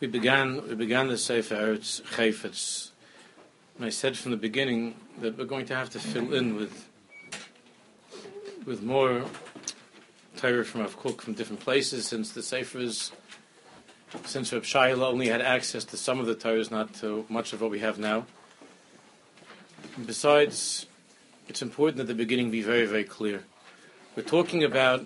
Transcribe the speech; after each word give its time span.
We 0.00 0.06
began 0.06 0.68
we 0.68 0.76
began 0.76 1.08
the 1.08 1.18
Sefer 1.18 1.56
Eretz 1.56 2.00
Chayfetz. 2.02 2.90
And 3.76 3.84
I 3.84 3.88
said 3.88 4.16
from 4.16 4.30
the 4.30 4.36
beginning 4.36 4.94
that 5.20 5.36
we're 5.36 5.44
going 5.44 5.66
to 5.66 5.74
have 5.74 5.90
to 5.90 5.98
fill 5.98 6.32
in 6.32 6.54
with 6.54 6.88
with 8.64 8.80
more 8.80 9.24
Torah 10.36 10.64
from 10.64 10.82
Rav 10.82 10.94
from 11.20 11.34
different 11.34 11.58
places 11.60 12.06
since 12.06 12.30
the 12.30 12.44
Sefer 12.44 12.78
is 12.78 13.10
since 14.24 14.52
Rav 14.52 14.62
Shaila 14.62 15.02
only 15.02 15.26
had 15.26 15.42
access 15.42 15.84
to 15.86 15.96
some 15.96 16.20
of 16.20 16.26
the 16.26 16.36
Torahs, 16.36 16.70
not 16.70 16.94
to 16.94 17.26
much 17.28 17.52
of 17.52 17.60
what 17.60 17.72
we 17.72 17.80
have 17.80 17.98
now. 17.98 18.24
And 19.96 20.06
besides, 20.06 20.86
it's 21.48 21.60
important 21.60 22.00
at 22.00 22.06
the 22.06 22.14
beginning 22.14 22.52
be 22.52 22.62
very, 22.62 22.86
very 22.86 23.04
clear. 23.04 23.42
We're 24.14 24.22
talking 24.22 24.62
about 24.62 25.04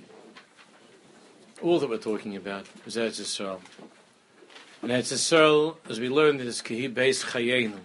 all 1.62 1.78
that 1.78 1.88
we're 1.88 1.96
talking 1.96 2.36
about 2.36 2.66
is 2.84 2.96
Eretz 2.96 3.20
Yisrael. 3.22 3.60
And 4.82 4.90
Eretz 4.90 5.12
Yisrael, 5.12 5.76
as 5.88 6.00
we 6.00 6.08
learned, 6.08 6.40
is 6.40 6.60
Kehi 6.60 6.92
Beis 6.92 7.24
Chayenu. 7.26 7.78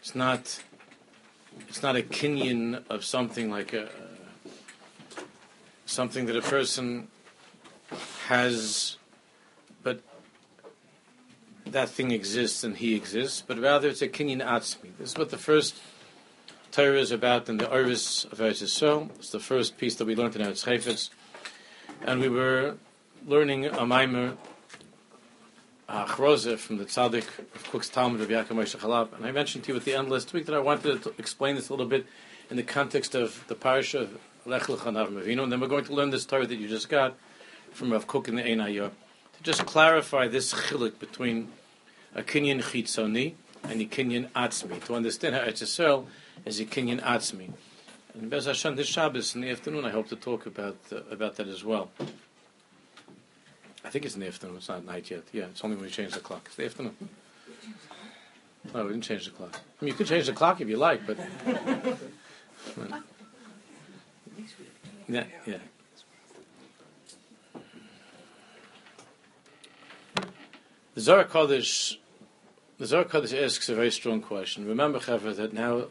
It's 0.00 0.16
not, 0.16 0.60
it's 1.68 1.84
not 1.84 1.94
a 1.94 2.02
kinyan 2.02 2.82
of 2.90 3.04
something 3.04 3.48
like 3.48 3.72
a, 3.72 3.88
something 5.86 6.26
that 6.26 6.34
a 6.34 6.42
person 6.42 7.06
has, 8.26 8.96
but 9.84 10.00
that 11.64 11.90
thing 11.90 12.10
exists 12.10 12.64
and 12.64 12.78
he 12.78 12.96
exists, 12.96 13.44
but 13.46 13.56
rather 13.60 13.86
it's 13.86 14.02
a 14.02 14.08
kinyan 14.08 14.44
atzmi. 14.44 14.90
This 14.98 15.10
is 15.10 15.16
what 15.16 15.30
the 15.30 15.38
first 15.38 15.76
Torah 16.72 16.98
is 16.98 17.12
about 17.12 17.48
in 17.48 17.58
the 17.58 17.70
Oris 17.70 18.24
of 18.24 18.38
Eretz 18.38 18.64
Yisrael. 18.64 19.10
It's 19.20 19.30
the 19.30 19.38
first 19.38 19.78
piece 19.78 19.94
that 19.94 20.06
we 20.06 20.16
learned 20.16 20.34
in 20.34 20.42
Eretz 20.42 20.64
Chayfetz. 20.64 21.10
And 22.02 22.20
we 22.20 22.28
were 22.28 22.78
learning 23.24 23.66
a 23.66 23.86
mimer 23.86 24.36
Achroze 25.90 26.56
from 26.56 26.78
the 26.78 26.84
Tzaddik 26.84 27.26
of 27.40 27.64
Kook's 27.64 27.88
Talmud 27.88 28.20
of 28.20 28.28
Yaakov 28.28 28.50
Moshe 28.50 28.78
Charlap. 28.78 29.12
And 29.16 29.26
I 29.26 29.32
mentioned 29.32 29.64
to 29.64 29.72
you 29.72 29.76
at 29.76 29.84
the 29.84 29.94
end 29.94 30.08
last 30.08 30.32
week 30.32 30.46
that 30.46 30.54
I 30.54 30.60
wanted 30.60 31.02
to 31.02 31.12
explain 31.18 31.56
this 31.56 31.68
a 31.68 31.72
little 31.72 31.86
bit 31.86 32.06
in 32.48 32.56
the 32.56 32.62
context 32.62 33.16
of 33.16 33.44
the 33.48 33.56
parasha 33.56 34.02
of 34.02 34.20
Lech 34.46 34.62
Lecha 34.62 34.92
Avinu. 34.92 35.42
And 35.42 35.50
then 35.50 35.58
we're 35.60 35.66
going 35.66 35.84
to 35.86 35.92
learn 35.92 36.10
this 36.10 36.24
Torah 36.24 36.46
that 36.46 36.54
you 36.54 36.68
just 36.68 36.88
got 36.88 37.16
from 37.72 37.92
Rav 37.92 38.06
Kook 38.06 38.28
in 38.28 38.36
the 38.36 38.44
Ein 38.44 38.58
To 38.58 38.92
just 39.42 39.66
clarify 39.66 40.28
this 40.28 40.54
chilik 40.54 41.00
between 41.00 41.48
a 42.14 42.22
kinyan 42.22 42.62
chitzoni 42.62 43.34
and 43.64 43.80
a 43.80 43.86
kinyan 43.86 44.30
atzmi. 44.30 44.84
To 44.84 44.94
understand 44.94 45.34
how 45.34 45.40
Eretz 45.40 45.62
Yisrael 45.62 46.06
is 46.44 46.60
a 46.60 46.66
kinyan 46.66 47.02
atzmi. 47.02 47.52
And 48.14 48.30
Bez 48.30 48.46
Hashem, 48.46 48.76
this 48.76 48.86
Shabbos 48.86 49.34
in 49.34 49.40
the 49.40 49.50
afternoon, 49.50 49.84
I 49.84 49.90
hope 49.90 50.08
to 50.10 50.16
talk 50.16 50.46
about 50.46 50.76
uh, 50.92 50.98
about 51.10 51.34
that 51.36 51.48
as 51.48 51.64
well. 51.64 51.90
I 53.84 53.90
think 53.90 54.04
it's 54.04 54.14
in 54.14 54.20
the 54.20 54.26
afternoon. 54.28 54.56
It's 54.56 54.68
not 54.68 54.84
night 54.84 55.10
yet. 55.10 55.22
Yeah, 55.32 55.44
it's 55.44 55.64
only 55.64 55.76
when 55.76 55.86
we 55.86 55.90
change 55.90 56.12
the 56.12 56.20
clock. 56.20 56.42
It's 56.46 56.56
the 56.56 56.66
afternoon. 56.66 56.96
No, 58.74 58.84
we 58.84 58.92
didn't 58.92 59.04
change 59.04 59.24
the 59.24 59.30
clock. 59.30 59.54
I 59.54 59.84
mean, 59.84 59.92
you 59.92 59.96
can 59.96 60.06
change 60.06 60.26
the 60.26 60.32
clock 60.32 60.60
if 60.60 60.68
you 60.68 60.76
like, 60.76 61.06
but. 61.06 61.18
Yeah, 65.10 65.24
yeah. 65.44 65.58
The 70.94 71.00
Zohar 71.00 71.24
Kodesh, 71.24 71.96
the 72.78 72.86
Zohar 72.86 73.04
Kodesh 73.04 73.44
asks 73.44 73.68
a 73.68 73.74
very 73.74 73.90
strong 73.90 74.20
question. 74.20 74.66
Remember, 74.66 75.00
Chaver, 75.00 75.34
that 75.34 75.52
now 75.52 75.86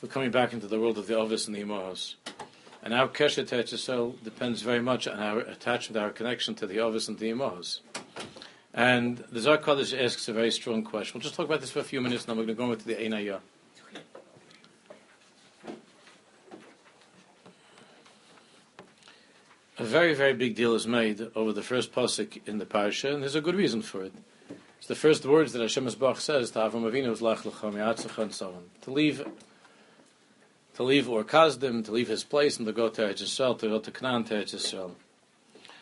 we're 0.00 0.08
coming 0.08 0.30
back 0.30 0.54
into 0.54 0.66
the 0.66 0.80
world 0.80 0.96
of 0.96 1.06
the 1.06 1.14
Ovis 1.14 1.46
and 1.46 1.54
the 1.54 1.62
Imahos. 1.62 2.14
And 2.84 2.92
our 2.92 3.08
Keshet 3.08 3.48
Yisrael 3.48 4.22
depends 4.22 4.60
very 4.60 4.82
much 4.82 5.08
on 5.08 5.18
our 5.18 5.38
attachment, 5.38 5.96
our 5.96 6.10
connection 6.10 6.54
to 6.56 6.66
the 6.66 6.80
Ovis 6.80 7.08
and 7.08 7.18
the 7.18 7.30
Imahos. 7.30 7.80
And 8.74 9.24
the 9.32 9.40
Zohar 9.40 9.56
Kodesh 9.56 9.98
asks 9.98 10.28
a 10.28 10.34
very 10.34 10.50
strong 10.50 10.84
question. 10.84 11.14
We'll 11.14 11.22
just 11.22 11.34
talk 11.34 11.46
about 11.46 11.62
this 11.62 11.70
for 11.70 11.78
a 11.78 11.84
few 11.84 12.02
minutes, 12.02 12.24
and 12.24 12.30
then 12.30 12.36
we're 12.36 12.54
going 12.54 12.56
to 12.56 12.62
go 12.62 12.72
into 12.72 12.86
the 12.86 12.96
Einayah. 12.96 13.40
A 19.78 19.84
very, 19.84 20.14
very 20.14 20.34
big 20.34 20.54
deal 20.54 20.74
is 20.74 20.86
made 20.86 21.26
over 21.34 21.54
the 21.54 21.62
first 21.62 21.90
pasuk 21.90 22.46
in 22.46 22.58
the 22.58 22.66
parsha, 22.66 23.14
and 23.14 23.22
there's 23.22 23.34
a 23.34 23.40
good 23.40 23.56
reason 23.56 23.80
for 23.80 24.04
it. 24.04 24.12
It's 24.76 24.88
the 24.88 24.94
first 24.94 25.24
words 25.24 25.54
that 25.54 25.62
Hashem 25.62 25.88
Bach 25.98 26.20
says 26.20 26.50
to 26.50 26.58
Avram 26.58 26.82
Avinu 26.82 27.18
Lach 27.18 28.18
and 28.18 28.34
so 28.34 28.48
on. 28.48 28.64
To 28.82 28.90
leave 28.90 29.26
to 30.74 30.82
leave 30.82 31.08
Ur 31.08 31.24
Kasdim, 31.24 31.84
to 31.84 31.92
leave 31.92 32.08
his 32.08 32.24
place 32.24 32.58
and 32.58 32.66
to 32.66 32.72
go 32.72 32.88
to 32.88 33.02
Eretz 33.02 33.22
Yisrael, 33.22 33.58
to 33.58 33.68
go 33.68 33.78
to 33.78 33.90
Canaan 33.90 34.24
to 34.24 34.34
Eretz 34.34 34.54
Yisrael. 34.54 34.92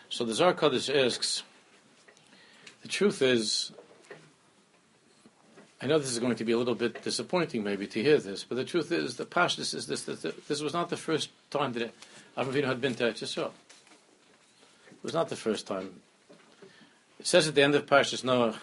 So 0.08 0.24
the 0.24 0.34
Zohar 0.34 0.54
Kodesh 0.54 0.94
asks, 0.94 1.42
the 2.82 2.88
truth 2.88 3.22
is, 3.22 3.72
I 5.80 5.86
know 5.86 5.98
this 5.98 6.10
is 6.10 6.18
going 6.18 6.36
to 6.36 6.44
be 6.44 6.52
a 6.52 6.58
little 6.58 6.74
bit 6.74 7.02
disappointing 7.02 7.64
maybe 7.64 7.86
to 7.86 8.02
hear 8.02 8.18
this, 8.18 8.44
but 8.44 8.56
the 8.56 8.64
truth 8.64 8.92
is, 8.92 9.16
the 9.16 9.24
Pashtus 9.24 9.74
is 9.74 9.86
this, 9.86 10.02
that 10.02 10.46
this 10.46 10.60
was 10.60 10.72
not 10.72 10.90
the 10.90 10.96
first 10.96 11.30
time 11.50 11.72
that 11.72 11.92
Avram 12.36 12.64
had 12.64 12.80
been 12.80 12.94
to 12.96 13.04
Eretz 13.04 13.22
Yisrael. 13.22 13.50
It 14.90 15.02
was 15.02 15.14
not 15.14 15.28
the 15.28 15.36
first 15.36 15.66
time. 15.66 16.00
It 17.18 17.26
says 17.26 17.48
at 17.48 17.54
the 17.54 17.62
end 17.62 17.74
of 17.74 17.86
Parshas 17.86 18.24
Noach, 18.24 18.56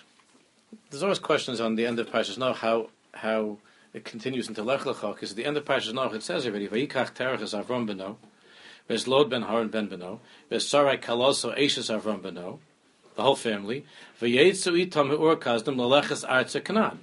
there's 0.90 1.02
always 1.02 1.20
questions 1.20 1.60
on 1.60 1.76
the 1.76 1.86
end 1.86 1.98
of 1.98 2.08
Parshas 2.10 2.38
Noach 2.38 2.56
how, 2.56 2.90
how 3.14 3.58
it 3.94 4.06
continues 4.06 4.48
into 4.48 4.64
Lech 4.64 4.82
Lecha, 4.82 5.14
because 5.14 5.32
at 5.32 5.38
the 5.38 5.46
end 5.46 5.58
of 5.58 5.66
Parshas 5.66 5.94
Noach 5.94 6.14
it 6.14 6.24
says 6.24 6.46
already, 6.46 6.68
Vayikach 6.68 7.14
Terach 7.14 7.42
is 7.42 7.54
Avram 7.54 7.88
Beno, 7.90 8.18
Ves 8.88 9.08
Lod 9.08 9.30
Ben 9.30 9.44
Haran 9.44 9.70
Ben 9.70 9.88
Beno, 9.88 10.20
Ves 10.50 10.68
Sarai 10.68 10.98
Kaloso 10.98 11.58
Eishes 11.58 11.94
Avram 11.96 12.22
Beno, 12.22 12.60
the 13.16 13.24
whole 13.24 13.36
family, 13.36 13.86
Vayetzu 14.22 14.88
Itam 14.88 15.12
Ur 15.12 15.36
Kasdim 15.36 15.76
Laleches 15.76 16.28
Arza 16.28 16.62
Kanan. 16.62 16.98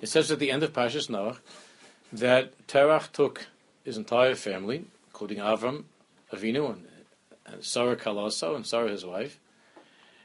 It 0.00 0.08
says 0.08 0.30
at 0.30 0.38
the 0.38 0.50
end 0.50 0.62
of 0.62 0.72
Parshas 0.72 1.08
Noach 1.08 1.38
that 2.12 2.66
Terach 2.66 3.12
took 3.12 3.46
his 3.84 3.96
entire 3.96 4.34
family, 4.34 4.84
including 5.08 5.38
Avram, 5.38 5.84
Avinu, 6.32 6.72
and, 6.72 6.86
and 7.46 7.64
Sarah 7.64 7.96
Kaloso, 7.96 8.54
and 8.54 8.66
Sarah 8.66 8.90
his 8.90 9.04
wife, 9.04 9.38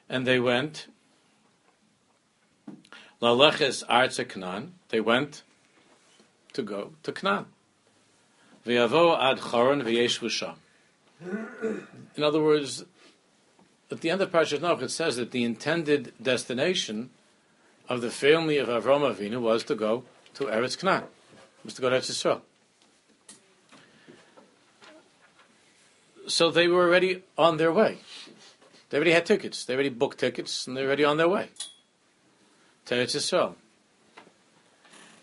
and 0.09 0.25
they 0.25 0.39
went 0.39 0.87
Laleches 3.21 3.85
Arza 3.87 4.25
Kanan. 4.25 4.69
They 4.89 5.01
went 5.01 5.43
to 6.53 6.61
go 6.61 6.93
to 7.03 7.11
Canaan. 7.11 7.45
Ad. 8.65 9.39
In 12.15 12.23
other 12.23 12.41
words, 12.41 12.85
at 13.89 14.01
the 14.01 14.09
end 14.09 14.21
of 14.21 14.31
Parashat 14.31 14.59
Noach, 14.59 14.81
it 14.81 14.91
says 14.91 15.15
that 15.15 15.31
the 15.31 15.43
intended 15.43 16.13
destination 16.21 17.09
of 17.87 18.01
the 18.01 18.11
family 18.11 18.57
of 18.57 18.67
Avram 18.67 19.15
Avinu 19.15 19.39
was 19.39 19.63
to 19.65 19.75
go 19.75 20.03
to 20.33 20.45
Eretz 20.45 20.77
Canaan, 20.77 21.05
was 21.63 21.73
to 21.75 21.81
go 21.81 21.89
to 21.89 21.97
Eretz 21.97 22.11
Yisrael. 22.11 22.41
So 26.27 26.51
they 26.51 26.67
were 26.67 26.85
already 26.85 27.23
on 27.37 27.55
their 27.57 27.71
way. 27.71 27.99
They 28.89 28.97
already 28.97 29.11
had 29.11 29.25
tickets. 29.25 29.63
They 29.63 29.73
already 29.73 29.89
booked 29.89 30.19
tickets, 30.19 30.67
and 30.67 30.75
they're 30.75 30.85
already 30.85 31.05
on 31.05 31.17
their 31.17 31.29
way 31.29 31.49
to 32.85 32.95
Eretz 32.95 33.15
Yisrael. 33.15 33.55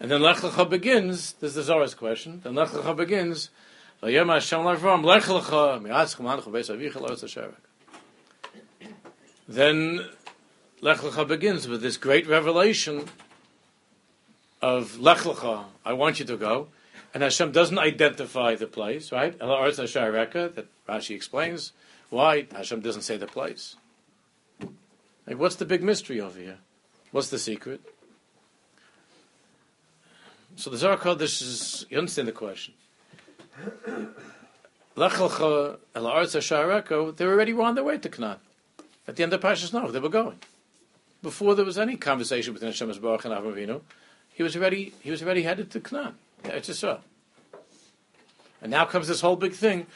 And 0.04 0.10
then 0.10 0.20
Lech 0.20 0.36
Lecha 0.36 0.68
begins, 0.68 1.32
this 1.40 1.56
is 1.56 1.66
the 1.66 1.72
Zohar's 1.72 1.94
question, 1.94 2.42
then 2.44 2.54
Lech 2.54 2.68
Lecha 2.68 2.94
begins, 2.94 3.48
Hashem 4.02 4.28
Lech 4.28 4.80
Lecha, 4.80 5.80
Tzasherek. 5.80 7.54
Then 9.48 10.06
Lech 10.82 10.98
Lecha 10.98 11.26
begins 11.26 11.66
with 11.66 11.80
this 11.80 11.96
great 11.96 12.26
revelation 12.28 13.06
of 14.60 15.00
Lech 15.00 15.20
Lecha, 15.20 15.64
I 15.86 15.94
want 15.94 16.18
you 16.18 16.26
to 16.26 16.36
go, 16.36 16.68
and 17.14 17.22
Hashem 17.22 17.52
doesn't 17.52 17.78
identify 17.78 18.56
the 18.56 18.66
place, 18.66 19.10
right? 19.10 19.34
El 19.40 19.48
Arz 19.48 19.82
Hashareka, 19.82 20.54
that 20.54 20.66
Rashi 20.86 21.16
explains, 21.16 21.72
why 22.10 22.46
Hashem 22.54 22.80
doesn't 22.82 23.00
say 23.00 23.16
the 23.16 23.26
place. 23.26 23.76
Like, 25.26 25.38
what's 25.38 25.56
the 25.56 25.64
big 25.64 25.82
mystery 25.82 26.20
over 26.20 26.38
here? 26.38 26.58
What's 27.10 27.30
the 27.30 27.38
secret? 27.38 27.80
So 30.56 30.70
the 30.70 30.76
Zohar 30.76 30.96
Kodesh 30.96 31.42
is, 31.42 31.86
you 31.90 31.98
understand 31.98 32.28
the 32.28 32.32
question. 32.32 32.74
Lechalcha 34.96 35.78
el 35.94 36.04
Aretz 36.04 37.16
they 37.16 37.26
were 37.26 37.32
already 37.32 37.52
on 37.52 37.74
their 37.74 37.84
way 37.84 37.98
to 37.98 38.08
Canaan. 38.08 38.38
At 39.08 39.16
the 39.16 39.22
end 39.22 39.32
of 39.32 39.40
Pashas 39.40 39.72
no, 39.72 39.90
they 39.90 39.98
were 39.98 40.08
going. 40.08 40.38
Before 41.22 41.54
there 41.54 41.64
was 41.64 41.78
any 41.78 41.96
conversation 41.96 42.52
between 42.52 42.70
Hashem 42.70 42.92
Baruch 43.00 43.24
and 43.24 43.34
Avram 43.34 43.80
he 44.32 44.42
was 44.42 44.56
already 44.56 44.92
he 45.00 45.10
was 45.10 45.22
already 45.22 45.42
headed 45.42 45.70
to 45.72 45.80
Canaan. 45.80 46.14
It's 46.44 46.68
just 46.68 46.80
so. 46.80 47.00
And 48.62 48.70
now 48.70 48.84
comes 48.84 49.08
this 49.08 49.20
whole 49.20 49.36
big 49.36 49.52
thing, 49.52 49.86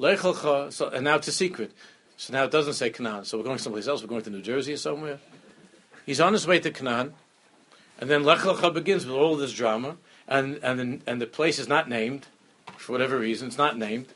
Lechalcha. 0.00 0.72
So, 0.72 0.88
and 0.88 1.04
now 1.04 1.16
it's 1.16 1.28
a 1.28 1.32
secret. 1.32 1.72
So 2.16 2.32
now 2.32 2.44
it 2.44 2.50
doesn't 2.50 2.74
say 2.74 2.90
Canaan. 2.90 3.24
So 3.24 3.36
we're 3.36 3.44
going 3.44 3.58
someplace 3.58 3.86
else. 3.86 4.02
We're 4.02 4.08
going 4.08 4.22
to 4.22 4.30
New 4.30 4.42
Jersey 4.42 4.72
or 4.72 4.78
somewhere. 4.78 5.18
He's 6.06 6.20
on 6.20 6.32
his 6.32 6.46
way 6.46 6.60
to 6.60 6.70
Canaan, 6.70 7.14
and 8.00 8.08
then 8.08 8.24
Lech 8.24 8.38
Lecha 8.40 8.72
begins 8.72 9.04
with 9.04 9.16
all 9.16 9.36
this 9.36 9.52
drama 9.52 9.96
and 10.28 10.56
and 10.62 10.80
the, 10.80 11.00
and 11.06 11.20
the 11.20 11.26
place 11.26 11.58
is 11.58 11.68
not 11.68 11.88
named 11.88 12.26
for 12.76 12.92
whatever 12.92 13.18
reason. 13.18 13.48
It's 13.48 13.58
not 13.58 13.78
named. 13.78 14.06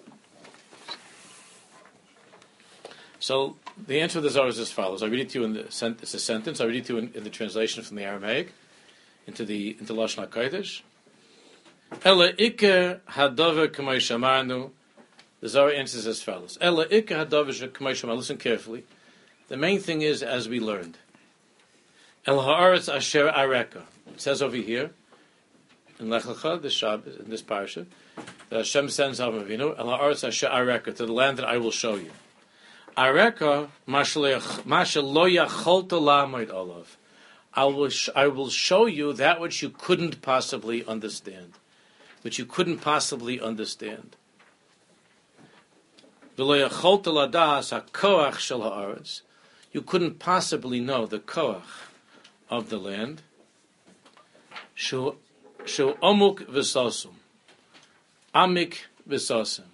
So 3.18 3.56
the 3.86 4.00
answer 4.00 4.14
to 4.14 4.20
the 4.22 4.30
Zohar 4.30 4.48
is 4.48 4.58
as 4.58 4.72
follows. 4.72 5.02
I 5.02 5.06
read 5.06 5.20
it 5.20 5.30
to 5.30 5.40
you 5.40 5.44
in 5.44 5.52
the 5.52 5.60
it's 5.60 6.14
a 6.14 6.18
sentence. 6.18 6.60
I 6.60 6.64
read 6.64 6.76
it 6.76 6.84
to 6.86 6.94
you 6.94 6.98
in, 6.98 7.12
in 7.14 7.24
the 7.24 7.30
translation 7.30 7.82
from 7.82 7.96
the 7.96 8.04
Aramaic 8.04 8.52
into 9.26 9.44
the 9.44 9.76
into 9.78 9.92
Lashon 9.92 10.26
Hakodesh. 10.26 10.82
Ela 12.04 12.32
iker 12.32 13.00
hadover 13.10 13.68
k'may 13.68 13.96
shamarnu. 13.96 14.70
The 15.40 15.48
Zohar 15.48 15.70
answers 15.70 16.06
as 16.06 16.22
follows. 16.22 16.58
Ela 16.60 16.86
iker 16.86 17.26
hadover 17.26 17.68
k'may 17.68 17.92
shamarnu. 17.92 18.16
Listen 18.16 18.36
carefully. 18.36 18.84
The 19.48 19.56
main 19.56 19.80
thing 19.80 20.02
is, 20.02 20.22
as 20.22 20.48
we 20.48 20.60
learned, 20.60 20.96
El 22.26 22.38
haaretz 22.38 22.94
asher 22.94 23.28
areka. 23.28 23.82
It 24.06 24.20
says 24.20 24.40
over 24.40 24.56
here 24.56 24.92
in 26.00 26.08
Lech 26.08 26.22
Lecha, 26.22 26.60
this 26.60 26.72
Shabbos, 26.72 27.16
in 27.16 27.30
this 27.30 27.42
parasha, 27.42 27.86
that 28.48 28.56
Hashem 28.56 28.88
sends 28.88 29.20
Avram 29.20 29.46
Avinu, 29.46 29.78
El 29.78 29.86
haaretz 29.86 30.26
asher 30.26 30.48
areka, 30.48 30.96
to 30.96 31.06
the 31.06 31.12
land 31.12 31.38
that 31.38 31.46
I 31.46 31.58
will 31.58 31.70
show 31.70 31.94
you. 31.94 32.10
Areka 32.96 33.68
masha 33.86 34.18
lo 34.18 35.28
yacholta 35.28 35.90
lamoid 35.90 36.52
olav. 36.52 36.96
I 37.52 37.64
will 37.64 37.90
I 38.14 38.28
will 38.28 38.48
show 38.48 38.86
you 38.86 39.12
that 39.14 39.40
which 39.40 39.60
you 39.62 39.70
couldn't 39.70 40.22
possibly 40.22 40.86
understand, 40.86 41.54
which 42.22 42.38
you 42.38 42.46
couldn't 42.46 42.78
possibly 42.78 43.40
understand. 43.40 44.14
You 46.36 46.68
couldn't 49.86 50.18
possibly 50.18 50.80
know 50.80 51.06
the 51.06 51.18
koach 51.18 51.62
of 52.48 52.70
the 52.70 52.78
land. 52.78 53.22
Shu 55.64 55.94
omuk 56.02 56.46
v'sosum, 56.46 57.14
amik 58.34 58.78
v'sosum, 59.08 59.64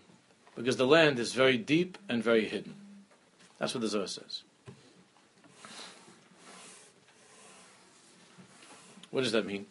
because 0.55 0.77
the 0.77 0.87
land 0.87 1.19
is 1.19 1.33
very 1.33 1.57
deep 1.57 1.99
and 2.09 2.23
very 2.23 2.47
hidden. 2.47 2.75
That's 3.59 3.75
what 3.75 3.81
the 3.81 3.89
Zohar 3.89 4.07
says. 4.07 4.43
What 9.11 9.23
does 9.23 9.33
that 9.33 9.47
mean? 9.47 9.67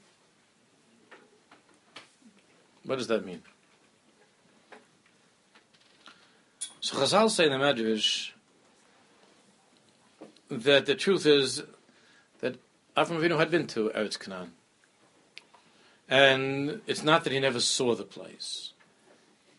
What 2.84 2.98
does 2.98 3.08
that 3.08 3.26
mean? 3.26 3.44
So 6.82 6.98
Chazal 6.98 7.30
say 7.30 7.46
in 7.46 7.52
the 7.52 7.58
Medrash 7.58 8.32
that 10.50 10.86
the 10.86 10.96
truth 10.96 11.26
is 11.26 11.64
that 12.40 12.56
Avram 12.96 13.20
Avinu 13.20 13.38
had 13.38 13.50
been 13.52 13.68
to 13.68 13.90
Eretz 13.90 14.20
Canaan. 14.20 14.54
And 16.10 16.82
it's 16.86 17.04
not 17.04 17.24
that 17.24 17.34
he 17.34 17.40
never 17.40 17.60
saw 17.60 17.96
the 17.96 18.04
place. 18.04 18.74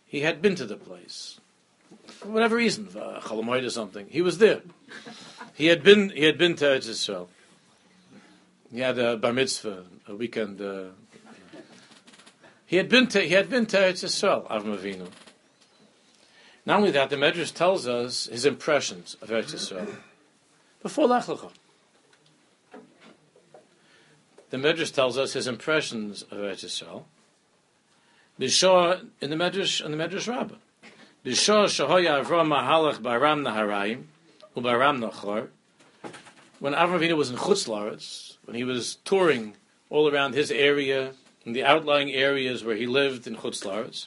He 0.06 0.20
had 0.20 0.40
been 0.40 0.54
to 0.56 0.64
the 0.64 0.76
place 0.76 1.40
for 2.06 2.28
whatever 2.28 2.56
reason, 2.56 2.88
uh, 2.96 3.20
Chalamoid 3.20 3.64
or 3.64 3.70
something. 3.70 4.06
He 4.08 4.22
was 4.22 4.38
there. 4.38 4.62
He 5.54 5.66
had 5.66 5.82
been. 5.82 6.10
He 6.10 6.24
had 6.24 6.38
been 6.38 6.56
to 6.56 6.64
Eretz 6.64 6.88
Yisrael. 6.88 7.28
He 8.72 8.80
had 8.80 8.98
a 8.98 9.16
bar 9.16 9.32
mitzvah, 9.32 9.84
a 10.08 10.14
weekend. 10.14 10.60
Uh, 10.60 10.86
he 12.66 12.76
had 12.76 12.88
been 12.88 13.06
to. 13.08 13.20
He 13.20 13.34
had 13.34 13.48
been 13.48 13.66
to 13.66 13.76
Eretz. 13.76 14.02
Avram 14.48 14.78
Avinu. 14.78 15.08
Not 16.64 16.78
only 16.78 16.90
that, 16.90 17.10
the 17.10 17.16
Medrash 17.16 17.54
tells 17.54 17.86
us 17.86 18.26
his 18.26 18.44
impressions 18.44 19.16
of 19.22 19.28
Eretz 19.28 19.54
Yisrael 19.54 19.96
before 20.82 21.06
Lech 21.06 21.24
Lecha. 21.24 21.50
The 24.50 24.56
Medrash 24.56 24.92
tells 24.92 25.18
us 25.18 25.32
his 25.32 25.48
impressions 25.48 26.22
of 26.22 26.38
Eretz 26.38 26.64
Yisrael. 26.64 27.04
Bishor 28.38 29.06
in 29.20 29.30
the 29.30 29.36
Medrash 29.36 29.84
in 29.84 29.90
the 29.90 29.96
Medrash 29.96 30.28
Rabbah. 30.28 30.54
B'shor 31.24 31.64
shahoya 31.64 32.24
Avram 32.24 32.48
mahalach 32.48 33.00
baram 33.00 33.42
naharayim 33.42 34.04
ubaram 34.56 35.02
nachor. 35.02 35.48
When 36.60 36.72
Avram 36.72 37.00
Avinu 37.00 37.16
was 37.16 37.30
in 37.30 37.36
Chutz 37.36 37.68
Laretz, 37.68 38.36
when 38.44 38.54
he 38.54 38.62
was 38.62 38.96
touring 39.04 39.56
all 39.90 40.08
around 40.08 40.34
his 40.34 40.52
area, 40.52 41.14
in 41.44 41.52
the 41.52 41.64
outlying 41.64 42.12
areas 42.12 42.62
where 42.62 42.76
he 42.76 42.86
lived 42.86 43.26
in 43.26 43.34
Chutz 43.34 43.64
Laretz, 43.64 44.06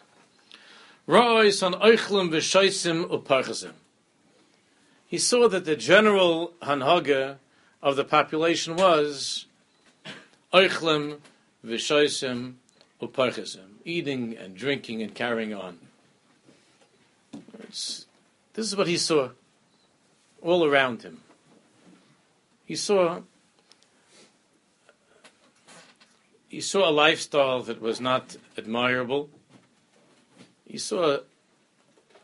Ra'ois 1.07 1.62
on 1.62 1.74
oichlim 1.74 2.30
v'shoisim 2.30 3.09
uparchasim. 3.09 3.74
He 5.06 5.18
saw 5.18 5.50
that 5.50 5.65
the 5.65 5.75
general 5.75 6.53
hanhaga 6.62 7.39
of 7.81 7.97
the 7.97 8.06
population 8.06 8.77
was 8.77 9.45
oichlim 10.54 11.19
v'shoisim 11.66 12.56
uparchasim, 13.01 13.68
eating 13.86 14.38
and 14.38 14.56
drinking 14.56 15.01
and 15.01 15.13
carrying 15.13 15.54
on. 15.54 15.80
It's, 17.60 18.06
this 18.54 18.66
is 18.66 18.75
what 18.75 18.88
he 18.88 18.98
saw 18.98 19.30
all 20.42 20.66
around 20.66 21.04
him. 21.04 21.22
He 22.66 22.75
saw 22.75 23.22
he 26.48 26.62
saw 26.62 26.90
a 26.90 26.92
lifestyle 26.92 27.62
that 27.62 27.80
was 27.80 28.02
not 28.02 28.36
admirable. 28.57 29.30
He 30.66 30.80
saw 30.80 31.19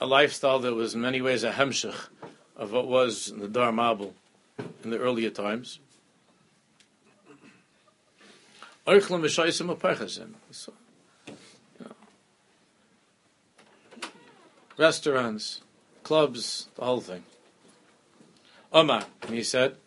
a 0.02 0.06
lifestyle 0.06 0.60
that 0.60 0.74
was 0.74 0.96
in 0.96 1.02
many 1.02 1.22
ways 1.22 1.44
a 1.44 1.52
hemshech 1.52 2.08
of 2.56 2.72
what 2.72 2.88
was 2.88 3.30
in 3.30 3.40
the 3.40 3.48
Dar 3.48 3.72
Mabel 3.72 4.16
in 4.84 4.90
the 4.90 4.98
earlier 4.98 5.30
times. 5.30 5.80
Restaurants, 14.78 15.62
clubs, 16.04 16.68
the 16.76 16.84
whole 16.84 17.02
thing. 17.02 17.24
Omar, 18.72 19.06
he 19.30 19.42
said, 19.42 19.78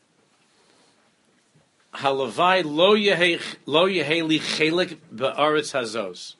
Halavai 1.94 2.64
lo 2.64 2.94
yeheli 2.96 4.40
chelik 4.40 4.98
be'aretz 5.14 5.72
hazos. 5.72 6.34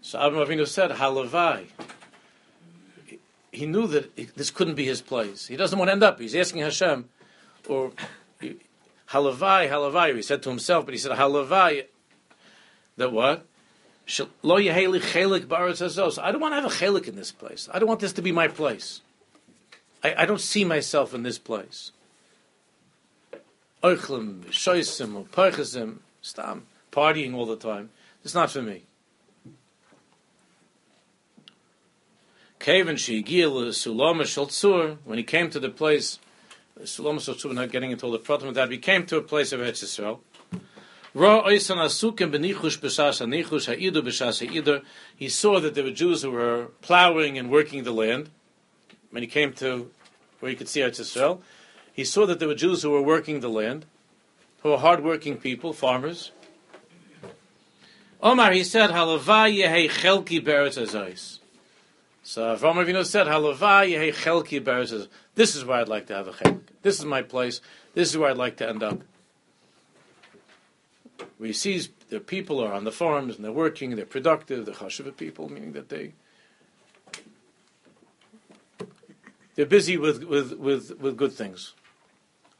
So 0.00 0.20
Abraham 0.20 0.48
Avinu 0.48 0.66
said, 0.66 0.90
Halavai. 0.90 1.66
He 3.52 3.66
knew 3.66 3.86
that 3.88 4.16
this 4.36 4.50
couldn't 4.50 4.74
be 4.76 4.86
his 4.86 5.02
place. 5.02 5.46
He 5.46 5.56
doesn't 5.56 5.78
want 5.78 5.88
to 5.88 5.92
end 5.92 6.02
up. 6.02 6.18
He's 6.18 6.34
asking 6.34 6.62
Hashem, 6.62 7.08
or 7.68 7.92
Halavai, 9.12 9.68
Halavai. 9.68 10.16
He 10.16 10.22
said 10.22 10.42
to 10.42 10.48
himself, 10.48 10.86
but 10.86 10.94
he 10.94 10.98
said 10.98 11.12
Halavai. 11.12 11.84
That 12.96 13.12
what? 13.12 13.46
Ba'aretz 14.06 16.22
I 16.22 16.32
don't 16.32 16.40
want 16.40 16.52
to 16.52 16.60
have 16.60 16.64
a 16.64 16.74
chelik 16.74 17.08
in 17.08 17.14
this 17.14 17.30
place. 17.30 17.68
I 17.72 17.78
don't 17.78 17.88
want 17.88 18.00
this 18.00 18.12
to 18.14 18.22
be 18.22 18.32
my 18.32 18.48
place. 18.48 19.00
I, 20.02 20.14
I 20.18 20.26
don't 20.26 20.40
see 20.40 20.64
myself 20.64 21.14
in 21.14 21.22
this 21.22 21.38
place. 21.38 21.92
Oichlim, 23.82 24.44
shoisim, 24.46 25.28
perchesim, 25.28 25.98
stam, 26.20 26.66
partying 26.90 27.34
all 27.34 27.46
the 27.46 27.56
time. 27.56 27.90
It's 28.24 28.34
not 28.34 28.50
for 28.50 28.62
me. 28.62 28.82
When 32.64 32.96
he 32.96 33.22
came 35.24 35.50
to 35.50 35.60
the 35.60 35.72
place, 35.74 36.18
Sulama 36.82 37.16
Shaltzur, 37.16 37.54
not 37.54 37.70
getting 37.70 37.90
into 37.90 38.06
all 38.06 38.12
the 38.12 38.18
problem 38.18 38.50
of 38.50 38.54
that, 38.54 38.70
he 38.70 38.78
came 38.78 39.06
to 39.06 39.16
a 39.16 39.22
place 39.22 39.52
of 39.52 39.60
Eretz 39.60 39.82
Yisrael. 39.82 40.20
He 45.16 45.28
saw 45.28 45.60
that 45.60 45.74
there 45.74 45.84
were 45.84 45.90
Jews 45.90 46.22
who 46.22 46.30
were 46.30 46.68
plowing 46.80 47.36
and 47.36 47.50
working 47.50 47.84
the 47.84 47.92
land. 47.92 48.30
When 49.10 49.22
he 49.22 49.26
came 49.26 49.52
to 49.54 49.90
where 50.40 50.48
he 50.50 50.56
could 50.56 50.68
see 50.68 50.80
Eretz 50.80 51.00
Yisrael, 51.00 51.40
he 51.92 52.04
saw 52.04 52.24
that 52.24 52.38
there 52.38 52.48
were 52.48 52.54
Jews 52.54 52.82
who 52.82 52.90
were 52.90 53.02
working 53.02 53.40
the 53.40 53.50
land, 53.50 53.84
who 54.62 54.70
were 54.70 54.78
hardworking 54.78 55.36
people, 55.36 55.74
farmers. 55.74 56.30
Omar, 58.22 58.52
he 58.52 58.64
said, 58.64 58.90
Halavah 58.90 59.54
yehe 59.54 59.90
chelki 59.90 60.42
beretz 60.42 60.80
azais. 60.80 61.40
So 62.22 62.56
Avram 62.56 62.84
Avinu 62.84 63.04
said, 63.04 63.26
Halavah 63.26 63.88
yehe 63.90 64.12
chelki 64.12 64.60
beretz 64.60 65.08
This 65.34 65.56
is 65.56 65.64
where 65.64 65.78
I'd 65.78 65.88
like 65.88 66.06
to 66.06 66.14
have 66.14 66.28
a 66.28 66.32
chelk. 66.32 66.60
This 66.82 66.98
is 66.98 67.04
my 67.04 67.22
place. 67.22 67.60
This 67.94 68.10
is 68.10 68.18
where 68.18 68.30
I'd 68.30 68.36
like 68.36 68.56
to 68.58 68.68
end 68.68 68.82
up 68.82 69.02
he 71.46 71.52
sees 71.52 71.88
the 72.08 72.20
people 72.20 72.62
are 72.62 72.72
on 72.72 72.84
the 72.84 72.92
farms 72.92 73.36
and 73.36 73.44
they're 73.44 73.52
working, 73.52 73.96
they're 73.96 74.06
productive, 74.06 74.66
they're 74.66 74.74
chashuva 74.74 75.16
people, 75.16 75.50
meaning 75.50 75.72
that 75.72 75.88
they 75.88 76.12
they're 79.54 79.66
busy 79.66 79.98
with, 79.98 80.24
with, 80.24 80.54
with, 80.54 80.98
with 80.98 81.16
good 81.16 81.32
things. 81.32 81.74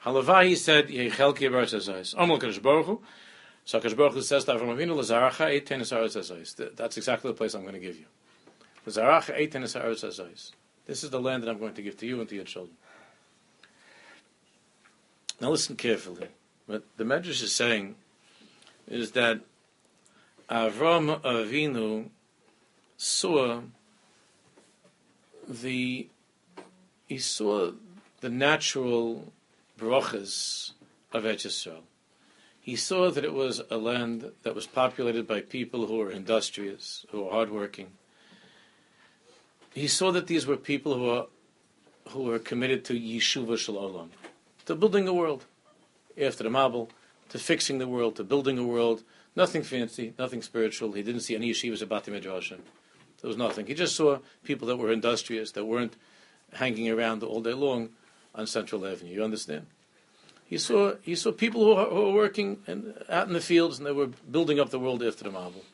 Halavai 0.05 0.57
said, 0.57 0.89
Yechelki 0.89 1.49
Barzazais. 1.51 2.15
Amal 2.19 2.39
Kadosh 2.39 2.61
Baruch 2.61 2.87
Hu. 2.87 3.01
So 3.65 3.81
Kadosh 3.81 3.97
Baruch 3.97 4.13
Hu 4.13 4.21
says 4.21 4.45
to 4.45 4.53
Avram 4.53 4.77
Avinu, 4.77 4.95
Lazaracha 4.97 5.47
eight 5.49 5.67
tenis. 5.67 6.77
That's 6.77 6.97
exactly 6.99 7.31
the 7.31 7.35
place 7.35 7.55
I'm 7.55 7.63
going 7.63 7.75
to 7.75 7.81
give 7.81 7.97
you. 7.97 8.05
Lazaracha 8.05 8.11
eight 8.11 8.11
tenis 8.11 8.11
Arzazais. 8.11 8.72
This 8.85 8.97
is 8.97 9.03
the 11.11 11.21
land 11.21 11.43
that 11.43 11.51
I'm 11.51 11.59
going 11.59 11.75
to 11.75 11.83
give 11.83 11.97
to 11.99 12.07
you 12.07 12.21
and 12.21 12.29
to 12.29 12.35
your 12.35 12.45
children. 12.45 12.77
Now 15.41 15.51
listen 15.51 15.77
carefully. 15.77 16.29
What 16.67 16.85
the 16.97 17.05
Medrash 17.05 17.43
is 17.43 17.55
saying 17.55 17.97
is 18.89 19.13
that 19.13 19.41
Avram 20.49 21.21
Avinu 21.23 22.09
saw 22.97 23.63
the 25.49 26.09
he 27.09 27.19
saw 27.19 27.73
the 28.21 28.29
natural 28.29 29.33
brachas 29.79 30.73
of 31.13 31.25
Eretz 31.25 31.47
Yisrael. 31.47 31.83
He 32.61 32.77
saw 32.77 33.11
that 33.11 33.25
it 33.25 33.35
was 33.35 33.61
a 33.71 33.77
land 33.77 34.31
that 34.45 34.55
was 34.55 34.67
populated 34.67 35.27
by 35.27 35.41
people 35.41 35.87
who 35.87 35.97
were 35.97 36.13
industrious, 36.13 37.05
who 37.11 37.25
were 37.25 37.33
hardworking. 37.33 37.89
He 39.75 39.89
saw 39.89 40.11
that 40.13 40.27
these 40.27 40.47
were 40.47 40.57
people 40.57 40.95
who 40.95 41.05
were, 41.05 41.27
who 42.11 42.23
were 42.25 42.39
committed 42.39 42.85
to 42.87 42.95
Yeshuva 42.95 43.57
Shalom, 43.57 44.11
to 44.67 44.75
building 44.75 45.09
a 45.09 45.15
world 45.15 45.45
after 46.21 46.45
the 46.45 46.51
Mabel, 46.51 46.91
to 47.31 47.39
fixing 47.39 47.79
the 47.79 47.89
world, 47.89 48.17
to 48.17 48.25
building 48.25 48.59
a 48.59 48.67
world. 48.67 49.03
Nothing 49.35 49.63
fancy, 49.63 50.13
nothing 50.19 50.43
spiritual. 50.43 50.93
He 50.93 51.03
didn't 51.03 51.23
see 51.23 51.35
any 51.35 51.51
yeshivas 51.51 51.81
about 51.81 52.05
the 52.05 52.11
Midrashim. 52.11 52.61
There 53.23 53.29
was 53.29 53.37
nothing. 53.39 53.67
He 53.67 53.73
just 53.73 53.97
saw 53.97 54.19
people 54.45 54.69
that 54.69 54.77
were 54.77 54.93
industrious, 54.93 55.53
that 55.53 55.65
weren't 55.65 55.97
hanging 56.53 56.91
around 56.91 57.23
all 57.23 57.41
day 57.41 57.55
long 57.55 57.91
on 58.35 58.47
Central 58.47 58.87
Avenue. 58.87 59.15
You 59.15 59.25
understand? 59.25 59.67
He 60.45 60.59
saw 60.59 60.97
he 61.01 61.15
saw 61.15 61.33
people 61.33 61.65
who, 61.65 61.83
who 61.83 62.03
were 62.07 62.13
working 62.13 62.59
in, 62.67 62.93
out 63.09 63.27
in 63.27 63.33
the 63.33 63.41
fields 63.41 63.79
and 63.79 63.87
they 63.87 63.93
were 63.93 64.09
building 64.31 64.61
up 64.61 64.69
the 64.69 64.79
world 64.79 65.03
after 65.03 65.25
the 65.25 65.31
Mabel. 65.31 65.65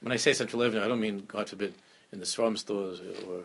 When 0.00 0.12
I 0.12 0.16
say 0.16 0.32
Central 0.32 0.62
Avenue, 0.62 0.82
I 0.82 0.88
don't 0.88 1.00
mean 1.00 1.24
God 1.26 1.50
forbid 1.50 1.74
in 2.12 2.20
the 2.20 2.26
Swarm 2.26 2.56
stores 2.56 3.00
or 3.28 3.44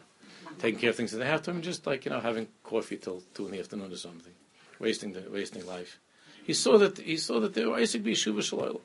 taking 0.59 0.79
care 0.79 0.89
of 0.91 0.95
things 0.95 1.11
that 1.11 1.19
they 1.19 1.25
have 1.25 1.41
to. 1.43 1.51
I 1.51 1.59
just 1.59 1.85
like 1.87 2.05
you 2.05 2.11
know 2.11 2.19
having 2.19 2.47
coffee 2.63 2.97
till 2.97 3.23
two 3.33 3.45
in 3.45 3.51
the 3.51 3.59
afternoon 3.59 3.91
or 3.91 3.97
something, 3.97 4.33
wasting 4.79 5.13
the, 5.13 5.23
wasting 5.31 5.65
life. 5.65 5.99
He 6.43 6.53
saw 6.53 6.77
that 6.77 6.97
he 6.97 7.17
saw 7.17 7.39
that 7.39 7.53
there 7.53 7.69
were 7.69 7.77
Isaac 7.77 8.03
B'Yeshuva 8.03 8.39
Shalayla. 8.39 8.81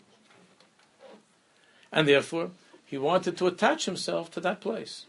And 1.92 2.06
therefore, 2.06 2.50
he 2.84 2.98
wanted 2.98 3.36
to 3.38 3.46
attach 3.46 3.86
himself 3.86 4.30
to 4.32 4.40
that 4.40 4.60
place. 4.60 5.06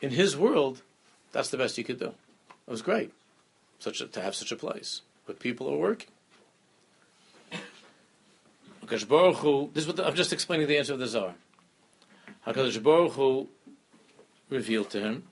In 0.00 0.10
his 0.10 0.36
world, 0.36 0.82
that's 1.32 1.48
the 1.48 1.56
best 1.56 1.76
he 1.76 1.82
could 1.82 1.98
do. 1.98 2.12
It 2.66 2.70
was 2.70 2.82
great 2.82 3.10
such 3.84 4.00
a, 4.00 4.06
to 4.06 4.20
have 4.20 4.34
such 4.34 4.50
a 4.50 4.56
place, 4.56 5.02
but 5.26 5.38
people 5.38 5.68
are 5.68 5.76
working. 5.76 6.08
Baruch 9.08 9.36
Hu, 9.36 9.70
this 9.72 9.84
is 9.84 9.88
what 9.88 9.96
the, 9.96 10.06
I'm 10.06 10.14
just 10.14 10.32
explaining 10.32 10.66
the 10.66 10.78
answer 10.78 10.92
of 10.92 10.98
the 10.98 11.06
Zohar. 11.06 11.34
Hakadosh 12.46 12.82
Baruch 12.82 13.12
Hu 13.12 13.48
revealed 14.50 14.90
to 14.90 15.00
him 15.00 15.24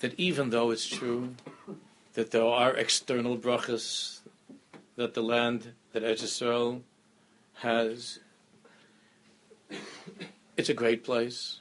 that 0.00 0.18
even 0.18 0.50
though 0.50 0.70
it's 0.70 0.86
true 0.86 1.34
that 2.14 2.30
there 2.30 2.44
are 2.44 2.76
external 2.76 3.36
brachas 3.36 4.20
that 4.96 5.14
the 5.14 5.22
land 5.22 5.72
that 5.92 6.02
Eretz 6.02 6.22
Yisrael 6.22 6.82
has 7.54 8.20
it's 10.56 10.68
a 10.68 10.74
great 10.74 11.04
place. 11.04 11.60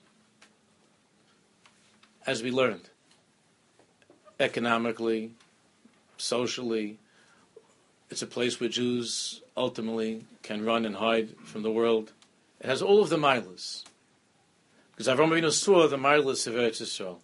As 2.25 2.43
we 2.43 2.51
learned, 2.51 2.89
economically, 4.39 5.31
socially, 6.17 6.99
it's 8.09 8.21
a 8.21 8.27
place 8.27 8.59
where 8.59 8.69
Jews 8.69 9.41
ultimately 9.57 10.25
can 10.41 10.63
run 10.63 10.85
and 10.85 10.95
hide 10.95 11.35
from 11.43 11.63
the 11.63 11.71
world. 11.71 12.13
It 12.59 12.67
has 12.67 12.81
all 12.81 13.01
of 13.01 13.09
the 13.09 13.17
milas. 13.17 13.83
Because 14.95 15.07
Avram 15.07 15.29
Avinu 15.29 15.51
saw 15.51 15.87
the 15.87 15.97
milas 15.97 16.45
of 16.47 16.53
Eretz 16.53 16.81
Yisrael. 16.81 17.17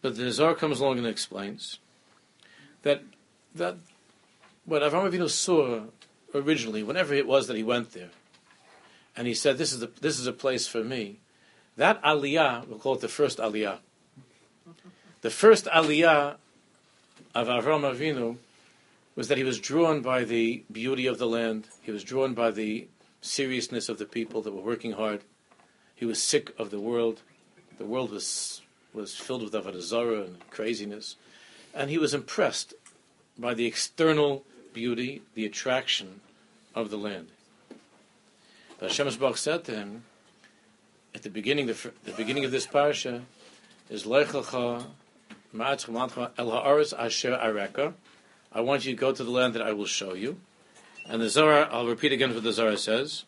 But 0.00 0.16
the 0.16 0.30
Zohar 0.32 0.54
comes 0.54 0.80
along 0.80 0.98
and 0.98 1.06
explains 1.06 1.78
that 2.82 3.02
that 3.54 3.76
what 4.64 4.82
Avram 4.82 5.10
Avinu 5.10 5.28
saw 5.28 5.82
originally, 6.34 6.82
whenever 6.82 7.14
it 7.14 7.26
was 7.26 7.46
that 7.46 7.56
he 7.56 7.62
went 7.62 7.92
there, 7.92 8.10
and 9.16 9.26
he 9.26 9.34
said, 9.34 9.58
"This 9.58 9.72
is 9.72 9.82
a 9.82 9.86
this 10.00 10.18
is 10.18 10.26
a 10.26 10.32
place 10.32 10.66
for 10.66 10.82
me." 10.82 11.20
That 11.76 12.02
aliyah, 12.02 12.66
we'll 12.68 12.78
call 12.78 12.94
it 12.94 13.00
the 13.00 13.08
first 13.08 13.38
aliyah. 13.38 13.78
The 15.22 15.30
first 15.30 15.66
aliyah 15.66 16.36
of 17.34 17.48
Avram 17.48 17.82
Avinu 17.82 18.38
was 19.16 19.28
that 19.28 19.38
he 19.38 19.44
was 19.44 19.58
drawn 19.60 20.00
by 20.02 20.24
the 20.24 20.64
beauty 20.70 21.06
of 21.06 21.18
the 21.18 21.26
land. 21.26 21.68
He 21.82 21.90
was 21.90 22.04
drawn 22.04 22.34
by 22.34 22.50
the 22.50 22.88
seriousness 23.20 23.88
of 23.88 23.98
the 23.98 24.06
people 24.06 24.42
that 24.42 24.52
were 24.52 24.62
working 24.62 24.92
hard. 24.92 25.22
He 26.04 26.06
was 26.06 26.20
sick 26.20 26.52
of 26.58 26.68
the 26.68 26.80
world. 26.80 27.22
The 27.78 27.86
world 27.86 28.10
was 28.10 28.60
was 28.92 29.16
filled 29.16 29.42
with 29.42 29.54
avodah 29.54 30.26
and 30.26 30.50
craziness, 30.50 31.16
and 31.74 31.88
he 31.88 31.96
was 31.96 32.12
impressed 32.12 32.74
by 33.38 33.54
the 33.54 33.64
external 33.64 34.44
beauty, 34.74 35.22
the 35.32 35.46
attraction 35.46 36.20
of 36.74 36.90
the 36.90 36.98
land. 36.98 37.28
But 38.78 38.90
Hashem 38.90 39.06
Yisbarach 39.06 39.38
said 39.38 39.64
to 39.64 39.72
him 39.74 40.04
at 41.14 41.22
the 41.22 41.30
beginning, 41.30 41.68
the, 41.68 41.92
the 42.04 42.12
beginning 42.12 42.44
of 42.44 42.50
this 42.50 42.66
parsha 42.66 43.22
is 43.88 44.04
Lechacha 44.04 44.84
El 45.58 46.50
Haaretz 46.50 46.92
Asher 46.98 47.30
Areka. 47.30 47.94
I 48.52 48.60
want 48.60 48.84
you 48.84 48.92
to 48.92 49.00
go 49.00 49.10
to 49.10 49.24
the 49.24 49.30
land 49.30 49.54
that 49.54 49.62
I 49.62 49.72
will 49.72 49.86
show 49.86 50.12
you. 50.12 50.38
And 51.06 51.22
the 51.22 51.30
Zohar, 51.30 51.66
I'll 51.72 51.86
repeat 51.86 52.12
again 52.12 52.34
what 52.34 52.42
the 52.42 52.52
Zohar 52.52 52.76
says. 52.76 53.24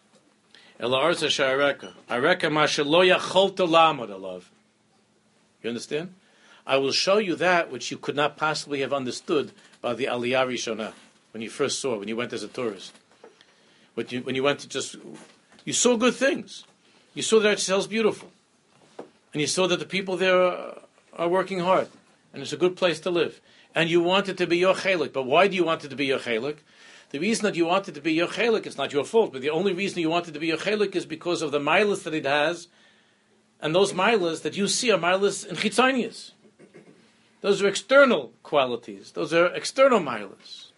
Lamad 3.66 4.10
Alav. 4.10 4.42
You 5.62 5.70
understand? 5.70 6.14
I 6.66 6.76
will 6.76 6.92
show 6.92 7.18
you 7.18 7.36
that 7.36 7.70
which 7.70 7.90
you 7.90 7.96
could 7.96 8.16
not 8.16 8.36
possibly 8.36 8.80
have 8.80 8.92
understood 8.92 9.52
by 9.80 9.94
the 9.94 10.04
Aliyah 10.04 10.46
Rishonah, 10.46 10.92
when 11.32 11.42
you 11.42 11.48
first 11.48 11.80
saw, 11.80 11.98
when 11.98 12.08
you 12.08 12.16
went 12.16 12.32
as 12.32 12.42
a 12.42 12.48
tourist. 12.48 12.92
When 13.94 14.06
you, 14.10 14.20
when 14.20 14.34
you 14.34 14.42
went 14.42 14.60
to 14.60 14.68
just 14.68 14.96
you 15.66 15.72
saw 15.72 15.96
good 15.96 16.14
things. 16.14 16.64
You 17.12 17.22
saw 17.22 17.40
that 17.40 17.58
Eretz 17.58 17.78
is 17.78 17.86
beautiful. 17.88 18.30
And 19.32 19.40
you 19.40 19.46
saw 19.46 19.66
that 19.66 19.80
the 19.80 19.84
people 19.84 20.16
there 20.16 20.40
are, 20.40 20.78
are, 21.14 21.28
working 21.28 21.58
hard. 21.58 21.88
And 22.32 22.40
it's 22.40 22.52
a 22.52 22.56
good 22.56 22.76
place 22.76 23.00
to 23.00 23.10
live. 23.10 23.40
And 23.74 23.90
you 23.90 24.00
wanted 24.00 24.38
to 24.38 24.46
be 24.46 24.58
your 24.58 24.74
chelik. 24.74 25.12
But 25.12 25.24
why 25.24 25.48
do 25.48 25.56
you 25.56 25.64
want 25.64 25.84
it 25.84 25.88
to 25.88 25.96
be 25.96 26.06
your 26.06 26.20
chelik? 26.20 26.58
The 27.10 27.18
reason 27.20 27.44
that 27.44 27.54
you 27.54 27.66
wanted 27.66 27.94
to 27.94 28.00
be 28.00 28.12
your 28.12 28.26
chelik, 28.26 28.66
it's 28.66 28.76
not 28.76 28.92
your 28.92 29.04
fault, 29.04 29.32
but 29.32 29.42
the 29.42 29.50
only 29.50 29.72
reason 29.72 30.00
you 30.00 30.10
wanted 30.10 30.34
to 30.34 30.40
be 30.40 30.48
your 30.48 30.56
chelik 30.56 30.96
is 30.96 31.06
because 31.06 31.40
of 31.40 31.52
the 31.52 31.60
milas 31.60 32.02
that 32.02 32.14
it 32.14 32.24
has. 32.24 32.68
And 33.60 33.74
those 33.74 33.92
milas 33.92 34.42
that 34.42 34.56
you 34.56 34.68
see 34.68 34.90
are 34.90 34.98
milas 34.98 35.46
in 35.46 35.56
chitzanias. 35.56 36.32
Those 37.40 37.62
are 37.62 37.68
external 37.68 38.32
qualities. 38.42 39.12
Those 39.12 39.32
are 39.32 39.46
external 39.46 40.00
milas. 40.00 40.72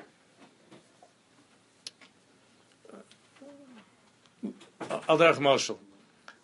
al 5.09 5.19
derech 5.19 5.39
moshel. 5.39 5.79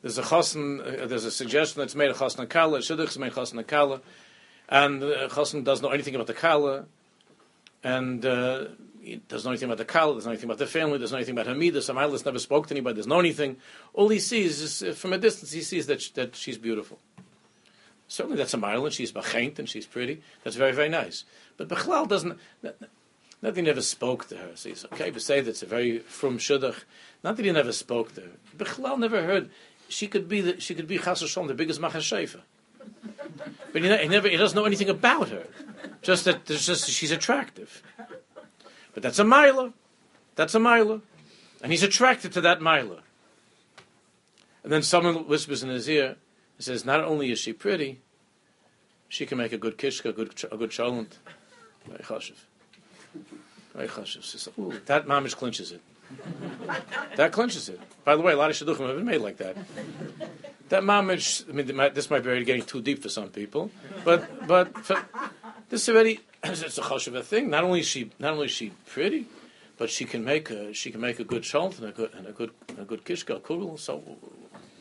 There's 0.02 0.18
a 0.18 0.22
chosen, 0.22 0.80
uh, 0.80 1.06
there's 1.06 1.24
a 1.24 1.30
suggestion 1.30 1.80
that's 1.80 1.94
made 1.94 2.10
a 2.10 2.14
chosen 2.14 2.46
kala, 2.46 2.80
shidduch 2.80 3.08
is 3.08 3.18
made 3.18 3.34
chosen 3.34 3.62
kala, 3.64 4.00
and 4.68 5.02
uh, 5.02 5.28
doesn't 5.28 5.82
know 5.82 5.90
anything 5.90 6.14
about 6.14 6.26
the 6.26 6.34
kala, 6.34 6.84
and 7.82 8.24
uh, 8.24 8.66
doesn't 9.28 9.44
know 9.44 9.52
anything 9.52 9.68
about 9.68 9.78
the 9.78 9.84
kala, 9.84 10.14
doesn't 10.14 10.28
know 10.28 10.32
anything 10.32 10.48
about 10.48 10.58
the 10.58 10.66
family, 10.66 10.98
doesn't 10.98 11.14
know 11.14 11.18
anything 11.18 11.38
about 11.38 11.46
Hamida, 11.46 11.76
Samailis 11.76 12.24
never 12.24 12.38
spoke 12.38 12.66
to 12.68 12.74
anybody, 12.74 12.96
doesn't 12.96 13.10
know 13.10 13.20
anything. 13.20 13.56
All 13.92 14.08
he 14.08 14.18
sees 14.18 14.60
is, 14.60 14.82
uh, 14.82 14.92
from 14.92 15.12
a 15.12 15.18
distance, 15.18 15.52
he 15.52 15.62
sees 15.62 15.86
that, 15.86 16.08
that 16.14 16.36
she's 16.36 16.58
beautiful. 16.58 16.98
Certainly 18.08 18.38
that's 18.38 18.54
a 18.54 18.58
mile, 18.58 18.84
and 18.84 18.94
she's 18.94 19.12
bachaint, 19.12 19.58
and 19.58 19.68
she's 19.68 19.86
pretty. 19.86 20.22
That's 20.42 20.56
very, 20.56 20.72
very 20.72 20.88
nice. 20.88 21.24
But 21.56 21.68
Bechlal 21.68 22.08
doesn't, 22.08 22.38
nothing 23.42 23.66
ever 23.66 23.80
spoke 23.80 24.28
to 24.28 24.36
her. 24.36 24.50
So 24.54 24.68
he's 24.68 24.84
okay, 24.92 25.10
but 25.10 25.22
say 25.22 25.40
that's 25.40 25.62
a 25.62 25.66
very 25.66 26.00
from 26.00 26.38
shidduch. 26.38 26.84
Not 27.22 27.36
that 27.36 27.44
he 27.44 27.52
never 27.52 27.72
spoke 27.72 28.14
to 28.14 28.22
her. 28.22 28.32
Bechlal 28.56 28.98
never 28.98 29.22
heard. 29.22 29.50
She 29.88 30.06
could 30.06 30.28
be 30.28 30.40
the, 30.40 30.60
she 30.60 30.74
could 30.74 30.86
be 30.86 30.98
the 30.98 31.54
biggest 31.56 31.80
Machashefa. 31.80 32.40
But 33.72 33.82
he, 33.82 33.88
never 34.08 34.28
he 34.28 34.36
doesn't 34.36 34.56
know 34.56 34.64
anything 34.64 34.88
about 34.88 35.30
her. 35.30 35.46
Just 36.02 36.24
that 36.26 36.46
there's 36.46 36.66
just 36.66 36.88
she's 36.88 37.10
attractive. 37.10 37.82
But 38.94 39.02
that's 39.02 39.18
a 39.18 39.24
miler. 39.24 39.72
That's 40.36 40.54
a 40.54 40.60
miler. 40.60 41.00
And 41.62 41.72
he's 41.72 41.82
attracted 41.82 42.32
to 42.32 42.40
that 42.42 42.60
miler. 42.60 43.00
And 44.62 44.72
then 44.72 44.82
someone 44.82 45.28
whispers 45.28 45.62
in 45.62 45.68
his 45.68 45.88
ear 45.88 46.16
and 46.56 46.64
says, 46.64 46.84
Not 46.84 47.00
only 47.00 47.30
is 47.30 47.38
she 47.38 47.52
pretty, 47.52 48.00
she 49.08 49.26
can 49.26 49.38
make 49.38 49.52
a 49.52 49.58
good 49.58 49.76
kishka, 49.76 50.10
a 50.10 50.12
good, 50.12 50.44
a 50.50 50.56
good 50.56 50.70
cholent. 50.70 51.18
Very 51.86 52.02
chashiv. 52.02 52.38
Very 53.74 53.88
chashiv. 53.88 54.58
Ooh, 54.58 54.80
that 54.86 55.06
mamish 55.06 55.36
clinches 55.36 55.72
it 55.72 55.82
that 57.16 57.32
clinches 57.32 57.68
it. 57.68 57.80
By 58.04 58.16
the 58.16 58.22
way, 58.22 58.32
a 58.32 58.36
lot 58.36 58.50
of 58.50 58.56
shidduchim 58.56 58.86
have 58.86 58.96
been 58.96 59.04
made 59.04 59.20
like 59.20 59.38
that. 59.38 59.56
That 60.68 60.82
mamish, 60.82 61.48
I 61.48 61.52
mean, 61.52 61.66
this 61.94 62.10
might 62.10 62.22
be 62.22 62.28
already 62.28 62.44
getting 62.44 62.64
too 62.64 62.82
deep 62.82 63.02
for 63.02 63.08
some 63.08 63.28
people, 63.28 63.70
but 64.04 64.46
but 64.46 64.76
for, 64.78 65.02
this 65.68 65.88
already 65.88 66.20
it's 66.44 66.78
a 66.78 66.82
choshev 66.82 67.22
thing. 67.24 67.50
Not 67.50 67.64
only 67.64 67.80
is 67.80 67.86
she 67.86 68.10
not 68.18 68.34
only 68.34 68.48
she 68.48 68.70
pretty, 68.86 69.26
but 69.78 69.90
she 69.90 70.04
can 70.04 70.24
make 70.24 70.50
a 70.50 70.72
she 70.72 70.90
can 70.90 71.00
make 71.00 71.18
a 71.18 71.24
good 71.24 71.44
shalt 71.44 71.78
and 71.78 71.88
a 71.88 71.92
good 71.92 72.12
and 72.14 72.26
a 72.26 72.32
good 72.32 72.50
a 72.78 72.84
good 72.84 73.04
kishka 73.04 73.40
kugel. 73.40 73.78
So, 73.78 74.02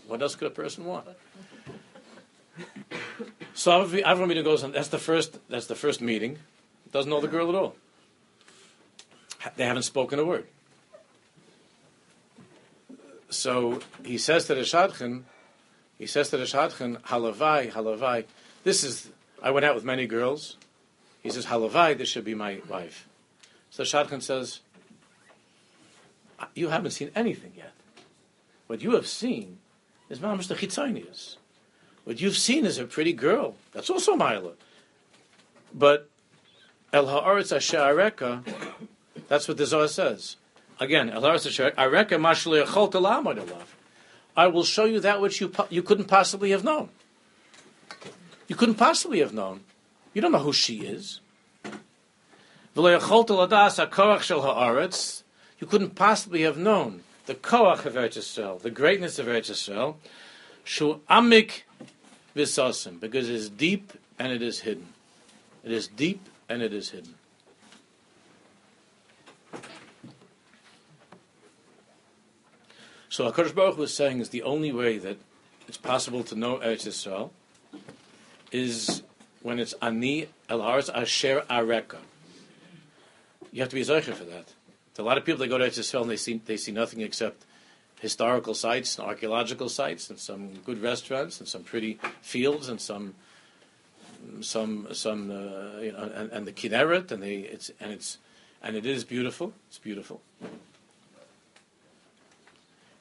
what 0.08 0.22
else 0.22 0.36
could 0.36 0.48
a 0.48 0.52
person 0.52 0.86
want? 0.86 1.08
So 3.56 3.86
Avram 3.86 4.44
goes 4.44 4.64
and 4.64 4.74
that's 4.74 4.90
the 4.90 4.98
first 4.98 5.40
that's 5.50 5.68
the 5.68 5.76
first 5.76 6.02
meeting. 6.02 6.40
Doesn't 6.92 7.10
know 7.10 7.22
the 7.22 7.28
girl 7.28 7.50
at 7.50 7.56
all. 7.56 7.76
They 9.56 9.66
haven't 9.66 9.84
spoken 9.84 10.20
a 10.20 10.26
word. 10.26 10.48
So 13.30 13.82
he 14.06 14.18
says 14.18 14.46
to 14.46 14.56
the 14.56 14.62
Shadchan, 14.62 15.24
he 15.98 16.06
says 16.06 16.30
to 16.30 16.38
the 16.38 16.44
Shadchan, 16.44 17.02
halavai, 17.02 17.72
halavai, 17.72 18.26
this 18.64 18.84
is, 18.84 19.10
I 19.42 19.52
went 19.52 19.66
out 19.66 19.76
with 19.76 19.84
many 19.84 20.06
girls. 20.06 20.58
He 21.24 21.30
says, 21.30 21.46
Halavai, 21.48 21.98
this 21.98 22.10
should 22.10 22.26
be 22.26 22.36
my 22.36 22.60
wife. 22.70 23.08
So 23.70 23.84
Shadchan 23.84 24.22
says, 24.22 24.60
ah, 26.40 26.50
you 26.54 26.68
haven't 26.68 26.92
seen 26.92 27.10
anything 27.16 27.54
yet. 27.56 27.72
What 28.68 28.82
you 28.82 28.92
have 28.92 29.08
seen 29.08 29.60
is 30.10 30.20
Mamash 30.20 30.50
the 30.50 30.56
Chitzonius. 30.56 31.38
What 32.04 32.20
you've 32.20 32.38
seen 32.38 32.66
is 32.66 32.78
a 32.78 32.86
pretty 32.86 33.14
girl. 33.14 33.56
That's 33.72 33.90
also 33.90 34.16
Mila. 34.16 34.52
But 35.74 36.10
El 36.92 37.06
Haaretz 37.08 37.56
Asher 37.56 37.78
Areka, 37.78 38.44
that's 39.28 39.48
what 39.48 39.58
the 39.58 39.66
Zohar 39.66 39.88
says. 39.88 40.36
Again, 40.80 41.10
El 41.10 41.22
Haaretz 41.22 41.48
Asher 41.48 41.72
Areka 41.72 42.20
Mashli 42.20 42.66
Echol 42.66 42.92
Telamad 42.92 43.50
I 44.36 44.48
will 44.48 44.64
show 44.64 44.86
you 44.86 45.00
that 45.00 45.22
which 45.22 45.40
you, 45.40 45.52
you 45.70 45.82
couldn't 45.82 46.06
possibly 46.06 46.52
have 46.52 46.64
known. 46.64 46.90
You 48.48 48.56
couldn't 48.56 48.76
possibly 48.76 49.20
have 49.20 49.34
known. 49.34 49.62
You 50.14 50.22
don't 50.22 50.32
know 50.32 50.40
who 50.40 50.54
she 50.54 50.86
is. 50.86 51.20
You 52.76 52.88
couldn't 55.68 55.96
possibly 55.96 56.42
have 56.42 56.58
known 56.58 57.04
the 57.26 57.36
koach 57.36 57.86
of 57.86 57.94
Eretz 57.94 58.18
Yisrael, 58.18 58.62
the 58.62 58.70
greatness 58.70 59.18
of 59.18 59.28
Eretz 59.28 59.50
Yisrael, 59.50 59.96
shu 60.64 61.00
amik 61.10 61.64
visasim, 62.36 63.00
because 63.00 63.30
it 63.30 63.36
is 63.36 63.50
deep 63.50 63.94
and 64.20 64.32
it 64.32 64.42
is 64.42 64.62
hidden. 64.62 64.88
It 65.64 65.72
is 65.72 65.88
deep 65.88 66.28
and 66.50 66.62
it 66.62 66.74
is 66.74 66.90
hidden. 66.90 67.16
So 73.10 73.32
Hakadosh 73.32 73.54
Baruch 73.54 73.78
was 73.78 73.94
saying 73.94 74.20
is 74.20 74.30
the 74.30 74.42
only 74.42 74.72
way 74.72 74.98
that 74.98 75.18
it's 75.68 75.78
possible 75.78 76.24
to 76.24 76.36
know 76.36 76.58
Eretz 76.58 76.88
Yisrael 76.88 77.30
is 78.52 79.04
when 79.44 79.60
it's 79.60 79.76
ani 79.82 80.28
el 80.50 80.60
haaretz 80.60 80.90
asher 80.94 81.44
areka. 81.50 81.98
You 83.52 83.62
have 83.62 83.70
to 83.70 83.76
be 83.76 83.84
zeicher 83.84 84.14
for 84.14 84.24
that. 84.24 84.54
a 84.98 85.04
lot 85.04 85.18
of 85.18 85.26
people 85.26 85.40
that 85.40 85.48
go 85.48 85.58
to 85.58 85.66
Eretz 85.66 85.80
Yisrael 85.80 86.02
and 86.02 86.10
they 86.10 86.18
see 86.18 86.42
they 86.46 86.58
see 86.58 86.72
nothing 86.72 87.02
except 87.02 87.46
historical 88.00 88.54
sites 88.54 88.98
and 88.98 89.08
archaeological 89.08 89.70
sites 89.70 90.10
and 90.10 90.20
some 90.20 90.56
good 90.66 90.82
restaurants 90.82 91.40
and 91.40 91.48
some 91.48 91.64
pretty 91.64 92.00
fields 92.22 92.68
and 92.70 92.82
some 92.82 93.14
some 94.42 94.88
some 94.94 95.30
uh, 95.32 95.80
you 95.80 95.92
know 95.92 96.12
and, 96.16 96.32
and 96.32 96.48
the 96.48 96.52
Kinneret 96.52 97.12
and 97.12 97.22
they 97.22 97.36
it's 97.36 97.70
and 97.80 97.92
it's 97.92 98.18
and 98.62 98.76
it 98.76 98.86
is 98.86 99.04
beautiful. 99.04 99.54
It's 99.68 99.78
beautiful. 99.78 100.22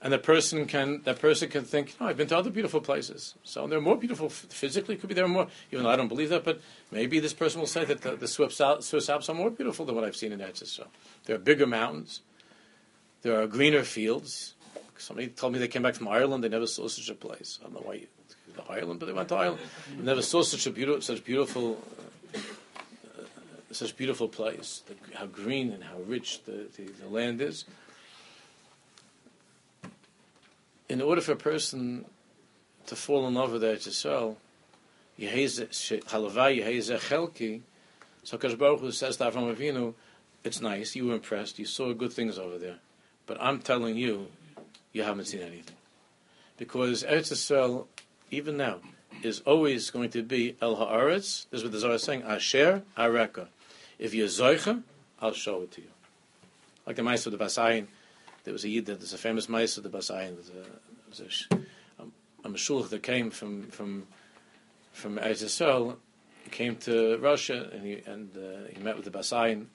And 0.04 0.12
the 0.12 0.18
person 0.18 0.66
can 0.66 1.00
that 1.04 1.20
person 1.20 1.48
can 1.48 1.62
think, 1.62 1.94
no, 2.00 2.08
I've 2.08 2.16
been 2.16 2.26
to 2.26 2.36
other 2.36 2.50
beautiful 2.50 2.80
places. 2.80 3.34
So 3.44 3.68
they're 3.68 3.80
more 3.80 3.96
beautiful 3.96 4.28
physically. 4.28 4.96
Could 4.96 5.08
be 5.08 5.14
there 5.14 5.24
are 5.24 5.28
more, 5.28 5.46
even 5.70 5.84
though 5.84 5.90
I 5.90 5.96
don't 5.96 6.08
believe 6.08 6.30
that. 6.30 6.42
But 6.42 6.60
maybe 6.90 7.20
this 7.20 7.32
person 7.32 7.60
will 7.60 7.68
say 7.68 7.84
that 7.84 8.02
the, 8.02 8.16
the 8.16 8.26
Swiss, 8.26 8.60
Alps, 8.60 8.86
Swiss 8.86 9.08
Alps 9.08 9.28
are 9.28 9.34
more 9.34 9.50
beautiful 9.50 9.86
than 9.86 9.94
what 9.94 10.02
I've 10.02 10.16
seen 10.16 10.32
in 10.32 10.40
Eretz 10.40 10.66
So 10.66 10.88
there 11.26 11.36
are 11.36 11.38
bigger 11.38 11.68
mountains. 11.68 12.20
There 13.22 13.40
are 13.40 13.46
greener 13.46 13.84
fields. 13.84 14.54
Somebody 14.98 15.28
told 15.28 15.52
me 15.52 15.60
they 15.60 15.68
came 15.68 15.82
back 15.82 15.94
from 15.94 16.08
Ireland. 16.08 16.42
They 16.42 16.48
never 16.48 16.66
saw 16.66 16.88
such 16.88 17.08
a 17.08 17.14
place. 17.14 17.60
I 17.60 17.64
don't 17.64 17.74
know 17.74 17.82
why 17.84 17.94
you, 17.94 18.06
Ireland, 18.68 18.98
but 18.98 19.06
they 19.06 19.12
went 19.12 19.28
to 19.28 19.36
Ireland. 19.36 19.60
They 19.96 20.04
never 20.04 20.22
saw 20.22 20.42
such 20.42 20.66
a 20.66 20.70
beautiful, 20.70 21.00
such 21.00 21.24
beautiful, 21.24 21.80
uh, 22.34 23.22
such 23.70 23.96
beautiful 23.96 24.28
place. 24.28 24.82
The, 24.86 25.16
how 25.16 25.26
green 25.26 25.70
and 25.70 25.84
how 25.84 25.98
rich 26.06 26.42
the, 26.44 26.68
the, 26.76 26.84
the 27.00 27.08
land 27.08 27.40
is. 27.40 27.64
In 30.88 31.00
order 31.00 31.20
for 31.20 31.32
a 31.32 31.36
person 31.36 32.04
to 32.86 32.96
fall 32.96 33.26
in 33.26 33.34
love 33.34 33.52
with 33.52 33.62
Eretz 33.62 33.88
Yisrael, 33.88 34.36
so 38.24 38.38
Kadosh 38.38 38.58
Baruch 38.58 38.80
Hu 38.80 38.92
says 38.92 39.16
to 39.18 39.24
Avram 39.24 39.54
Avinu, 39.54 39.94
it's 40.42 40.60
nice, 40.60 40.96
you 40.96 41.06
were 41.06 41.14
impressed, 41.14 41.58
you 41.58 41.64
saw 41.66 41.92
good 41.92 42.12
things 42.12 42.38
over 42.38 42.58
there, 42.58 42.78
but 43.26 43.36
I'm 43.40 43.60
telling 43.60 43.96
you, 43.96 44.28
you 44.92 45.02
haven't 45.02 45.26
seen 45.26 45.42
anything. 45.42 45.76
Because 46.56 47.04
Eretz 47.04 47.32
Yisrael, 47.32 47.86
even 48.30 48.56
now, 48.56 48.78
is 49.22 49.40
always 49.40 49.90
going 49.90 50.10
to 50.10 50.22
be 50.22 50.56
El 50.60 50.76
Haaretz, 50.76 51.46
this 51.50 51.58
is 51.58 51.62
what 51.62 51.72
the 51.72 51.78
Zohar 51.78 51.96
is 51.96 52.02
saying, 52.02 52.22
Asher 52.22 52.82
Areka. 52.96 53.48
If 53.98 54.14
you're 54.14 54.28
Zoicha, 54.28 54.82
I'll 55.20 55.32
show 55.32 55.62
it 55.62 55.72
to 55.72 55.80
you. 55.82 55.88
Like 56.86 56.96
the 56.96 57.02
Maestro 57.02 57.32
of 57.32 57.38
the 57.38 57.44
Basayin, 57.44 57.86
there 58.44 58.52
was 58.52 58.64
a 58.64 58.68
Yid, 58.68 58.86
there's 58.86 59.12
a 59.12 59.18
famous 59.18 59.48
mice 59.48 59.76
of 59.76 59.84
the 59.84 59.90
Basayin, 59.90 60.34
there's 60.34 60.50
a, 60.50 61.16
there's 61.16 61.46
a, 61.50 62.02
a, 62.02 62.48
a 62.48 62.88
that 62.88 63.02
came 63.02 63.30
from, 63.30 63.68
from, 63.68 64.06
from 64.92 65.16
Eretz 65.16 65.44
Yisrael, 65.44 65.96
came 66.50 66.76
to 66.76 67.18
Russia, 67.18 67.70
and 67.72 67.86
he, 67.86 68.02
and, 68.06 68.36
uh, 68.36 68.68
he 68.72 68.82
met 68.82 68.96
with 68.96 69.04
the 69.04 69.10
Basayin, 69.10 69.66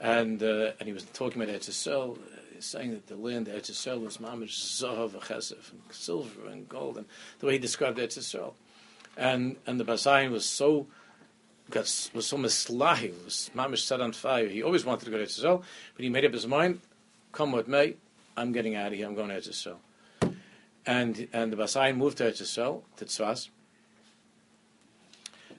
and, 0.00 0.42
uh, 0.42 0.72
and 0.78 0.86
he 0.86 0.92
was 0.92 1.04
talking 1.04 1.42
about 1.42 1.54
Eretz 1.54 1.68
Yisrael, 1.68 2.18
saying 2.60 2.92
that 2.92 3.06
the 3.06 3.16
land 3.16 3.46
Eretz 3.46 3.70
Yisrael 3.70 4.00
was 4.00 4.18
mamish 4.18 4.80
zahav 4.80 5.12
chesef 5.22 5.72
and 5.72 5.80
silver 5.90 6.48
and 6.48 6.68
gold, 6.68 6.96
and 6.96 7.06
the 7.40 7.46
way 7.46 7.54
he 7.54 7.58
described 7.58 7.98
Eretz 7.98 8.18
Yisrael, 8.18 8.54
and 9.16 9.56
and 9.66 9.78
the 9.78 9.84
Basayin 9.84 10.30
was 10.30 10.44
so 10.44 10.86
got 11.70 11.84
was 12.14 12.26
so 12.26 12.36
mislahi, 12.36 13.12
was 13.24 13.50
mamish 13.54 13.80
set 13.80 14.00
on 14.00 14.12
fire. 14.12 14.48
He 14.48 14.62
always 14.62 14.84
wanted 14.84 15.04
to 15.06 15.10
go 15.10 15.18
to 15.18 15.24
Eretz 15.24 15.40
Yisrael, 15.40 15.62
but 15.96 16.02
he 16.02 16.08
made 16.08 16.24
up 16.24 16.32
his 16.32 16.46
mind, 16.46 16.80
come 17.32 17.52
with 17.52 17.68
me. 17.68 17.96
I'm 18.36 18.52
getting 18.52 18.74
out 18.74 18.88
of 18.88 18.94
here. 18.94 19.06
I'm 19.06 19.14
going 19.14 19.28
to 19.28 19.36
Eretz. 19.36 19.76
And 20.86 21.28
and 21.32 21.52
the 21.52 21.56
Basai 21.56 21.96
moved 21.96 22.18
to 22.18 22.24
Eretz 22.24 22.42
Yisrael, 22.42 22.82
to 22.96 23.04
Tzfas. 23.04 23.48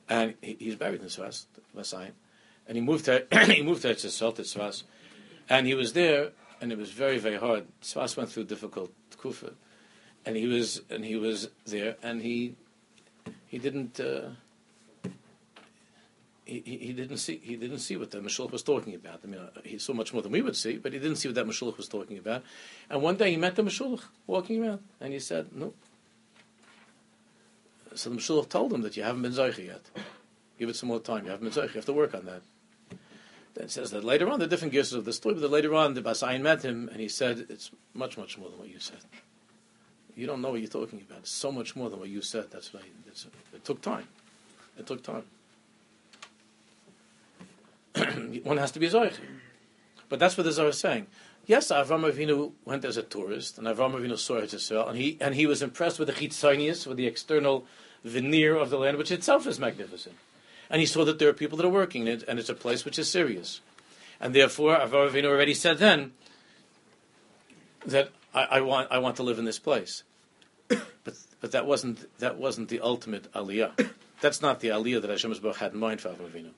And 0.08 0.36
he, 0.42 0.56
he's 0.60 0.76
buried 0.76 1.02
in 1.02 1.08
Tzfas, 1.08 1.46
Basai. 1.76 2.12
And 2.68 2.78
he 2.78 2.82
moved 2.82 3.06
to 3.06 3.26
he 3.46 3.62
moved 3.62 3.82
to 3.84 3.90
Eretz 3.90 4.06
Yisrael, 4.06 4.36
to 4.36 4.44
Tzfas. 4.44 4.84
And 5.50 5.68
he 5.68 5.74
was 5.74 5.94
there, 5.94 6.32
and 6.62 6.72
it 6.72 6.78
was 6.78 6.92
very 6.92 7.18
very 7.18 7.38
hard. 7.38 7.66
Tzfas 7.82 8.18
went 8.18 8.30
through 8.30 8.46
difficult 8.46 8.92
kufa, 9.18 9.54
and 10.26 10.36
he 10.36 10.48
was 10.48 10.82
and 10.90 11.04
he 11.06 11.16
was 11.16 11.50
there, 11.66 11.96
and 12.04 12.22
he 12.22 12.56
he 13.48 13.58
didn't. 13.58 14.00
Uh, 14.00 14.30
he, 16.46 16.62
he 16.62 16.94
didn't 16.94 17.18
see 17.18 17.38
he 17.44 17.56
didn't 17.56 17.80
see 17.80 17.98
what 17.98 18.12
the 18.12 18.20
Mashulach 18.20 18.52
was 18.52 18.62
talking 18.62 18.94
about. 18.94 19.22
I 19.24 19.28
mean, 19.28 19.42
uh, 19.42 19.62
he 19.64 19.80
saw 19.80 19.94
much 19.94 20.14
more 20.14 20.22
than 20.22 20.32
we 20.32 20.44
would 20.44 20.56
see, 20.56 20.78
but 20.78 20.94
he 20.94 21.00
didn't 21.00 21.18
see 21.18 21.28
what 21.28 21.36
that 21.36 21.48
Mashulach 21.48 21.78
was 21.78 21.88
talking 21.88 22.18
about. 22.18 22.44
And 22.90 23.02
one 23.02 23.18
day 23.18 23.32
he 23.32 23.38
met 23.38 23.56
the 23.56 23.64
Mashulach 23.64 24.04
walking 24.28 24.64
around, 24.64 24.82
and 25.02 25.12
he 25.12 25.20
said, 25.20 25.56
"No." 25.56 25.74
So 27.96 28.12
the 28.12 28.18
Mashulach 28.18 28.50
told 28.50 28.74
him 28.74 28.82
that 28.82 28.96
you 28.96 29.04
haven't 29.04 29.24
been 29.24 29.32
Zeicha 29.32 29.66
yet. 29.66 29.82
Give 30.60 30.70
it 30.70 30.76
some 30.76 30.90
more 30.90 31.00
time. 31.00 31.26
You 31.26 31.32
haven't 31.32 31.52
been 31.52 31.64
Zeicha. 31.64 31.70
You 31.70 31.76
have 31.76 31.86
to 31.86 31.94
work 31.94 32.14
on 32.14 32.26
that. 32.26 32.42
Then 33.56 33.70
says 33.70 33.92
that 33.92 34.04
later 34.04 34.30
on, 34.30 34.40
the 34.40 34.48
different 34.48 34.74
gears 34.74 34.94
of 34.94 35.06
the 35.06 35.14
story, 35.14 35.36
but 35.36 35.50
later 35.50 35.74
on, 35.74 35.94
the 35.94 36.02
Basayin 36.02 36.42
met 36.42 36.64
him, 36.64 36.90
and 36.90 37.00
he 37.00 37.08
said, 37.08 37.48
"It's 37.50 37.72
much, 37.94 38.18
much 38.18 38.38
more 38.38 38.50
than 38.50 38.60
what 38.60 38.70
you 38.70 38.80
said. 38.80 39.00
You 40.16 40.28
don't 40.28 40.42
know 40.42 40.52
what 40.52 40.60
you're 40.60 40.70
talking 40.70 41.02
about. 41.02 41.20
It's 41.20 41.32
so 41.32 41.52
much 41.52 41.76
more 41.76 41.90
than 41.90 42.00
what 42.00 42.10
you 42.10 42.22
said. 42.22 42.52
That's 42.52 42.74
why 42.74 42.82
it 43.54 43.66
took 43.66 43.82
time. 43.82 44.08
It 44.78 44.86
took 44.86 45.02
time." 45.02 45.24
one 48.44 48.58
has 48.58 48.72
to 48.72 48.80
be 48.80 48.88
a 48.88 48.92
Zoich. 48.92 49.18
But 50.10 50.20
that's 50.20 50.38
what 50.38 50.44
the 50.44 50.52
Zohar 50.52 50.70
is 50.70 50.80
saying. 50.80 51.08
Yes, 51.48 51.72
Avram 51.72 52.12
Avinu 52.12 52.54
went 52.64 52.86
as 52.86 52.98
a 52.98 53.04
tourist, 53.04 53.58
and 53.58 53.68
Avram 53.68 53.94
Avinu 53.94 54.18
saw 54.18 54.38
it 54.38 54.54
well, 54.72 54.88
and 54.88 54.98
he 54.98 55.18
and 55.22 55.36
he 55.36 55.46
was 55.46 55.62
impressed 55.62 56.00
with 56.00 56.08
the 56.08 56.14
chitzonius, 56.14 56.88
with 56.88 56.98
the 56.98 57.06
external 57.06 57.66
veneer 58.04 58.56
of 58.56 58.70
the 58.70 58.78
land, 58.78 58.98
which 58.98 59.12
itself 59.12 59.46
is 59.46 59.60
magnificent. 59.60 60.16
And 60.70 60.80
he 60.80 60.88
saw 60.88 61.06
that 61.06 61.20
there 61.20 61.30
are 61.30 61.34
people 61.34 61.58
that 61.58 61.66
are 61.66 61.70
working 61.70 62.04
in 62.04 62.08
it, 62.08 62.24
and 62.28 62.40
it's 62.40 62.50
a 62.50 62.56
place 62.56 62.84
which 62.84 62.98
is 62.98 63.10
serious. 63.10 63.62
And 64.20 64.34
therefore, 64.34 64.76
Avram 64.76 65.12
Avinu 65.12 65.26
already 65.26 65.54
said 65.54 65.78
then 65.78 66.14
that 67.86 68.10
I, 68.34 68.44
I 68.44 68.62
want 68.62 68.92
I 68.92 68.98
want 68.98 69.18
to 69.18 69.24
live 69.24 69.40
in 69.40 69.46
this 69.46 69.60
place. 69.60 70.04
But 71.04 71.14
but 71.40 71.52
that 71.52 71.68
wasn't 71.68 72.10
that 72.18 72.38
wasn't 72.38 72.70
the 72.70 72.80
ultimate 72.80 73.32
aliyah. 73.34 73.92
That's 74.22 74.42
not 74.42 74.60
the 74.62 74.70
aliyah 74.70 75.02
that 75.02 75.12
Hashem 75.12 75.36
had 75.60 75.74
in 75.74 75.80
mind 75.80 76.02
for 76.02 76.10
Avram 76.10 76.32
Avinu. 76.32 76.50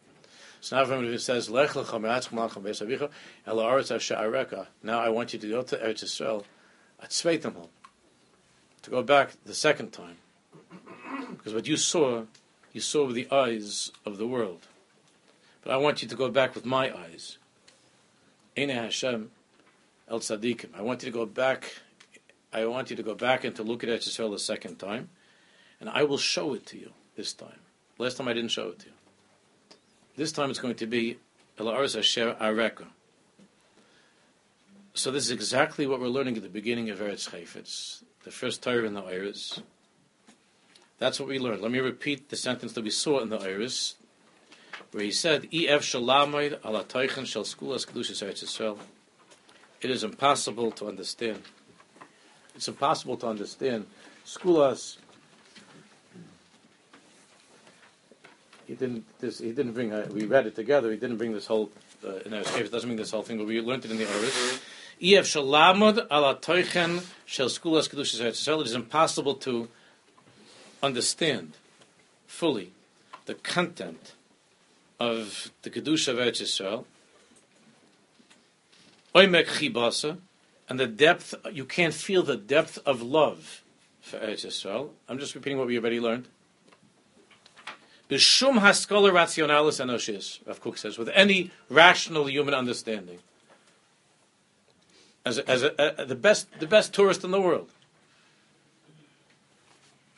So 0.62 0.76
now 0.76 0.86
Avram 0.86 1.20
says, 1.20 1.50
Lech 1.50 1.76
Now 4.84 5.00
I 5.00 5.10
want 5.10 5.34
you 5.34 5.40
to 5.40 5.50
go 5.50 5.62
to 5.62 5.78
Eretz 5.78 6.04
Yisrael 6.04 6.44
at 7.02 7.10
Sveitamol, 7.12 7.70
to 8.82 8.90
go 8.90 9.04
back 9.04 9.32
the 9.46 9.54
second 9.54 9.92
time. 9.92 10.18
Because 11.32 11.54
what 11.54 11.68
you 11.68 11.78
saw, 11.78 12.24
you 12.74 12.82
saw 12.82 13.06
with 13.06 13.16
the 13.16 13.28
eyes 13.32 13.92
of 14.06 14.18
the 14.18 14.28
world. 14.28 14.68
But 15.64 15.74
I 15.74 15.78
want 15.78 16.02
you 16.02 16.08
to 16.08 16.16
go 16.16 16.30
back 16.30 16.56
with 16.56 16.66
my 16.66 16.96
eyes. 16.96 17.38
Eine 18.58 18.70
Hashem 18.70 19.32
El 20.10 20.20
Tzadikim. 20.20 20.70
I 20.76 20.82
want 20.82 21.04
you 21.04 21.12
to 21.12 21.18
go 21.18 21.26
back. 21.26 21.82
I 22.52 22.66
want 22.66 22.90
you 22.90 22.96
to 22.96 23.04
go 23.04 23.14
back 23.14 23.44
and 23.44 23.56
to 23.58 23.64
look 23.64 23.84
at 23.84 23.90
Eretz 23.90 24.08
Yisrael 24.08 24.32
the 24.32 24.40
second 24.40 24.78
time, 24.80 25.10
and 25.80 25.90
I 25.90 26.04
will 26.04 26.18
show 26.18 26.54
it 26.54 26.66
to 26.68 26.80
you 26.80 26.94
this 27.16 27.34
time. 27.34 27.60
Last 27.98 28.18
time 28.18 28.28
I 28.28 28.34
didn't 28.34 28.52
show 28.52 28.70
it 28.70 28.80
to 28.80 28.86
you. 28.88 28.97
This 30.18 30.32
time 30.32 30.50
it's 30.50 30.58
going 30.58 30.74
to 30.76 30.88
be 30.88 31.20
Ela'aris 31.60 31.96
Asher 31.96 32.36
Areka. 32.42 32.88
So 34.96 35.12
this 35.12 35.26
is 35.26 35.32
exactly 35.32 35.86
what 35.86 36.00
we're 36.00 36.08
learning 36.08 36.38
at 36.38 36.42
the 36.42 36.50
beginning 36.50 36.90
of 36.90 36.98
Eretz 36.98 37.30
Chayfetz, 37.30 38.02
the 38.24 38.32
first 38.32 38.64
Torah 38.64 38.88
in 38.88 38.96
the 38.96 39.04
Iris. 39.04 39.62
That's 40.98 41.20
what 41.20 41.30
we 41.30 41.38
learned. 41.38 41.62
Let 41.62 41.70
me 41.70 41.78
repeat 41.78 42.30
the 42.30 42.36
sentence 42.36 42.74
that 42.74 42.84
we 42.84 42.90
saw 42.90 43.20
in 43.20 43.30
the 43.30 43.38
Iris, 43.38 43.94
where 44.92 45.04
he 45.04 45.12
said, 45.12 45.50
"Ef 45.54 45.84
shalamoid 45.84 46.66
ala 46.66 46.84
toichen 46.84 47.28
shel 47.28 47.44
skulas 47.44 47.86
kedushas 47.86 48.26
Eretz 48.26 48.44
Yisrael." 48.44 48.80
It 49.82 49.92
is 49.92 50.04
impossible 50.04 50.72
to 50.72 50.88
understand. 50.88 51.44
It's 52.56 52.68
impossible 52.68 53.18
to 53.18 53.28
understand 53.28 53.86
skulas. 54.26 54.98
He 58.68 58.76
didn't. 58.76 59.06
This, 59.20 59.40
he 59.40 59.52
didn't 59.54 59.72
bring. 59.72 59.94
Uh, 59.94 60.08
we 60.12 60.26
read 60.26 60.46
it 60.46 60.56
together. 60.56 60.92
He 60.92 60.98
didn't 60.98 61.18
bring 61.18 61.34
this 61.34 61.48
whole. 61.48 61.72
Uh, 62.06 62.18
in 62.26 62.34
our 62.34 62.42
It 62.42 62.72
doesn't 62.72 62.88
mean 62.88 62.98
this 62.98 63.12
whole 63.12 63.24
thing, 63.24 63.38
but 63.38 63.48
we 63.48 63.60
learned 63.62 63.86
it 63.86 63.92
in 63.92 63.98
the 63.98 64.06
Iris. 64.06 64.60
Ef 65.00 65.26
shalamod 65.26 66.06
ala 66.12 66.36
toichen 66.36 67.06
shel 67.26 67.48
skulas 67.48 67.90
kedushas 67.90 68.22
Yisrael. 68.22 68.62
It 68.62 68.68
is 68.68 68.74
impossible 68.74 69.36
to 69.36 69.70
understand 70.84 71.54
fully 72.28 72.72
the 73.26 73.36
content 73.36 74.14
of 75.00 75.52
the 75.62 75.70
Kedusha 75.70 76.10
of 76.10 76.18
Eretz 76.18 76.42
Yisrael, 76.42 76.86
Oimek 79.14 79.46
Chibasa, 79.46 80.18
and 80.70 80.80
the 80.80 80.88
depth, 80.88 81.36
you 81.52 81.66
can't 81.66 81.94
feel 81.94 82.24
the 82.24 82.36
depth 82.36 82.80
of 82.86 83.02
love 83.02 83.64
for 84.02 84.18
Eretz 84.18 84.46
Yisrael. 84.46 84.90
I'm 85.08 85.20
just 85.20 85.36
repeating 85.36 85.58
what 85.58 85.68
we 85.68 85.78
already 85.78 86.00
learned. 86.00 86.28
B'shum 88.10 88.60
haskola 88.60 89.12
rationalis 89.12 89.84
enoshis, 89.84 90.46
Rav 90.48 90.62
Kook 90.62 90.78
says, 90.78 90.98
with 90.98 91.10
any 91.10 91.52
rational 91.70 92.30
human 92.30 92.54
understanding. 92.54 93.20
As, 95.26 95.38
a, 95.40 95.50
as 95.50 95.64
a, 95.64 96.02
a, 96.02 96.06
the 96.06 96.16
best, 96.16 96.48
the 96.60 96.68
best 96.68 96.94
tourist 96.94 97.26
in 97.26 97.32
the 97.32 97.42
world 97.42 97.70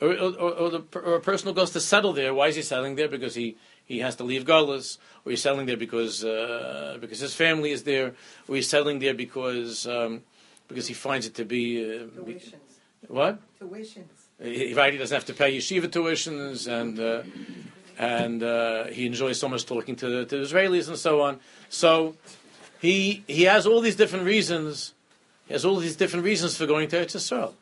or, 0.00 0.12
or, 0.12 0.50
or, 0.50 0.70
the, 0.70 0.82
or, 0.94 1.14
a 1.16 1.20
person 1.20 1.48
who 1.48 1.54
goes 1.54 1.70
to 1.70 1.80
settle 1.80 2.12
there. 2.12 2.32
Why 2.32 2.48
is 2.48 2.56
he 2.56 2.62
settling 2.62 2.94
there? 2.96 3.08
Because 3.08 3.34
he, 3.34 3.56
he 3.84 3.98
has 4.00 4.16
to 4.16 4.24
leave 4.24 4.44
Gullus, 4.44 4.98
or 5.24 5.30
he's 5.30 5.42
settling 5.42 5.66
there 5.66 5.76
because 5.76 6.24
uh, 6.24 6.98
because 7.00 7.20
his 7.20 7.34
family 7.34 7.70
is 7.70 7.84
there, 7.84 8.14
or 8.48 8.56
he's 8.56 8.68
settling 8.68 8.98
there 8.98 9.14
because 9.14 9.86
um, 9.86 10.22
because 10.68 10.86
he 10.86 10.94
finds 10.94 11.26
it 11.26 11.34
to 11.34 11.44
be 11.44 11.84
uh, 11.84 12.04
tuitions. 12.06 12.54
What 13.08 13.40
tuitions? 13.60 14.06
He, 14.42 14.72
right, 14.72 14.92
he 14.92 14.98
doesn't 14.98 15.14
have 15.14 15.26
to 15.26 15.34
pay 15.34 15.56
yeshiva 15.56 15.88
tuitions, 15.88 16.66
and 16.66 16.98
uh, 16.98 17.22
and 18.00 18.42
uh, 18.42 18.84
he 18.84 19.04
enjoys 19.04 19.38
so 19.38 19.46
much 19.46 19.66
talking 19.66 19.94
to, 19.96 20.24
to 20.24 20.36
Israelis 20.36 20.88
and 20.88 20.96
so 20.96 21.20
on. 21.20 21.38
So 21.68 22.16
he 22.80 23.22
he 23.26 23.42
has 23.42 23.66
all 23.66 23.82
these 23.82 23.94
different 23.94 24.24
reasons. 24.24 24.94
He 25.46 25.52
has 25.52 25.66
all 25.66 25.76
these 25.76 25.96
different 25.96 26.24
reasons 26.24 26.56
for 26.56 26.64
going 26.64 26.88
to 26.88 26.96
Eretz 26.96 27.14
Yisrael. 27.14 27.52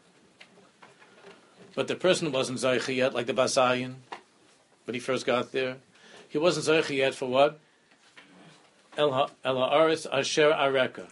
But 1.75 1.89
the 1.89 1.97
person 1.97 2.31
wasn't 2.31 2.59
Zaycha 2.59 2.95
yet, 2.95 3.15
like 3.15 3.27
the 3.27 3.35
Basayan, 3.35 3.95
when 4.85 4.95
he 4.95 5.01
first 5.01 5.27
got 5.27 5.51
there. 5.51 5.77
He 6.29 6.39
wasn't 6.39 6.67
Zaycha 6.67 6.97
yet 6.97 7.15
for 7.17 7.29
what? 7.29 7.59
El 8.97 9.11
Ha'aris 9.13 10.07
Asher 10.07 10.51
Areka. 10.51 11.09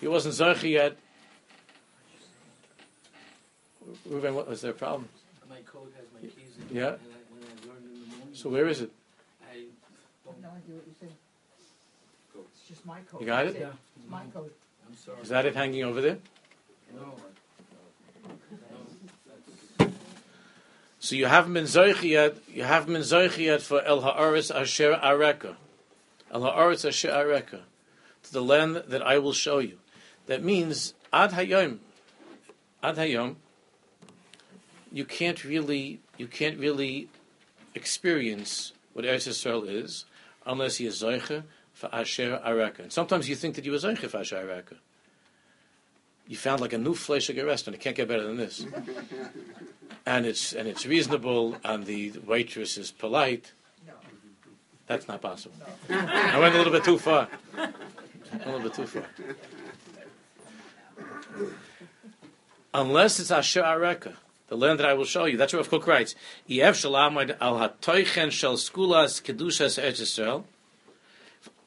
He 0.00 0.08
wasn't 0.08 0.34
Zaycha 0.34 0.68
yet. 0.70 0.96
Ruben, 4.06 4.34
what 4.34 4.48
was 4.48 4.60
their 4.60 4.72
problem? 4.72 5.08
My 5.48 5.56
code 5.66 5.92
has 5.96 6.06
my 6.14 6.28
keys 6.28 6.56
in 6.56 6.76
it. 6.76 6.80
Yeah. 6.80 6.90
when 6.90 7.42
I 7.44 7.68
learned 7.68 7.84
in 7.84 8.00
the 8.00 8.16
morning. 8.16 8.29
So 8.40 8.48
where 8.48 8.68
is 8.68 8.80
it? 8.80 8.90
I 9.52 9.66
No 10.40 10.48
idea 10.48 10.76
what 10.76 10.86
you 10.86 10.94
said. 10.98 11.10
It's 12.54 12.66
just 12.66 12.86
my 12.86 13.00
code. 13.00 13.20
You 13.20 13.26
got 13.26 13.44
it? 13.44 13.60
That's 13.60 13.76
It's 13.98 14.08
my 14.08 14.22
code. 14.32 14.50
I'm 14.88 14.96
sorry. 14.96 15.20
Is 15.20 15.28
that 15.28 15.44
it 15.44 15.54
hanging 15.54 15.84
over 15.84 16.00
there? 16.00 16.16
No. 16.96 17.16
So 21.00 21.16
you 21.16 21.26
haven't 21.26 21.52
been 21.52 21.64
zoichi 21.64 22.10
yet. 22.16 22.38
You 22.48 22.62
haven't 22.62 22.94
been 22.94 23.02
zoichi 23.02 23.44
yet 23.44 23.60
for 23.60 23.82
El 23.82 24.00
Haaretz 24.00 24.50
Asher 24.54 24.94
Areka, 24.94 25.56
El 26.32 26.40
Haaretz 26.40 26.88
Asher 26.88 27.10
Areka, 27.10 27.60
to 28.22 28.32
the 28.32 28.42
land 28.42 28.84
that 28.86 29.02
I 29.02 29.18
will 29.18 29.34
show 29.34 29.58
you. 29.58 29.76
That 30.28 30.42
means 30.42 30.94
Ad 31.12 31.32
Hayom, 31.32 31.80
Ad 32.82 32.96
Hayom. 32.96 33.34
You 34.90 35.04
can't 35.04 35.44
really, 35.44 36.00
you 36.16 36.26
can't 36.26 36.58
really 36.58 37.10
experience 37.74 38.72
what 38.92 39.04
Eretz 39.04 39.28
Yisrael 39.28 39.68
is 39.68 40.04
unless 40.46 40.76
he 40.76 40.86
is 40.86 41.02
zoiche 41.02 41.44
for 41.72 41.94
Asher 41.94 42.40
Araka. 42.44 42.80
And 42.80 42.92
sometimes 42.92 43.28
you 43.28 43.36
think 43.36 43.54
that 43.54 43.64
you 43.64 43.74
are 43.74 43.78
zoiche 43.78 44.08
for 44.08 44.18
Asher 44.18 44.36
Araka. 44.36 44.76
You 46.26 46.36
found 46.36 46.60
like 46.60 46.72
a 46.72 46.78
new 46.78 46.94
fleshig 46.94 47.44
restaurant. 47.44 47.74
It 47.74 47.80
can't 47.80 47.96
get 47.96 48.08
better 48.08 48.26
than 48.26 48.36
this 48.36 48.64
and 50.06 50.26
it's 50.26 50.52
and 50.52 50.68
it's 50.68 50.86
reasonable, 50.86 51.56
and 51.64 51.86
the 51.86 52.12
waitress 52.26 52.78
is 52.78 52.90
polite. 52.90 53.52
No. 53.86 53.92
That's 54.86 55.06
not 55.08 55.20
possible. 55.20 55.56
No. 55.88 55.98
I 55.98 56.38
went 56.38 56.54
a 56.54 56.58
little 56.58 56.72
bit 56.72 56.84
too 56.84 56.98
far. 56.98 57.28
A 57.56 57.72
little 58.46 58.60
bit 58.60 58.74
too 58.74 58.86
far. 58.86 59.04
Unless 62.74 63.20
it's 63.20 63.30
Asher 63.30 63.62
Areka, 63.62 64.14
the 64.50 64.56
land 64.56 64.80
that 64.80 64.86
I 64.86 64.94
will 64.94 65.04
show 65.04 65.24
you. 65.24 65.36
That's 65.36 65.52
what 65.52 65.60
Rav 65.60 65.70
Kook 65.70 65.86
writes. 65.86 66.14
Yev 66.48 66.74
shalamad 66.74 67.36
al 67.40 67.54
hatoichen 67.54 68.30
shel 68.32 68.56
skulas 68.56 69.22
kedushas 69.22 69.80
Eretz 69.80 70.02
Yisrael. 70.02 70.44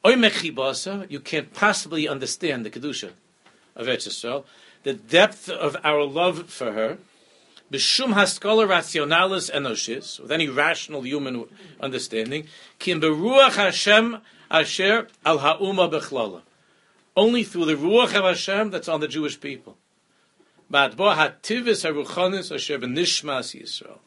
Oy 0.06 1.06
you 1.08 1.20
can't 1.20 1.52
possibly 1.54 2.06
understand 2.06 2.64
the 2.64 2.70
kedusha 2.70 3.12
of 3.74 3.86
Eretz 3.86 4.06
Yisrael, 4.06 4.44
the 4.82 4.92
depth 4.92 5.48
of 5.48 5.78
our 5.82 6.04
love 6.04 6.50
for 6.50 6.72
her 6.72 6.98
b'shum 7.72 8.12
haskola 8.12 8.68
rationalis 8.68 9.50
enoshis, 9.50 10.20
with 10.20 10.30
any 10.30 10.50
rational 10.50 11.00
human 11.00 11.46
understanding, 11.80 12.46
kim 12.78 13.00
beruach 13.00 13.54
Hashem 13.54 14.18
asher 14.50 15.08
al 15.24 15.38
ha'uma 15.38 15.88
bechlala. 15.88 16.42
Only 17.16 17.44
through 17.44 17.64
the 17.64 17.76
ruach 17.76 18.14
of 18.14 18.24
Hashem 18.24 18.70
that's 18.70 18.88
on 18.88 19.00
the 19.00 19.08
Jewish 19.08 19.40
people. 19.40 19.78
Ma'adbo 20.74 21.14
hativis 21.14 21.84
haruchanis 21.88 22.52
asher 22.52 22.80
b'nishmas 22.80 23.54
Yisrael. 23.54 24.00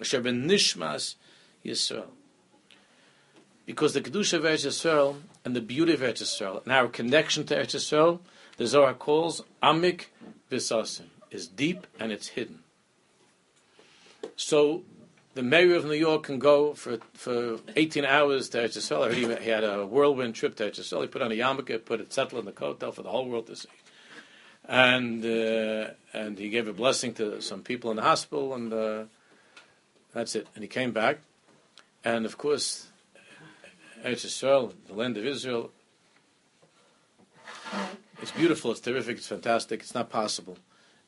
Asher 0.00 0.22
b'nishmas 0.22 1.16
Yisrael. 1.62 2.06
Because 3.66 3.92
the 3.92 4.00
Kedusha 4.00 4.38
of 4.38 4.44
Eretz 4.44 4.64
Yisrael 4.64 5.16
and 5.44 5.54
the 5.54 5.60
beauty 5.60 5.92
of 5.92 6.00
Eretz 6.00 6.22
Yisrael 6.22 6.64
and 6.64 6.72
our 6.72 6.88
connection 6.88 7.44
to 7.44 7.54
Eretz 7.54 7.76
Yisrael, 7.76 8.20
the 8.56 8.66
Zohar 8.66 8.94
calls 8.94 9.42
Amik 9.62 10.06
Visasim 10.50 11.08
is 11.30 11.46
deep 11.46 11.86
and 12.00 12.10
it's 12.10 12.28
hidden. 12.28 12.60
So 14.34 14.84
the 15.34 15.42
mayor 15.42 15.74
of 15.74 15.84
New 15.84 15.92
York 15.92 16.22
can 16.22 16.38
go 16.38 16.72
for 16.72 17.00
for 17.12 17.58
18 17.76 18.06
hours 18.06 18.48
to 18.48 18.62
Eretz 18.62 18.78
Yisrael. 18.78 19.12
He, 19.12 19.44
he 19.44 19.50
had 19.50 19.62
a 19.62 19.84
whirlwind 19.84 20.36
trip 20.36 20.56
to 20.56 20.70
Eretz 20.70 20.80
Yisrael. 20.80 21.02
He 21.02 21.08
put 21.08 21.20
on 21.20 21.32
a 21.32 21.34
yarmulke, 21.34 21.84
put 21.84 22.00
it 22.00 22.14
settled 22.14 22.48
in 22.48 22.54
the 22.54 22.58
hotel 22.58 22.92
for 22.92 23.02
the 23.02 23.10
whole 23.10 23.28
world 23.28 23.48
to 23.48 23.56
see. 23.56 23.68
And 24.68 25.24
uh, 25.24 25.92
and 26.12 26.38
he 26.38 26.50
gave 26.50 26.68
a 26.68 26.72
blessing 26.72 27.14
to 27.14 27.40
some 27.40 27.62
people 27.62 27.90
in 27.90 27.96
the 27.96 28.02
hospital, 28.02 28.54
and 28.54 28.72
uh, 28.72 29.04
that's 30.12 30.34
it. 30.34 30.46
And 30.54 30.62
he 30.62 30.68
came 30.68 30.92
back, 30.92 31.20
and 32.04 32.26
of 32.26 32.36
course, 32.36 32.88
Eretz 34.04 34.26
Yisrael, 34.26 34.74
the 34.86 34.94
land 34.94 35.16
of 35.16 35.24
Israel, 35.24 35.70
it's 38.20 38.32
beautiful, 38.32 38.70
it's 38.72 38.80
terrific, 38.80 39.16
it's 39.16 39.26
fantastic. 39.26 39.80
It's 39.80 39.94
not 39.94 40.10
possible 40.10 40.58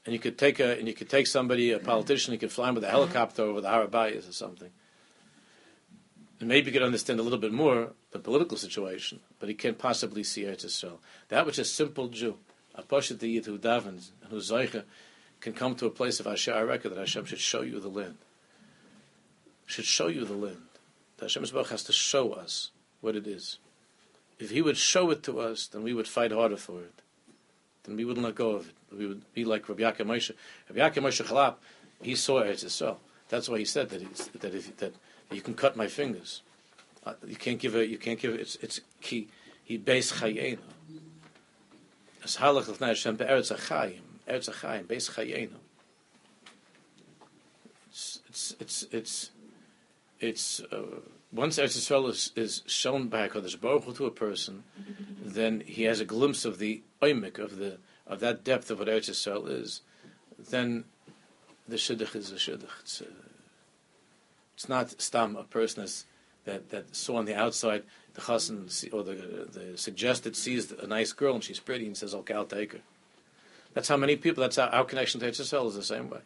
and 0.04 0.12
you 0.12 0.18
could 0.18 0.38
take 0.38 0.60
a 0.60 0.78
and 0.78 0.88
you 0.88 0.94
could 0.94 1.08
take 1.08 1.26
somebody, 1.26 1.72
a 1.72 1.78
politician, 1.78 2.32
you 2.32 2.38
could 2.38 2.52
fly 2.52 2.68
him 2.68 2.74
with 2.74 2.84
a 2.84 2.90
helicopter 2.90 3.42
over 3.42 3.60
the 3.60 3.68
Harabayas 3.68 4.28
or 4.28 4.32
something. 4.32 4.70
And 6.40 6.48
maybe 6.48 6.66
you 6.66 6.72
could 6.72 6.82
understand 6.82 7.20
a 7.20 7.22
little 7.22 7.38
bit 7.38 7.52
more 7.52 7.92
the 8.12 8.18
political 8.18 8.56
situation, 8.56 9.20
but 9.38 9.48
he 9.48 9.54
can't 9.54 9.78
possibly 9.78 10.24
see 10.24 10.44
Eretz 10.44 10.64
Yisrael. 10.64 10.98
That 11.28 11.44
which 11.44 11.58
a 11.58 11.64
simple 11.64 12.08
Jew, 12.08 12.38
a 12.74 12.82
Pashat 12.82 13.22
Yid 13.22 13.46
who 13.46 13.58
davens 13.58 14.10
and 14.22 14.30
who 14.30 14.36
Zaycha, 14.36 14.84
can 15.40 15.52
come 15.52 15.74
to 15.76 15.86
a 15.86 15.90
place 15.90 16.20
of 16.20 16.26
Asher 16.26 16.52
Areka 16.52 16.84
that 16.84 16.98
Hashem 16.98 17.24
should 17.24 17.40
show 17.40 17.62
you 17.62 17.80
the 17.80 17.88
land. 17.88 18.18
Should 19.66 19.86
show 19.86 20.08
you 20.08 20.24
the 20.24 20.34
land. 20.34 20.62
That 21.16 21.32
Hashem 21.32 21.44
has 21.44 21.82
to 21.84 21.92
show 21.92 22.32
us 22.32 22.70
what 23.00 23.16
it 23.16 23.26
is. 23.26 23.58
If 24.38 24.50
He 24.50 24.60
would 24.60 24.76
show 24.76 25.10
it 25.10 25.22
to 25.24 25.40
us, 25.40 25.66
then 25.66 25.82
we 25.82 25.94
would 25.94 26.08
fight 26.08 26.32
harder 26.32 26.56
for 26.56 26.80
it 26.80 27.00
then 27.84 27.96
we 27.96 28.04
wouldn't 28.04 28.24
let 28.24 28.34
go 28.34 28.52
of 28.52 28.68
it. 28.68 28.74
We 28.96 29.06
would 29.06 29.22
be 29.34 29.44
like 29.44 29.68
Rabbi 29.68 29.82
Yaakov 29.82 30.06
Moshe. 30.06 30.32
Rabbi 30.68 30.80
Yaakov 30.80 31.02
Moshe 31.02 31.24
Charlap, 31.24 31.56
he 32.02 32.14
saw 32.14 32.42
Eretz 32.42 32.64
Yisrael. 32.64 32.96
That's 33.28 33.48
why 33.48 33.58
he 33.58 33.64
said 33.64 33.90
that 33.90 34.02
that 34.40 34.54
if, 34.54 34.76
that 34.78 34.94
you 35.30 35.40
can 35.40 35.54
cut 35.54 35.76
my 35.76 35.86
fingers. 35.86 36.42
Uh, 37.04 37.14
you 37.26 37.36
can't 37.36 37.58
give 37.58 37.74
it. 37.76 37.88
You 37.88 37.98
can't 37.98 38.18
give 38.18 38.34
it. 38.34 38.40
It's 38.40 38.56
it's 38.56 38.80
key. 39.00 39.28
He 39.64 39.78
beis 39.78 40.12
chayenu. 40.14 40.58
As 42.30 42.36
halach 42.36 42.68
l'fnei 42.68 42.88
Hashem 42.88 43.16
be'eretz 43.16 43.50
achayim. 43.50 44.02
Eretz 44.28 44.48
achayim 44.48 44.84
beis 44.84 45.10
chayenu. 45.10 45.58
It's 47.88 48.20
it's 48.28 48.56
it's 48.60 48.82
it's, 48.92 49.30
it's 50.20 50.60
uh, 50.70 51.00
once 51.32 51.58
Eretz 51.58 51.76
Yisrael 51.76 52.08
is, 52.08 52.30
is 52.36 52.62
shown 52.66 53.08
by 53.08 53.28
Hakadosh 53.28 53.60
Baruch 53.60 53.82
Hu 53.82 53.94
to 53.94 54.06
a 54.06 54.12
person, 54.12 54.62
then 55.20 55.64
he 55.66 55.82
has 55.84 55.98
a 55.98 56.04
glimpse 56.04 56.44
of 56.44 56.58
the 56.58 56.82
oimik 57.02 57.40
of 57.40 57.56
the 57.56 57.78
of 58.06 58.20
that 58.20 58.44
depth 58.44 58.70
of 58.70 58.78
what 58.78 58.86
Eretz 58.86 59.10
Yisrael 59.10 59.50
is. 59.50 59.80
Then, 60.38 60.84
the 61.66 61.76
shidduch 61.76 62.14
is 62.14 62.30
a 62.30 62.36
shidduch. 62.36 62.80
It's, 62.82 63.02
uh, 63.02 63.06
it's 64.54 64.68
not 64.68 65.02
stam 65.02 65.34
a 65.34 65.42
person 65.42 65.84
that 66.44 66.70
that 66.70 66.94
saw 66.94 67.16
on 67.16 67.24
the 67.24 67.34
outside 67.34 67.82
the 68.14 68.20
chassan 68.20 68.92
or 68.92 69.02
the 69.02 69.48
the 69.50 69.78
suggested 69.78 70.36
sees 70.36 70.72
a 70.72 70.86
nice 70.86 71.12
girl 71.12 71.34
and 71.34 71.44
she's 71.44 71.60
pretty 71.60 71.86
and 71.86 71.96
says, 71.96 72.14
"Okay, 72.14 72.34
I'll 72.34 72.44
take 72.44 72.72
her." 72.72 72.80
That's 73.74 73.88
how 73.88 73.96
many 73.96 74.16
people. 74.16 74.42
That's 74.42 74.56
how 74.56 74.66
our 74.66 74.84
connection 74.84 75.20
to 75.20 75.26
Eretz 75.26 75.40
is 75.40 75.74
the 75.74 75.82
same 75.82 76.10
way, 76.10 76.20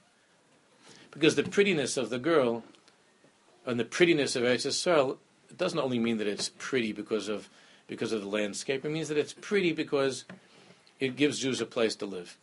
because 1.10 1.34
the 1.34 1.42
prettiness 1.42 1.96
of 1.96 2.10
the 2.10 2.18
girl 2.18 2.64
and 3.66 3.78
the 3.78 3.84
prettiness 3.84 4.36
of 4.36 4.42
Eretz 4.42 4.66
Yisrael 4.66 5.18
it 5.50 5.58
doesn't 5.58 5.78
only 5.78 6.00
mean 6.00 6.18
that 6.18 6.26
it's 6.26 6.50
pretty 6.58 6.92
because 6.92 7.28
of 7.28 7.48
because 7.86 8.12
of 8.12 8.22
the 8.22 8.28
landscape. 8.28 8.84
It 8.84 8.90
means 8.90 9.08
that 9.08 9.18
it's 9.18 9.34
pretty 9.34 9.72
because 9.72 10.24
it 10.98 11.16
gives 11.16 11.38
Jews 11.38 11.60
a 11.60 11.66
place 11.66 11.94
to 11.96 12.06
live. 12.06 12.36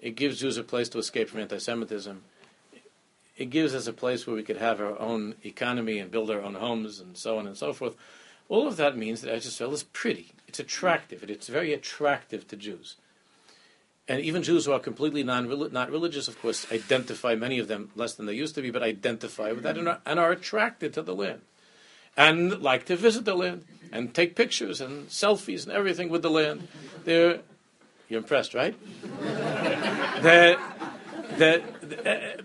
It 0.00 0.16
gives 0.16 0.38
Jews 0.38 0.56
a 0.56 0.62
place 0.62 0.88
to 0.90 0.98
escape 0.98 1.30
from 1.30 1.40
anti-Semitism. 1.40 2.22
It 3.36 3.46
gives 3.46 3.74
us 3.74 3.88
a 3.88 3.92
place 3.92 4.26
where 4.26 4.36
we 4.36 4.44
could 4.44 4.58
have 4.58 4.80
our 4.80 4.96
own 5.00 5.34
economy 5.44 5.98
and 5.98 6.10
build 6.10 6.30
our 6.30 6.40
own 6.40 6.54
homes 6.54 7.00
and 7.00 7.16
so 7.16 7.38
on 7.38 7.46
and 7.48 7.56
so 7.56 7.72
forth. 7.72 7.96
All 8.48 8.66
of 8.68 8.76
that 8.76 8.96
means 8.96 9.20
that 9.22 9.32
Eretz 9.34 9.46
Yisrael 9.46 9.72
is 9.72 9.82
pretty. 9.84 10.32
It's 10.46 10.60
attractive. 10.60 11.22
It- 11.22 11.30
It's 11.30 11.48
very 11.48 11.72
attractive 11.72 12.46
to 12.48 12.56
Jews. 12.56 12.96
And 14.06 14.20
even 14.20 14.42
Jews 14.42 14.66
who 14.66 14.72
are 14.72 14.78
completely 14.80 15.22
non 15.22 15.48
not 15.72 15.90
religious, 15.90 16.28
of 16.28 16.38
course, 16.40 16.70
identify 16.70 17.34
many 17.34 17.58
of 17.58 17.68
them 17.68 17.90
less 17.96 18.14
than 18.14 18.26
they 18.26 18.34
used 18.34 18.54
to 18.56 18.62
be, 18.62 18.70
but 18.70 18.82
identify 18.82 19.50
with 19.50 19.62
that 19.62 19.78
and 19.78 19.88
are, 19.88 20.00
and 20.04 20.20
are 20.20 20.30
attracted 20.30 20.92
to 20.94 21.02
the 21.02 21.14
land 21.14 21.40
and 22.16 22.60
like 22.60 22.84
to 22.86 22.96
visit 22.96 23.24
the 23.24 23.34
land 23.34 23.64
and 23.90 24.14
take 24.14 24.36
pictures 24.36 24.80
and 24.80 25.08
selfies 25.08 25.64
and 25.64 25.72
everything 25.72 26.10
with 26.10 26.20
the 26.22 26.30
land. 26.30 26.68
They're 27.04 27.40
you're 28.10 28.18
impressed, 28.20 28.52
right? 28.54 28.74
that 30.22 30.58
that 31.38 31.62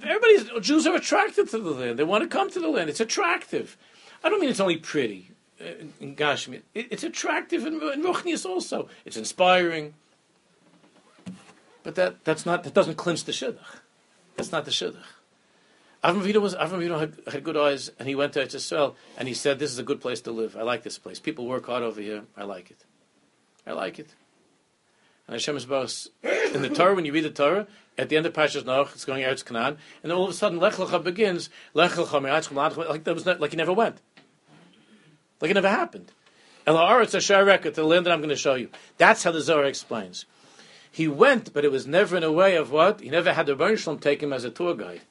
everybody's 0.01 0.49
Jews 0.61 0.87
are 0.87 0.95
attracted 0.95 1.49
to 1.49 1.57
the 1.59 1.71
land. 1.71 1.99
They 1.99 2.03
want 2.03 2.23
to 2.23 2.29
come 2.29 2.49
to 2.51 2.59
the 2.59 2.69
land. 2.69 2.89
It's 2.89 2.99
attractive. 2.99 3.77
I 4.23 4.29
don't 4.29 4.39
mean 4.39 4.49
it's 4.49 4.59
only 4.59 4.77
pretty. 4.77 5.31
Uh, 5.61 5.65
In 5.99 6.15
Gashmi, 6.15 6.61
It- 6.73 6.87
it's 6.91 7.03
attractive 7.03 7.65
in, 7.65 7.75
in 7.75 8.03
Ruchnius 8.03 8.45
also. 8.45 8.89
It's 9.05 9.17
inspiring. 9.17 9.93
But 11.83 11.95
that, 11.95 12.23
that's 12.23 12.45
not 12.45 12.63
that 12.63 12.73
doesn't 12.73 12.95
clinch 12.95 13.23
the 13.23 13.31
shidduch. 13.31 13.57
That's 14.35 14.51
not 14.51 14.65
the 14.65 14.71
shidduch. 14.71 14.97
Avram 16.03 16.21
Avinu 16.21 16.41
was 16.41 16.55
Avram 16.55 16.99
had, 16.99 17.17
had 17.33 17.43
good 17.43 17.57
eyes, 17.57 17.91
and 17.99 18.07
he 18.07 18.15
went 18.15 18.33
to 18.33 18.45
Eretz 18.45 18.55
Yisrael, 18.55 18.95
and 19.17 19.27
he 19.27 19.33
said, 19.33 19.59
"This 19.59 19.71
is 19.71 19.79
a 19.79 19.83
good 19.83 19.99
place 19.99 20.21
to 20.21 20.31
live. 20.31 20.55
I 20.55 20.61
like 20.61 20.83
this 20.83 20.97
place. 20.97 21.19
People 21.19 21.45
work 21.45 21.65
hard 21.65 21.83
over 21.83 21.99
here. 22.01 22.23
I 22.37 22.43
like 22.43 22.71
it. 22.71 22.85
I 23.67 23.73
like 23.73 23.99
it." 23.99 24.13
And 25.27 25.33
Hashem 25.35 25.57
is 25.57 26.09
in 26.53 26.61
the 26.61 26.69
Torah. 26.69 26.95
When 26.95 27.05
you 27.05 27.11
read 27.11 27.25
the 27.25 27.29
Torah, 27.29 27.67
at 27.97 28.07
the 28.07 28.15
end 28.17 28.25
of 28.25 28.33
Parshas 28.33 28.63
Noach, 28.63 28.93
it's 28.93 29.03
going 29.03 29.23
Eretz 29.23 29.43
Canaan, 29.43 29.77
and 30.01 30.11
all 30.11 30.23
of 30.23 30.29
a 30.29 30.33
sudden 30.33 30.57
Lech 30.57 30.73
Lecha 30.73 31.03
begins. 31.03 31.49
Lech 31.73 31.91
Lecha 31.91 32.89
like 32.89 33.03
that 33.03 33.13
was 33.13 33.25
not, 33.25 33.41
like 33.41 33.51
he 33.51 33.57
never 33.57 33.73
went, 33.73 33.97
like 35.41 35.51
it 35.51 35.55
never 35.55 35.69
happened. 35.69 36.11
El 36.67 36.75
haaretz 36.75 37.15
asher 37.15 37.71
the 37.71 37.83
land 37.83 38.05
that 38.05 38.11
I'm 38.11 38.19
going 38.19 38.29
to 38.29 38.35
show 38.35 38.55
you. 38.55 38.69
That's 38.97 39.23
how 39.23 39.31
the 39.31 39.41
Zohar 39.41 39.65
explains. 39.65 40.25
He 40.91 41.07
went, 41.07 41.53
but 41.53 41.63
it 41.63 41.71
was 41.71 41.87
never 41.87 42.17
in 42.17 42.23
a 42.23 42.31
way 42.31 42.55
of 42.55 42.71
what 42.71 42.99
he 43.01 43.09
never 43.09 43.33
had 43.33 43.45
the 43.45 43.55
Rebbeinu 43.55 43.77
Shalom 43.77 43.99
take 43.99 44.21
him 44.21 44.33
as 44.33 44.43
a 44.43 44.49
tour 44.49 44.75
guide. 44.75 45.01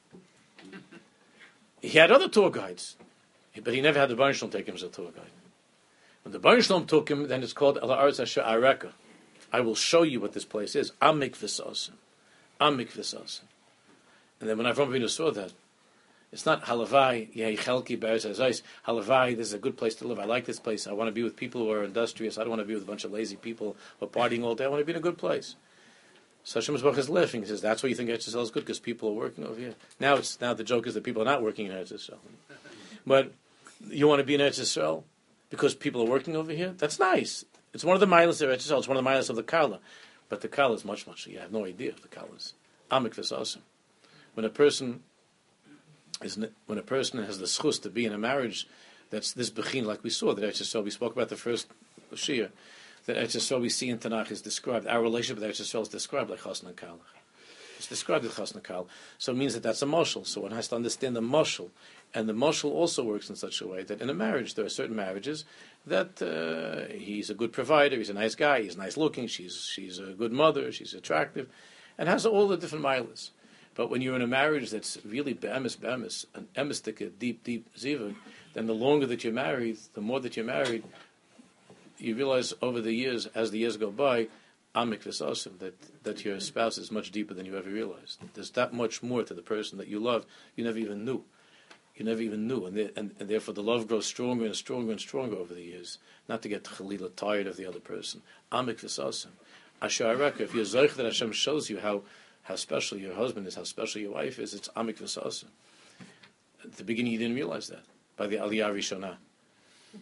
He 1.80 1.98
had 1.98 2.10
other 2.10 2.28
tour 2.28 2.50
guides, 2.50 2.96
but 3.62 3.74
he 3.74 3.80
never 3.80 3.98
had 3.98 4.08
the 4.08 4.16
Rebbeinu 4.16 4.34
Shalom 4.34 4.50
take 4.50 4.66
him 4.66 4.74
as 4.74 4.82
a 4.82 4.88
tour 4.88 5.10
guide. 5.10 5.30
When 6.24 6.32
the 6.32 6.40
Rebbeinu 6.40 6.62
Shalom 6.62 6.86
took 6.86 7.10
him, 7.10 7.28
then 7.28 7.42
it's 7.42 7.52
called 7.52 7.78
El 7.80 7.88
haaretz 7.88 8.20
asher. 8.20 8.92
I 9.52 9.60
will 9.60 9.74
show 9.74 10.02
you 10.02 10.20
what 10.20 10.32
this 10.32 10.44
place 10.44 10.76
is. 10.76 10.92
Amik 11.00 11.36
v'sasim. 11.36 11.92
Amik 12.60 12.92
v'sasim. 12.92 13.42
And 14.40 14.50
then 14.50 14.58
when 14.58 14.66
Avram 14.66 14.88
Avinu 14.88 15.08
saw 15.08 15.30
that, 15.30 15.52
it's 16.30 16.44
not 16.44 16.64
halavai, 16.64 17.34
yehi 17.34 17.58
chelki 17.58 17.98
be'ez 17.98 18.26
hazais. 18.26 18.62
Halavai, 18.86 19.36
this 19.36 19.48
is 19.48 19.54
a 19.54 19.58
good 19.58 19.76
place 19.76 19.94
to 19.96 20.06
live. 20.06 20.18
I 20.18 20.24
like 20.24 20.44
this 20.44 20.60
place. 20.60 20.86
I 20.86 20.92
want 20.92 21.08
to 21.08 21.12
be 21.12 21.22
with 21.22 21.36
people 21.36 21.62
who 21.62 21.70
are 21.70 21.84
industrious. 21.84 22.36
I 22.36 22.42
don't 22.42 22.50
want 22.50 22.60
to 22.60 22.66
be 22.66 22.74
with 22.74 22.82
a 22.82 22.86
bunch 22.86 23.04
of 23.04 23.12
lazy 23.12 23.36
people 23.36 23.76
who 23.98 24.06
are 24.06 24.08
partying 24.08 24.44
all 24.44 24.54
day. 24.54 24.64
I 24.64 24.68
want 24.68 24.80
to 24.80 24.84
be 24.84 24.92
in 24.92 24.98
a 24.98 25.02
good 25.02 25.16
place. 25.16 25.56
So 26.44 26.60
Yisbarach 26.60 26.98
is 26.98 27.10
laughing. 27.10 27.42
He 27.42 27.48
says, 27.48 27.60
that's 27.60 27.82
why 27.82 27.88
you 27.88 27.94
think 27.94 28.10
Eretz 28.10 28.28
Yisrael 28.28 28.42
is 28.42 28.50
good, 28.50 28.64
because 28.64 28.78
people 28.78 29.10
are 29.10 29.12
working 29.12 29.44
over 29.44 29.58
here. 29.58 29.74
Now 30.00 30.16
it's 30.16 30.40
now 30.40 30.54
the 30.54 30.64
joke 30.64 30.86
is 30.86 30.94
that 30.94 31.04
people 31.04 31.22
are 31.22 31.26
not 31.26 31.42
working 31.42 31.66
in 31.66 31.72
Eretz 31.72 31.92
Yisrael. 31.92 32.18
But 33.06 33.32
you 33.86 34.06
want 34.06 34.20
to 34.20 34.24
be 34.24 34.34
in 34.34 34.40
Eretz 34.40 34.60
Yisrael 34.60 35.04
because 35.50 35.74
people 35.74 36.02
are 36.02 36.10
working 36.10 36.36
over 36.36 36.52
here? 36.52 36.74
That's 36.76 36.98
nice. 36.98 37.44
It's 37.72 37.84
one 37.84 37.94
of 37.94 38.00
the 38.00 38.06
milas 38.06 38.42
of 38.42 38.48
Eretz 38.48 38.66
Yisrael. 38.66 38.78
It's 38.78 38.88
one 38.88 38.96
of 38.96 39.04
the 39.04 39.10
milas 39.10 39.30
of 39.30 39.36
the 39.36 39.42
Kala. 39.42 39.80
But 40.28 40.42
the 40.42 40.48
Kala 40.48 40.74
is 40.74 40.84
much, 40.84 41.06
much, 41.06 41.26
you 41.26 41.38
have 41.38 41.52
no 41.52 41.64
idea 41.64 41.90
of 41.90 42.02
the 42.02 42.08
Kala 42.08 42.28
is. 42.36 42.54
Amik 42.90 43.18
awesome. 43.32 43.62
When 44.34 44.44
a 44.44 44.50
person 44.50 45.02
is, 46.22 46.38
when 46.66 46.78
a 46.78 46.82
person 46.82 47.22
has 47.24 47.38
the 47.38 47.46
schus 47.46 47.80
to 47.82 47.90
be 47.90 48.04
in 48.04 48.12
a 48.12 48.18
marriage 48.18 48.66
that's 49.10 49.32
this 49.32 49.50
bechin, 49.50 49.84
like 49.84 50.02
we 50.02 50.10
saw, 50.10 50.34
that 50.34 50.44
Eretz 50.44 50.84
we 50.84 50.90
spoke 50.90 51.14
about 51.14 51.28
the 51.28 51.36
first 51.36 51.68
Shia, 52.14 52.50
that 53.06 53.16
Eretz 53.16 53.60
we 53.60 53.68
see 53.68 53.88
in 53.88 53.98
Tanakh 53.98 54.30
is 54.30 54.42
described, 54.42 54.86
our 54.86 55.00
relationship 55.00 55.42
with 55.42 55.50
Eretz 55.50 55.60
is 55.82 55.88
described 55.88 56.30
like 56.30 56.40
Chasna 56.40 56.76
Kal. 56.76 56.98
It's 57.78 57.86
described 57.86 58.24
as 58.24 58.32
Chasna 58.32 58.62
Kal. 58.62 58.88
So 59.18 59.32
it 59.32 59.36
means 59.36 59.54
that 59.54 59.62
that's 59.62 59.82
a 59.82 59.86
moshel. 59.86 60.26
So 60.26 60.40
one 60.40 60.50
has 60.50 60.68
to 60.68 60.76
understand 60.76 61.14
the 61.14 61.22
moshel. 61.22 61.70
And 62.12 62.28
the 62.28 62.32
moshel 62.32 62.72
also 62.72 63.04
works 63.04 63.30
in 63.30 63.36
such 63.36 63.60
a 63.60 63.66
way 63.68 63.84
that 63.84 64.00
in 64.00 64.10
a 64.10 64.14
marriage, 64.14 64.54
there 64.54 64.64
are 64.64 64.70
certain 64.70 64.96
marriages 64.96 65.44
that 65.86 66.20
uh, 66.20 66.92
he's 66.92 67.30
a 67.30 67.34
good 67.34 67.52
provider, 67.52 67.96
he's 67.96 68.10
a 68.10 68.14
nice 68.14 68.34
guy, 68.34 68.62
he's 68.62 68.76
nice 68.76 68.96
looking, 68.96 69.26
she's, 69.28 69.56
she's 69.56 69.98
a 69.98 70.12
good 70.12 70.32
mother, 70.32 70.72
she's 70.72 70.92
attractive, 70.92 71.48
and 71.96 72.08
has 72.08 72.26
all 72.26 72.48
the 72.48 72.56
different 72.56 72.84
milas. 72.84 73.30
But 73.78 73.90
when 73.90 74.02
you're 74.02 74.16
in 74.16 74.22
a 74.22 74.26
marriage 74.26 74.72
that's 74.72 74.98
really 75.04 75.34
be'emes, 75.34 75.76
be'emes, 75.76 76.26
an 76.34 76.48
emistic, 76.56 77.00
a 77.00 77.10
deep, 77.10 77.44
deep 77.44 77.72
zivug, 77.76 78.16
then 78.52 78.66
the 78.66 78.74
longer 78.74 79.06
that 79.06 79.22
you're 79.22 79.32
married, 79.32 79.78
the 79.94 80.00
more 80.00 80.18
that 80.18 80.36
you're 80.36 80.44
married, 80.44 80.82
you 81.96 82.16
realize 82.16 82.52
over 82.60 82.80
the 82.80 82.92
years, 82.92 83.26
as 83.36 83.52
the 83.52 83.58
years 83.58 83.76
go 83.76 83.92
by, 83.92 84.26
amik 84.74 85.04
v'sasim, 85.04 85.60
that, 85.60 85.74
that 86.02 86.24
your 86.24 86.40
spouse 86.40 86.76
is 86.76 86.90
much 86.90 87.12
deeper 87.12 87.34
than 87.34 87.46
you 87.46 87.56
ever 87.56 87.70
realized. 87.70 88.18
There's 88.34 88.50
that 88.50 88.74
much 88.74 89.00
more 89.00 89.22
to 89.22 89.32
the 89.32 89.42
person 89.42 89.78
that 89.78 89.86
you 89.86 90.00
love 90.00 90.26
you 90.56 90.64
never 90.64 90.78
even 90.78 91.04
knew. 91.04 91.22
You 91.94 92.04
never 92.04 92.20
even 92.20 92.48
knew. 92.48 92.66
And, 92.66 92.76
the, 92.76 92.92
and, 92.98 93.14
and 93.20 93.28
therefore 93.28 93.54
the 93.54 93.62
love 93.62 93.86
grows 93.86 94.06
stronger 94.06 94.44
and 94.44 94.56
stronger 94.56 94.90
and 94.90 95.00
stronger 95.00 95.36
over 95.36 95.54
the 95.54 95.62
years. 95.62 95.98
Not 96.28 96.42
to 96.42 96.48
get 96.48 96.64
chalila 96.64 97.14
tired 97.14 97.46
of 97.46 97.56
the 97.56 97.66
other 97.66 97.78
person. 97.78 98.22
Amik 98.50 98.80
v'sasim. 98.80 99.30
Asher 99.80 100.32
if 100.40 100.52
you're 100.52 100.64
that 100.64 100.96
Hashem 100.98 101.30
shows 101.30 101.70
you 101.70 101.78
how, 101.78 102.02
how 102.48 102.56
special 102.56 102.98
your 102.98 103.14
husband 103.14 103.46
is, 103.46 103.54
how 103.54 103.64
special 103.64 104.00
your 104.00 104.12
wife 104.12 104.38
is, 104.38 104.54
it's 104.54 104.68
amik 104.70 104.98
v'sasim. 104.98 105.48
At 106.64 106.72
the 106.72 106.84
beginning 106.84 107.12
you 107.12 107.18
didn't 107.18 107.36
realize 107.36 107.68
that. 107.68 107.84
By 108.16 108.26
the 108.26 108.36
Aliyah 108.36 108.74
Rishonah 108.74 109.16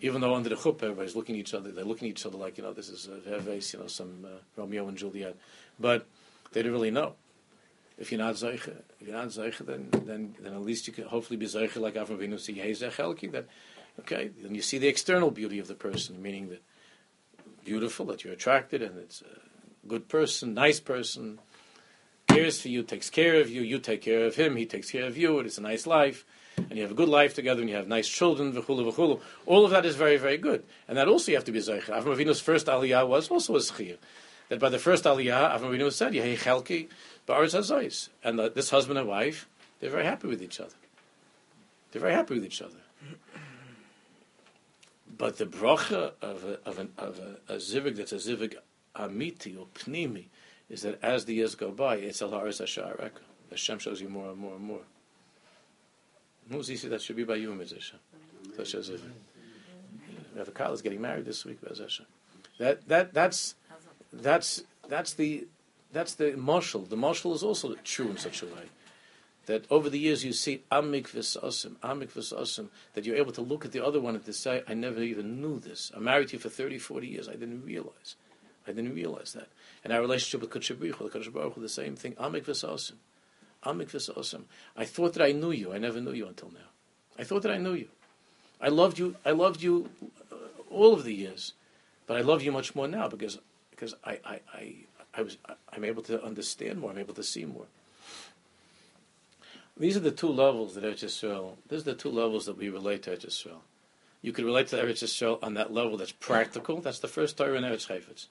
even 0.00 0.20
though 0.20 0.34
under 0.34 0.48
the 0.48 0.56
chuppah 0.56 0.84
everybody's 0.84 1.16
looking 1.16 1.36
at 1.36 1.40
each 1.40 1.54
other, 1.54 1.70
they're 1.70 1.84
looking 1.84 2.08
at 2.08 2.12
each 2.12 2.26
other 2.26 2.36
like 2.36 2.58
you 2.58 2.64
know 2.64 2.72
this 2.72 2.88
is 2.88 3.08
a 3.08 3.20
Verves, 3.20 3.72
you 3.72 3.78
know 3.78 3.86
some 3.86 4.24
uh, 4.24 4.38
Romeo 4.56 4.88
and 4.88 4.96
Juliet, 4.96 5.36
but 5.78 6.06
they 6.52 6.62
don't 6.62 6.72
really 6.72 6.90
know. 6.90 7.14
If 7.98 8.12
you're 8.12 8.18
not 8.18 8.34
zeiche, 8.34 8.68
if 9.00 9.06
you're 9.06 9.16
not 9.16 9.28
zeiche, 9.28 9.64
then 9.64 9.88
then 10.04 10.34
then 10.40 10.52
at 10.52 10.62
least 10.62 10.86
you 10.86 10.92
can 10.92 11.04
hopefully 11.04 11.36
be 11.36 11.46
zeiche 11.46 11.76
like 11.76 11.94
Avram 11.94 12.18
Avinu 12.18 12.38
see. 12.38 13.28
That 13.28 13.46
okay, 14.00 14.30
then 14.42 14.54
you 14.54 14.62
see 14.62 14.78
the 14.78 14.88
external 14.88 15.30
beauty 15.30 15.58
of 15.58 15.68
the 15.68 15.74
person, 15.74 16.20
meaning 16.20 16.48
that 16.50 16.62
beautiful, 17.64 18.06
that 18.06 18.24
you're 18.24 18.34
attracted, 18.34 18.82
and 18.82 18.98
it's 18.98 19.22
a 19.22 19.88
good 19.88 20.08
person, 20.08 20.54
nice 20.54 20.80
person, 20.80 21.38
cares 22.36 22.60
for 22.60 22.68
you, 22.68 22.82
takes 22.82 23.10
care 23.10 23.40
of 23.40 23.50
you, 23.50 23.62
you 23.62 23.78
take 23.78 24.02
care 24.02 24.24
of 24.24 24.36
him, 24.36 24.56
he 24.56 24.66
takes 24.66 24.90
care 24.90 25.06
of 25.06 25.16
you, 25.16 25.38
and 25.38 25.46
it's 25.46 25.58
a 25.58 25.62
nice 25.62 25.86
life 25.86 26.24
and 26.56 26.72
you 26.72 26.82
have 26.82 26.90
a 26.90 26.94
good 26.94 27.08
life 27.08 27.34
together, 27.34 27.60
and 27.60 27.70
you 27.70 27.76
have 27.76 27.88
nice 27.88 28.08
children, 28.08 28.52
v'chulu 28.52 28.92
v'chulu. 28.92 29.20
All 29.46 29.64
of 29.64 29.70
that 29.70 29.84
is 29.84 29.96
very, 29.96 30.16
very 30.16 30.38
good, 30.38 30.64
and 30.88 30.96
that 30.96 31.08
also 31.08 31.30
you 31.30 31.36
have 31.36 31.44
to 31.44 31.52
be 31.52 31.58
zeicher. 31.58 31.90
Avram 31.90 32.16
Avinu's 32.16 32.40
first 32.40 32.66
aliyah 32.66 33.06
was 33.06 33.28
also 33.28 33.56
a 33.56 33.58
schir. 33.58 33.96
That 34.48 34.58
by 34.58 34.68
the 34.68 34.78
first 34.78 35.04
aliyah, 35.04 35.58
Avram 35.58 35.76
Avinu 35.76 35.92
said, 35.92 36.12
"Yehi 36.12 36.36
chelki 36.36 36.88
ba'aretz 37.26 37.56
hazois," 37.56 38.08
and 38.24 38.38
this 38.38 38.70
husband 38.70 38.98
and 38.98 39.08
wife, 39.08 39.48
they're 39.80 39.90
very 39.90 40.04
happy 40.04 40.28
with 40.28 40.42
each 40.42 40.60
other. 40.60 40.74
They're 41.92 42.00
very 42.00 42.14
happy 42.14 42.34
with 42.34 42.44
each 42.44 42.62
other. 42.62 42.74
But 45.18 45.38
the 45.38 45.46
bracha 45.46 46.12
of 46.20 46.44
a, 46.44 46.68
of, 46.68 46.78
an, 46.78 46.92
of 46.98 47.18
a, 47.18 47.54
a 47.54 47.56
zivig 47.56 47.96
that's 47.96 48.12
a 48.12 48.16
zivig 48.16 48.54
amiti 48.94 49.58
or 49.58 49.66
pnimi 49.74 50.26
is 50.68 50.82
that 50.82 50.98
as 51.02 51.24
the 51.24 51.34
years 51.34 51.54
go 51.54 51.70
by, 51.70 51.96
it's 51.96 52.22
al 52.22 52.30
haaretz 52.30 52.60
asher 52.60 53.10
Hashem 53.50 53.78
shows 53.78 54.00
you 54.00 54.08
more 54.08 54.30
and 54.30 54.38
more 54.38 54.54
and 54.54 54.64
more. 54.64 54.80
Easy 56.52 56.88
that 56.88 57.02
should 57.02 57.16
be 57.16 57.24
by 57.24 57.36
you, 57.36 57.50
Mizisha? 57.50 57.94
Such 58.56 58.74
as 58.74 58.88
if 58.88 59.02
Rav 60.36 60.52
Kyle 60.54 60.72
is 60.72 60.82
getting 60.82 61.00
married 61.00 61.24
this 61.24 61.44
week, 61.44 61.60
Bezesha. 61.60 62.02
That 62.58 62.86
that 62.88 63.14
that's 63.14 63.54
that's 64.12 64.62
that's 64.88 65.14
the 65.14 65.46
that's 65.92 66.14
the 66.14 66.36
marshal. 66.36 66.82
The 66.82 66.96
marshal 66.96 67.34
is 67.34 67.42
also 67.42 67.74
true 67.84 68.08
in 68.08 68.16
such 68.16 68.42
a 68.42 68.46
way 68.46 68.70
that 69.46 69.64
over 69.70 69.88
the 69.88 69.98
years 69.98 70.24
you 70.24 70.32
see 70.32 70.62
amik 70.70 71.08
v'sasim, 71.08 71.76
amik 71.76 72.12
v'sasim, 72.12 72.68
that 72.94 73.04
you're 73.04 73.16
able 73.16 73.32
to 73.32 73.40
look 73.40 73.64
at 73.64 73.72
the 73.72 73.84
other 73.84 74.00
one 74.00 74.14
and 74.14 74.24
to 74.24 74.32
say, 74.32 74.62
I 74.68 74.74
never 74.74 75.00
even 75.00 75.40
knew 75.40 75.58
this. 75.58 75.92
I'm 75.94 76.04
married 76.04 76.32
you 76.32 76.38
for 76.38 76.48
30, 76.48 76.78
40 76.78 77.06
years. 77.06 77.28
I 77.28 77.32
didn't 77.32 77.64
realize. 77.64 78.16
I 78.66 78.72
didn't 78.72 78.94
realize 78.94 79.32
that. 79.34 79.48
And 79.84 79.92
our 79.92 80.00
relationship 80.00 80.40
with 80.40 80.50
Kodesh 80.50 80.78
Baruch 80.78 81.12
the 81.12 81.18
Kodesh 81.18 81.32
Baruch 81.32 81.54
the 81.56 81.68
same 81.68 81.96
thing. 81.96 82.14
Amik 82.14 82.44
v'sasim. 82.44 82.94
Amikvas 83.66 84.14
Osam. 84.14 84.44
I 84.76 84.84
thought 84.84 85.14
that 85.14 85.22
I 85.22 85.32
knew 85.32 85.50
you. 85.50 85.72
I 85.72 85.78
never 85.78 86.00
knew 86.00 86.12
you 86.12 86.26
until 86.26 86.50
now. 86.50 86.70
I 87.18 87.24
thought 87.24 87.42
that 87.42 87.52
I 87.52 87.58
knew 87.58 87.72
you. 87.72 87.88
I 88.60 88.68
loved 88.68 88.98
you. 88.98 89.16
I 89.24 89.32
loved 89.32 89.62
you 89.62 89.90
uh, 90.32 90.36
all 90.70 90.94
of 90.94 91.04
the 91.04 91.12
years, 91.12 91.52
but 92.06 92.16
I 92.16 92.20
love 92.20 92.42
you 92.42 92.52
much 92.52 92.74
more 92.74 92.88
now 92.88 93.08
because 93.08 93.38
because 93.70 93.94
I 94.04 94.18
I, 94.24 94.40
I, 94.54 94.74
I 95.14 95.22
was 95.22 95.36
I'm 95.72 95.84
able 95.84 96.02
to 96.04 96.22
understand 96.22 96.80
more. 96.80 96.90
I'm 96.90 96.98
able 96.98 97.14
to 97.14 97.22
see 97.22 97.44
more. 97.44 97.66
These 99.78 99.96
are 99.96 100.00
the 100.00 100.10
two 100.10 100.28
levels 100.28 100.74
that 100.74 100.84
Eretz 100.84 101.04
Yisrael. 101.04 101.56
These 101.68 101.82
are 101.82 101.92
the 101.92 101.94
two 101.94 102.10
levels 102.10 102.46
that 102.46 102.56
we 102.56 102.70
relate 102.70 103.02
to 103.02 103.10
Eretz 103.10 103.26
Yisrael. 103.26 103.60
You 104.22 104.32
could 104.32 104.46
relate 104.46 104.68
to 104.68 104.76
Eretz 104.76 105.02
Yisrael 105.04 105.42
on 105.42 105.54
that 105.54 105.72
level 105.72 105.98
that's 105.98 106.12
practical. 106.12 106.80
That's 106.80 107.00
the 107.00 107.08
first 107.08 107.36
Torah 107.36 107.58
in 107.58 107.64
Eretz 107.64 107.86
Chayfetz. 107.88 108.26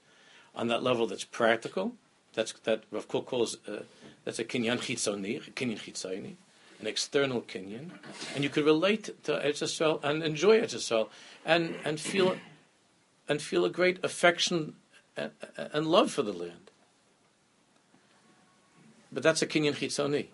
On 0.56 0.68
that 0.68 0.84
level 0.84 1.06
that's 1.06 1.26
practical, 1.26 1.94
that's 2.34 2.54
that 2.64 2.84
Rav 2.92 3.08
Kook 3.08 3.26
calls 3.26 3.58
uh, 3.68 3.84
that's 4.24 4.40
a 4.40 4.44
kinyan 4.44 4.78
chitzoni, 4.78 5.42
kinyan 5.54 5.80
chitzoni, 5.80 6.36
an 6.80 6.88
external 6.88 7.42
kinyan, 7.42 7.92
and 8.34 8.44
you 8.44 8.50
could 8.50 8.66
relate 8.66 9.24
to 9.24 9.34
Eretz 9.34 10.00
and 10.04 10.24
enjoy 10.24 10.60
Eretz 10.60 11.08
and 11.46 11.76
and 11.84 12.00
feel 12.00 12.38
and 13.28 13.42
feel 13.42 13.66
a 13.66 13.70
great 13.70 14.04
affection 14.04 14.76
and, 15.18 15.32
and 15.58 15.88
love 15.88 16.12
for 16.12 16.22
the 16.22 16.34
land. 16.34 16.72
But 19.12 19.24
that's 19.24 19.42
a 19.42 19.48
kinyan 19.48 19.74
chitzoni. 19.74 20.28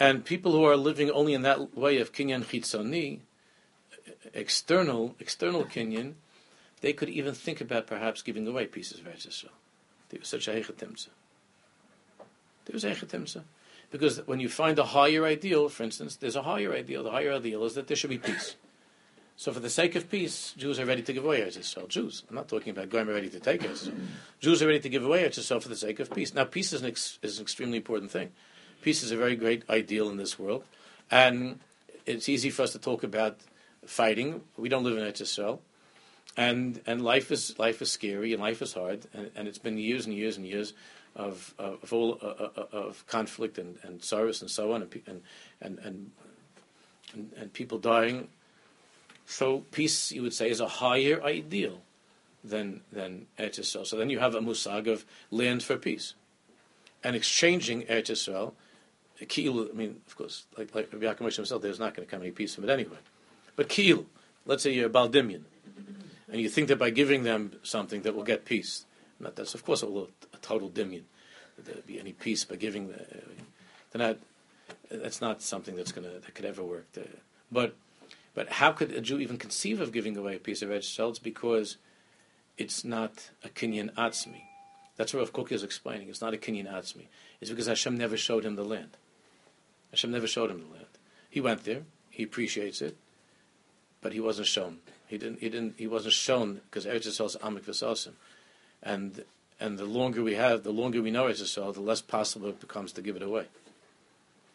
And 0.00 0.24
people 0.24 0.52
who 0.52 0.64
are 0.64 0.76
living 0.76 1.10
only 1.10 1.34
in 1.34 1.42
that 1.42 1.76
way 1.76 1.98
of 1.98 2.12
kinyan 2.12 2.44
chitzoni, 2.44 3.20
external 4.34 5.14
external 5.20 5.64
kinyan, 5.64 6.14
they 6.82 6.92
could 6.92 7.08
even 7.08 7.32
think 7.32 7.60
about 7.60 7.86
perhaps 7.86 8.22
giving 8.22 8.46
away 8.46 8.66
pieces 8.66 9.00
of 9.00 9.06
Eretz 9.06 9.26
Yisrael. 9.26 9.50
There 10.10 10.20
was 10.20 10.28
such 10.28 10.46
a 10.48 10.50
hechetimsa. 10.50 11.08
There 12.66 12.74
was 12.74 12.84
a 12.84 12.90
hechetimsa. 12.90 13.44
Because 13.90 14.26
when 14.26 14.40
you 14.40 14.48
find 14.48 14.78
a 14.78 14.84
higher 14.84 15.24
ideal, 15.24 15.68
for 15.68 15.84
instance, 15.84 16.16
there's 16.16 16.36
a 16.36 16.42
higher 16.42 16.74
ideal. 16.74 17.02
The 17.02 17.10
higher 17.10 17.32
ideal 17.32 17.64
is 17.64 17.74
that 17.74 17.86
there 17.86 17.96
should 17.96 18.10
be 18.10 18.18
peace. 18.18 18.56
So 19.36 19.52
for 19.52 19.60
the 19.60 19.70
sake 19.70 19.94
of 19.96 20.10
peace, 20.10 20.54
Jews 20.56 20.78
are 20.78 20.86
ready 20.86 21.02
to 21.02 21.12
give 21.12 21.24
away 21.24 21.40
Eretz 21.40 21.58
Yisrael. 21.58 21.88
Jews. 21.88 22.24
I'm 22.28 22.34
not 22.34 22.48
talking 22.48 22.70
about 22.70 22.90
going 22.90 23.06
ready 23.06 23.28
to 23.30 23.40
take 23.40 23.62
Eretz 23.62 23.88
Yisrael. 23.88 24.06
Jews 24.40 24.62
are 24.62 24.66
ready 24.66 24.80
to 24.80 24.88
give 24.88 25.04
away 25.04 25.22
Eretz 25.22 25.38
Yisrael 25.38 25.62
for 25.62 25.68
the 25.68 25.76
sake 25.76 26.00
of 26.00 26.12
peace. 26.12 26.34
Now, 26.34 26.44
peace 26.44 26.72
is 26.72 26.82
an, 26.82 26.88
ex- 26.88 27.18
is 27.22 27.38
an 27.38 27.42
extremely 27.42 27.76
important 27.78 28.10
thing. 28.10 28.30
Peace 28.82 29.02
is 29.02 29.12
a 29.12 29.16
very 29.16 29.36
great 29.36 29.62
ideal 29.70 30.10
in 30.10 30.16
this 30.16 30.38
world. 30.38 30.64
And 31.10 31.60
it's 32.06 32.28
easy 32.28 32.50
for 32.50 32.62
us 32.62 32.72
to 32.72 32.78
talk 32.78 33.02
about 33.04 33.38
fighting. 33.86 34.42
We 34.56 34.68
don't 34.68 34.84
live 34.84 34.96
in 34.96 35.04
Eretz 35.04 35.22
Yisrael. 35.22 35.60
And, 36.36 36.80
and 36.86 37.02
life 37.02 37.30
is 37.30 37.58
life 37.58 37.82
is 37.82 37.90
scary 37.90 38.32
and 38.32 38.40
life 38.40 38.62
is 38.62 38.72
hard 38.72 39.06
and, 39.12 39.30
and 39.36 39.46
it's 39.46 39.58
been 39.58 39.76
years 39.76 40.06
and 40.06 40.14
years 40.14 40.38
and 40.38 40.46
years 40.46 40.72
of 41.14 41.54
of 41.58 41.92
all 41.92 42.18
uh, 42.22 42.26
uh, 42.26 42.64
of 42.72 43.06
conflict 43.06 43.58
and, 43.58 43.78
and 43.82 44.02
sorrows 44.02 44.40
and 44.40 44.50
so 44.50 44.72
on 44.72 44.82
and 44.82 45.00
and 45.06 45.22
and, 45.60 45.78
and 45.78 46.10
and 47.36 47.52
people 47.52 47.78
dying. 47.78 48.28
So 49.26 49.60
peace, 49.70 50.12
you 50.12 50.22
would 50.22 50.34
say, 50.34 50.50
is 50.50 50.60
a 50.60 50.68
higher 50.68 51.22
ideal 51.22 51.82
than 52.42 52.80
than 52.90 53.26
Eretz 53.38 53.60
Yisrael. 53.60 53.86
So 53.86 53.96
then 53.96 54.10
you 54.10 54.18
have 54.18 54.34
a 54.34 54.40
musag 54.40 54.86
of 54.86 55.04
land 55.30 55.62
for 55.62 55.76
peace, 55.76 56.14
and 57.04 57.14
exchanging 57.14 57.82
Eretz 57.82 58.10
Yisrael. 58.10 58.52
Kiel, 59.28 59.68
I 59.70 59.76
mean, 59.76 60.00
of 60.06 60.16
course, 60.16 60.46
like 60.58 60.74
like 60.74 60.90
Yaakov 60.90 61.36
himself, 61.36 61.62
there's 61.62 61.78
not 61.78 61.94
going 61.94 62.06
to 62.06 62.10
come 62.10 62.22
any 62.22 62.32
peace 62.32 62.54
from 62.54 62.64
it 62.64 62.70
anyway. 62.70 62.96
But 63.54 63.68
Kiel, 63.68 64.06
let's 64.46 64.62
say 64.62 64.72
you're 64.72 64.88
a 64.88 64.90
Baldimian, 64.90 65.42
and 66.32 66.40
you 66.40 66.48
think 66.48 66.68
that 66.68 66.78
by 66.78 66.88
giving 66.88 67.24
them 67.24 67.52
something 67.62 68.02
that 68.02 68.16
will 68.16 68.24
get 68.24 68.46
peace. 68.46 68.86
Not 69.20 69.36
that's 69.36 69.54
of 69.54 69.64
course 69.64 69.82
a, 69.82 69.86
little, 69.86 70.10
a 70.32 70.38
total 70.38 70.70
dimion. 70.70 71.02
That 71.56 71.66
there 71.66 71.76
be 71.86 72.00
any 72.00 72.12
peace 72.12 72.44
by 72.44 72.56
giving 72.56 72.88
the. 72.88 73.04
They're 73.92 74.08
not. 74.08 74.16
That's 74.90 75.20
not 75.20 75.42
something 75.42 75.76
that's 75.76 75.92
gonna 75.92 76.08
that 76.08 76.34
could 76.34 76.46
ever 76.46 76.64
work. 76.64 76.86
But 77.52 77.74
but 78.34 78.48
how 78.48 78.72
could 78.72 78.92
a 78.92 79.02
Jew 79.02 79.20
even 79.20 79.36
conceive 79.36 79.80
of 79.80 79.92
giving 79.92 80.16
away 80.16 80.36
a 80.36 80.38
piece 80.38 80.62
of 80.62 80.70
It's 80.70 81.18
because 81.18 81.76
it's 82.56 82.82
not 82.82 83.30
a 83.44 83.50
kinyan 83.50 83.92
atzmi. 83.94 84.44
That's 84.96 85.12
what 85.12 85.20
Rav 85.20 85.32
Kook 85.34 85.52
is 85.52 85.62
explaining. 85.62 86.08
It's 86.08 86.22
not 86.22 86.32
a 86.32 86.38
kinyan 86.38 86.72
atzmi. 86.72 87.08
It's 87.42 87.50
because 87.50 87.66
Hashem 87.66 87.98
never 87.98 88.16
showed 88.16 88.46
him 88.46 88.56
the 88.56 88.64
land. 88.64 88.96
Hashem 89.90 90.10
never 90.10 90.26
showed 90.26 90.50
him 90.50 90.60
the 90.60 90.74
land. 90.74 90.86
He 91.28 91.42
went 91.42 91.64
there. 91.64 91.82
He 92.08 92.22
appreciates 92.22 92.80
it, 92.80 92.96
but 94.00 94.14
he 94.14 94.20
wasn't 94.20 94.46
shown. 94.46 94.78
He 95.12 95.18
didn't. 95.18 95.40
He 95.40 95.50
didn't. 95.50 95.74
He 95.76 95.86
wasn't 95.86 96.14
shown 96.14 96.62
because 96.70 96.86
Eretz 96.86 97.06
Yisrael 97.06 97.26
is 97.26 97.36
amik 97.36 97.64
v'sasim 97.64 98.12
and 98.82 99.22
and 99.60 99.78
the 99.78 99.84
longer 99.84 100.22
we 100.22 100.36
have, 100.36 100.62
the 100.62 100.72
longer 100.72 101.02
we 101.02 101.10
know 101.10 101.24
Eretz 101.24 101.42
Yisrael, 101.42 101.74
the 101.74 101.82
less 101.82 102.00
possible 102.00 102.48
it 102.48 102.60
becomes 102.60 102.92
to 102.92 103.02
give 103.02 103.14
it 103.16 103.22
away. 103.22 103.44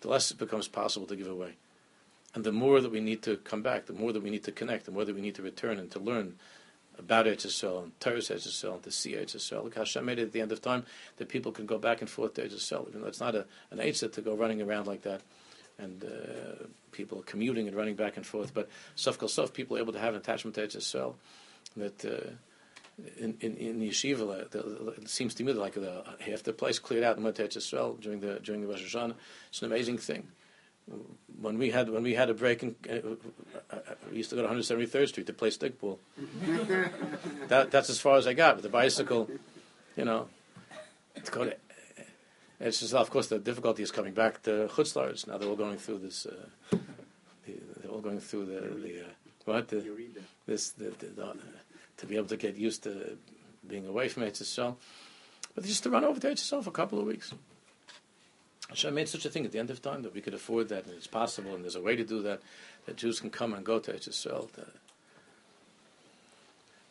The 0.02 0.08
less 0.08 0.32
it 0.32 0.40
becomes 0.40 0.68
possible 0.68 1.06
to 1.06 1.16
give 1.16 1.28
away, 1.28 1.58
and 2.34 2.44
the 2.44 2.52
more 2.52 2.82
that 2.82 2.92
we 2.92 3.02
need 3.02 3.22
to 3.22 3.38
come 3.38 3.62
back, 3.62 3.86
the 3.86 3.94
more 3.94 4.12
that 4.12 4.24
we 4.24 4.32
need 4.32 4.46
to 4.46 4.52
connect, 4.52 4.86
the 4.86 4.92
more 4.92 5.06
that 5.06 5.14
we 5.14 5.22
need 5.22 5.36
to 5.36 5.44
return 5.44 5.78
and 5.78 5.92
to 5.92 6.00
learn 6.00 6.38
about 6.98 7.28
Eretz 7.28 7.46
Yisrael 7.46 7.84
and 7.84 8.00
Torah 8.00 8.18
Eretz 8.18 8.48
Yisrael 8.48 8.74
and 8.74 8.84
to 8.84 8.90
see 8.90 9.14
Eretz 9.14 9.36
Yisrael. 9.36 9.64
Look, 9.64 9.76
Hashem 9.76 10.04
made 10.04 10.18
it 10.18 10.24
at 10.24 10.32
the 10.32 10.42
end 10.42 10.52
of 10.52 10.60
time 10.64 10.88
that 11.18 11.30
people 11.30 11.52
can 11.52 11.68
go 11.68 11.78
back 11.78 12.02
and 12.02 12.10
forth 12.10 12.34
to 12.34 12.42
Eretz 12.42 12.56
Yisrael, 12.56 12.90
even 12.90 13.02
though 13.02 13.08
it's 13.08 13.20
not 13.20 13.36
a, 13.36 13.46
an 13.70 13.78
Eitzah 13.78 14.12
to 14.12 14.22
go 14.22 14.34
running 14.34 14.64
around 14.64 14.88
like 14.88 15.04
that. 15.04 15.22
And 15.80 16.04
uh, 16.04 16.66
people 16.92 17.22
commuting 17.22 17.68
and 17.68 17.78
running 17.78 17.96
back 17.96 18.18
and 18.18 18.26
forth, 18.26 18.54
but 18.54 18.68
sof 18.96 19.20
kol 19.20 19.30
sof, 19.30 19.54
people 19.54 19.78
are 19.78 19.80
able 19.80 19.94
to 19.94 20.00
have 20.00 20.16
an 20.16 20.20
attachment 20.20 20.56
to 20.56 20.68
Eretz 20.68 21.14
that 21.76 22.06
uh, 22.06 22.32
in, 23.20 23.38
in, 23.42 23.56
in 23.58 23.80
the 23.80 23.90
yeshiva, 23.90 24.98
it 24.98 25.10
seems 25.10 25.34
to 25.36 25.44
me 25.44 25.54
like 25.54 25.74
the, 25.74 26.04
half 26.20 26.44
the 26.44 26.54
place 26.54 26.80
cleared 26.80 27.04
out 27.04 27.18
in 27.18 27.24
Motet 27.24 27.52
Yisrael 27.52 28.00
during 28.00 28.20
the 28.20 28.40
during 28.40 28.62
the 28.62 28.68
Rosh 28.68 28.84
Hashanah. 28.84 29.14
It's 29.50 29.62
an 29.62 29.72
amazing 29.72 30.00
thing. 30.00 30.28
When 31.40 31.58
we 31.58 31.70
had 31.70 31.90
when 31.90 32.04
we 32.04 32.16
had 32.16 32.30
a 32.30 32.34
break, 32.34 32.64
in, 32.64 32.76
uh, 32.90 33.76
uh, 33.76 33.80
we 34.10 34.18
used 34.18 34.30
to 34.32 34.36
go 34.36 34.42
to 34.42 34.48
173rd 34.48 35.10
Street 35.10 35.28
to 35.28 35.34
play 35.34 35.50
stickball. 35.50 35.98
that, 37.50 37.72
that's 37.72 37.90
as 37.90 38.00
far 38.00 38.18
as 38.18 38.26
I 38.26 38.34
got 38.34 38.56
with 38.56 38.64
the 38.64 38.70
bicycle. 38.70 39.30
You 39.96 40.06
know, 40.06 40.28
to 41.24 41.32
go 41.32 41.46
to. 41.46 41.56
It's 42.60 42.80
just, 42.80 42.94
of 42.94 43.10
course, 43.12 43.28
the 43.28 43.38
difficulty 43.38 43.84
is 43.84 43.92
coming 43.92 44.14
back 44.14 44.42
to 44.44 44.68
Chutzlars. 44.74 45.28
Now 45.28 45.38
they're 45.38 45.48
all 45.48 45.56
going 45.56 45.78
through 45.78 46.00
this. 46.00 46.26
Uh, 46.26 46.78
they're 47.46 47.92
all 47.92 48.02
going 48.02 48.20
through 48.20 48.46
the 48.46 48.60
the 48.60 49.02
uh, 49.02 49.08
what 49.46 49.68
the, 49.68 49.84
this 50.48 50.72
the, 50.72 50.90
the 50.90 51.36
to 51.98 52.06
be 52.06 52.16
able 52.16 52.28
to 52.28 52.38
get 52.38 52.56
used 52.56 52.84
to 52.84 53.18
being 53.68 53.88
away 53.88 54.08
from 54.08 54.24
Eretz 54.24 54.42
Yisrael. 54.42 54.76
But 55.54 55.66
just 55.66 55.84
to 55.84 55.90
run 55.90 56.04
over 56.04 56.20
to 56.20 56.28
Eretz 56.28 56.42
Yisrael 56.42 56.64
for 56.64 56.70
a 56.70 56.74
couple 56.74 57.00
of 57.00 57.06
weeks. 57.06 57.34
Hashem 58.70 58.94
made 58.94 59.08
such 59.08 59.26
a 59.26 59.30
thing 59.30 59.46
at 59.46 59.54
the 59.54 59.60
end 59.60 59.70
of 59.70 59.82
time 59.82 60.02
that 60.02 60.14
we 60.14 60.20
could 60.20 60.34
afford 60.34 60.68
that, 60.70 60.86
and 60.86 60.94
it's 60.94 61.08
possible, 61.08 61.56
and 61.56 61.64
there's 61.64 61.78
a 61.78 61.82
way 61.82 61.96
to 61.96 62.04
do 62.04 62.22
that, 62.24 62.42
that 62.86 62.98
Jews 62.98 63.22
can 63.22 63.30
come 63.30 63.54
and 63.54 63.66
go 63.66 63.80
to 63.80 63.94
Eretz 63.94 64.10
Yisrael. 64.10 64.52
To, 64.54 64.66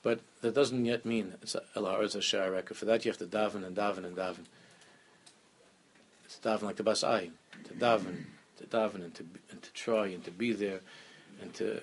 but 0.02 0.20
that 0.40 0.55
doesn't 0.55 0.85
yet 0.85 1.05
mean 1.05 1.35
it's 1.42 1.57
is 1.57 2.14
a 2.14 2.18
Sharek. 2.20 2.72
For 2.72 2.85
that 2.85 3.05
you 3.05 3.11
have 3.11 3.18
to 3.18 3.26
daven 3.26 3.66
and 3.66 3.76
daven 3.76 4.05
and 4.05 4.16
daven. 4.16 4.46
It's 6.37 6.44
daven 6.44 6.62
like 6.62 6.77
the 6.77 6.83
Basai, 6.83 7.31
to 7.64 7.75
daven, 7.75 8.25
to 8.59 8.64
daven 8.64 8.96
and 8.96 9.14
to, 9.14 9.25
and 9.51 9.62
to 9.62 9.72
try 9.72 10.09
and 10.09 10.22
to 10.25 10.31
be 10.31 10.53
there 10.53 10.81
and 11.40 11.55
to 11.55 11.81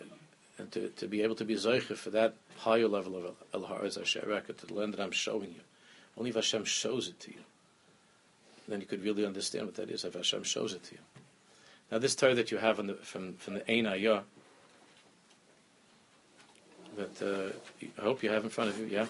and 0.59 0.71
to, 0.71 0.89
to 0.89 1.07
be 1.07 1.23
able 1.23 1.33
to 1.35 1.45
be 1.45 1.55
Zeicher 1.55 1.95
for 1.95 2.11
that 2.11 2.35
higher 2.57 2.87
level 2.87 3.17
of 3.17 3.35
El 3.53 3.63
Ha'arz 3.63 3.95
Hashem 3.95 4.21
to 4.55 4.65
the 4.67 4.73
land 4.73 4.93
that 4.93 4.99
I'm 5.01 5.11
showing 5.11 5.49
you. 5.49 5.61
Only 6.15 6.29
if 6.29 6.35
Hashem 6.35 6.65
shows 6.65 7.07
it 7.07 7.19
to 7.21 7.31
you. 7.31 7.39
Then 8.67 8.79
you 8.79 8.85
could 8.85 9.03
really 9.03 9.25
understand 9.25 9.65
what 9.65 9.75
that 9.75 9.89
is, 9.89 10.05
if 10.05 10.13
Hashem 10.13 10.43
shows 10.43 10.73
it 10.73 10.83
to 10.83 10.91
you. 10.93 11.01
Now, 11.91 11.97
this 11.97 12.15
Torah 12.15 12.35
that 12.35 12.51
you 12.51 12.59
have 12.59 12.77
the, 12.85 12.93
from, 12.93 13.33
from 13.33 13.55
the 13.55 13.71
Ein 13.71 13.87
Ayah, 13.87 14.21
that 16.97 17.21
uh, 17.21 17.87
I 17.99 18.03
hope 18.03 18.21
you 18.21 18.29
have 18.29 18.43
in 18.43 18.51
front 18.51 18.69
of 18.69 18.79
you, 18.79 18.85
yeah? 18.85 19.07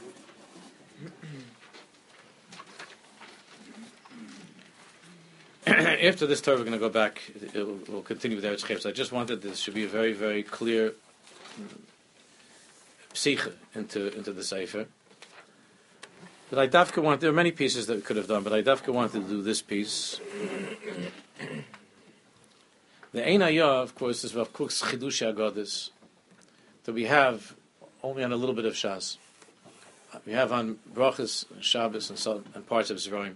After 5.68 6.28
this 6.28 6.42
Torah, 6.42 6.58
we're 6.58 6.66
going 6.66 6.74
to 6.74 6.80
go 6.80 6.90
back. 6.90 7.22
Will, 7.56 7.80
we'll 7.88 8.02
continue 8.02 8.36
with 8.36 8.44
Eretz 8.44 8.82
So 8.82 8.90
I 8.90 8.92
just 8.92 9.14
wanted 9.14 9.42
this 9.42 9.60
should 9.60 9.74
be 9.74 9.86
a 9.86 9.88
very, 9.88 10.12
very 10.12 10.44
clear 10.44 10.94
mm, 11.58 11.80
psiche 13.14 13.50
into 13.74 14.14
into 14.14 14.34
the 14.34 14.44
sefer. 14.44 14.88
But 16.50 16.60
I 16.60 16.68
dafka 16.68 17.02
want 17.02 17.22
there 17.22 17.30
are 17.30 17.34
many 17.34 17.52
pieces 17.52 17.88
that 17.88 17.96
we 17.96 18.02
could 18.02 18.18
have 18.18 18.28
done, 18.28 18.44
but 18.44 18.52
I 18.52 18.62
dafka 18.62 18.94
wanted 18.94 19.24
to 19.24 19.30
do 19.30 19.42
this 19.42 19.62
piece. 19.62 20.20
The 23.14 23.26
Ein 23.26 23.42
Ayah, 23.42 23.84
of 23.84 23.96
course, 23.96 24.26
is 24.26 24.36
Rav 24.36 24.52
Kook's 24.52 24.82
Chidush 24.82 25.34
Agadis 25.34 25.92
that 26.84 26.92
we 26.94 27.06
have 27.06 27.56
only 28.02 28.24
on 28.24 28.34
a 28.34 28.36
little 28.36 28.56
bit 28.56 28.66
of 28.66 28.74
Shas. 28.74 29.18
We 30.26 30.34
have 30.34 30.52
on 30.52 30.80
Brachas, 30.94 31.46
Shabbos, 31.62 32.10
and, 32.10 32.46
and 32.54 32.68
parts 32.68 32.90
of 32.90 32.98
Zeroim. 32.98 33.36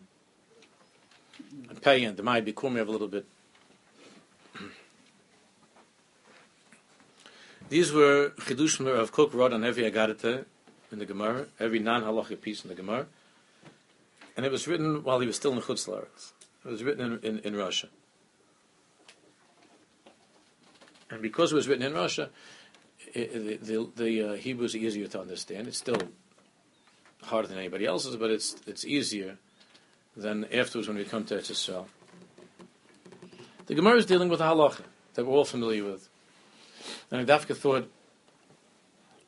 And 1.70 2.18
Demai 2.18 2.45
Bikum, 2.45 2.74
we 2.74 2.80
have 2.80 2.88
a 2.88 2.91
little 2.91 3.08
bit. 3.08 3.26
These 7.70 7.91
were 7.91 8.32
Chidushim 8.38 8.88
of 8.88 9.12
Kook 9.12 9.34
wrote 9.34 9.51
on 9.51 9.64
every 9.66 9.84
Agadita 9.84 10.45
in 10.91 10.99
the 10.99 11.05
Gemara, 11.05 11.47
every 11.60 11.80
non 11.80 12.03
halachic 12.03 12.41
piece 12.41 12.64
in 12.64 12.70
the 12.70 12.76
Gemara. 12.76 13.08
And 14.38 14.45
it 14.45 14.51
was 14.51 14.68
written 14.68 15.03
while 15.03 15.20
he 15.20 15.28
was 15.28 15.36
still 15.36 15.51
in 15.53 15.62
Chutz 15.62 15.88
Laretz. 15.89 16.32
It 16.64 16.70
was 16.70 16.84
written 16.84 17.20
in, 17.24 17.38
in, 17.38 17.39
in 17.39 17.55
Russia. 17.55 17.88
And 21.10 21.22
because 21.22 21.51
it 21.51 21.55
was 21.55 21.68
written 21.68 21.86
in 21.86 21.93
Russia, 21.93 22.30
it, 23.14 23.64
the, 23.64 23.74
the, 23.74 23.91
the 23.95 24.24
uh, 24.24 24.34
Hebrew 24.36 24.66
is 24.66 24.76
easier 24.76 25.08
to 25.08 25.20
understand. 25.20 25.68
It's 25.68 25.78
still 25.78 26.01
harder 27.24 27.47
than 27.47 27.58
anybody 27.58 27.86
else's, 27.86 28.16
but 28.16 28.30
it's, 28.30 28.55
it's 28.68 28.86
easier 28.86 29.38
than 30.18 30.45
afterwards 30.45 30.88
when 30.88 30.97
we 30.97 31.05
come 31.05 31.24
to 31.26 31.36
Eretz 31.36 31.51
Yisrael. 31.51 31.86
The 33.68 33.76
Gemara 33.76 33.97
is 33.97 34.05
dealing 34.05 34.30
with 34.30 34.41
a 34.41 34.45
halacha 34.45 34.82
that 35.13 35.26
we're 35.26 35.34
all 35.34 35.45
familiar 35.45 35.84
with. 35.84 36.09
And 37.11 37.28
Dafka 37.28 37.55
thought 37.55 37.89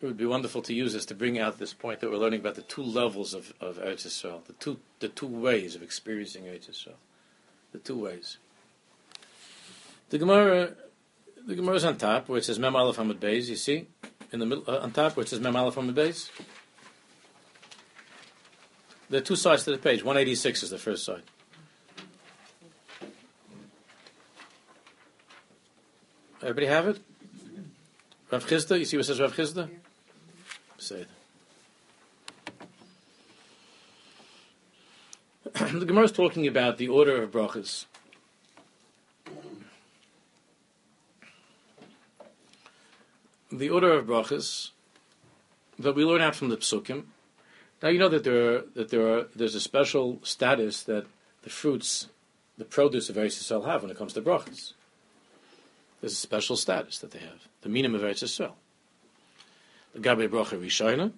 it 0.02 0.06
would 0.06 0.18
be 0.18 0.26
wonderful 0.26 0.62
to 0.64 0.74
use 0.74 0.94
this 0.94 1.06
to 1.08 1.16
bring 1.16 1.40
out 1.40 1.60
this 1.60 1.74
point 1.74 2.00
that 2.00 2.10
we're 2.10 2.18
learning 2.18 2.40
about 2.40 2.56
the 2.56 2.62
two 2.62 2.84
levels 2.84 3.34
of, 3.34 3.54
of 3.60 3.78
Eretz 3.78 4.08
Yisrael, 4.08 4.44
the 4.46 4.54
two, 4.54 4.80
the 5.00 5.10
two 5.10 5.28
ways 5.28 5.76
of 5.76 5.84
experiencing 5.84 6.44
Eretz 6.44 6.70
Yisrael. 6.70 6.96
The 7.72 7.80
two 7.80 8.00
ways. 8.00 8.38
The 10.10 10.18
Gemara, 10.18 10.72
the 11.46 11.56
Gemara 11.56 11.76
is 11.76 11.86
on 11.86 11.98
top 11.98 12.30
where 12.30 12.40
it 12.40 12.46
says 12.46 12.58
Mem 12.58 12.76
Aleph 12.76 12.98
amud 12.98 13.20
Beis. 13.20 13.48
You 13.48 13.56
see, 13.56 13.88
in 14.32 14.40
the 14.40 14.46
middle, 14.46 14.64
uh, 14.68 14.80
on 14.80 14.92
top 14.92 15.16
where 15.16 15.24
it 15.24 15.30
says 15.30 15.40
Mem 15.40 15.56
Aleph 15.56 15.76
amud 15.76 15.94
Beis. 15.94 16.30
There 19.10 19.20
are 19.20 19.24
two 19.24 19.36
sides 19.36 19.64
to 19.64 19.72
the 19.72 19.78
page. 19.78 20.04
186 20.04 20.64
is 20.64 20.70
the 20.70 20.78
first 20.78 21.04
side. 21.04 21.24
Everybody 26.42 26.68
have 26.68 26.88
it? 26.88 27.00
Rav 28.32 28.46
Chisda, 28.46 28.78
you 28.78 28.86
see 28.86 28.98
what 28.98 29.08
says 29.08 29.20
Rav 29.20 29.36
Chisda? 29.36 29.70
Say 30.78 31.02
it. 31.02 31.08
the 35.80 35.86
Gemara 35.86 36.06
is 36.06 36.12
talking 36.12 36.48
about 36.48 36.78
the 36.78 36.88
order 36.88 37.22
of 37.24 37.32
brachas. 37.32 37.86
The 43.52 43.70
order 43.70 43.94
of 43.94 44.06
brachas 44.06 44.70
that 45.80 45.96
we 45.96 46.06
learn 46.06 46.22
out 46.22 46.36
from 46.36 46.50
the 46.50 46.58
psukim. 46.58 47.06
Now 47.82 47.90
you 47.90 48.00
know 48.00 48.10
that 48.10 48.24
there 48.24 48.56
are, 48.56 48.64
that 48.76 48.90
there 48.90 49.08
are 49.08 49.26
there's 49.36 49.56
a 49.56 49.62
special 49.62 50.20
status 50.24 50.84
that 50.84 51.06
the 51.44 51.50
fruits, 51.50 52.10
the 52.58 52.66
produce 52.66 53.10
of 53.10 53.16
Eretz 53.16 53.40
Yisrael 53.40 53.66
have 53.66 53.82
when 53.82 53.92
it 53.92 53.98
comes 53.98 54.14
to 54.14 54.22
brachas. 54.22 54.74
There's 56.02 56.14
a 56.14 56.16
special 56.16 56.58
status 56.58 57.00
that 57.00 57.12
they 57.12 57.20
have. 57.20 57.48
The 57.62 57.70
minim 57.70 57.96
of 57.96 58.02
Eretz 58.02 58.24
Yisrael. 58.24 58.54
The 59.94 60.00
Gabe 60.00 60.30
bracha 60.30 60.60
Rishayna. 60.60 61.14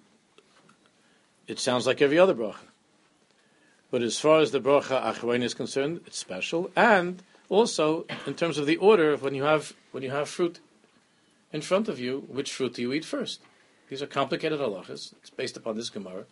It 1.48 1.58
sounds 1.58 1.86
like 1.86 2.00
every 2.00 2.18
other 2.18 2.34
bracha. 2.34 2.68
But 3.90 4.02
as 4.02 4.18
far 4.18 4.40
as 4.40 4.52
the 4.52 4.60
bracha 4.60 5.02
Achrein 5.02 5.42
is 5.42 5.54
concerned, 5.54 6.00
it's 6.06 6.18
special. 6.18 6.70
And 6.76 7.22
also, 7.48 8.06
in 8.26 8.34
terms 8.34 8.56
of 8.56 8.66
the 8.66 8.76
order 8.76 9.12
of 9.12 9.22
when 9.22 9.34
you 9.34 9.42
have 9.42 9.74
when 9.90 10.04
you 10.04 10.10
have 10.10 10.28
fruit 10.28 10.60
in 11.52 11.60
front 11.60 11.88
of 11.88 11.98
you, 11.98 12.20
which 12.28 12.52
fruit 12.52 12.74
do 12.74 12.82
you 12.82 12.92
eat 12.92 13.04
first? 13.04 13.40
These 13.88 14.00
are 14.00 14.06
complicated 14.06 14.60
halachas. 14.60 15.12
It's 15.20 15.30
based 15.30 15.56
upon 15.56 15.76
this 15.76 15.90
Gemara 15.90 16.24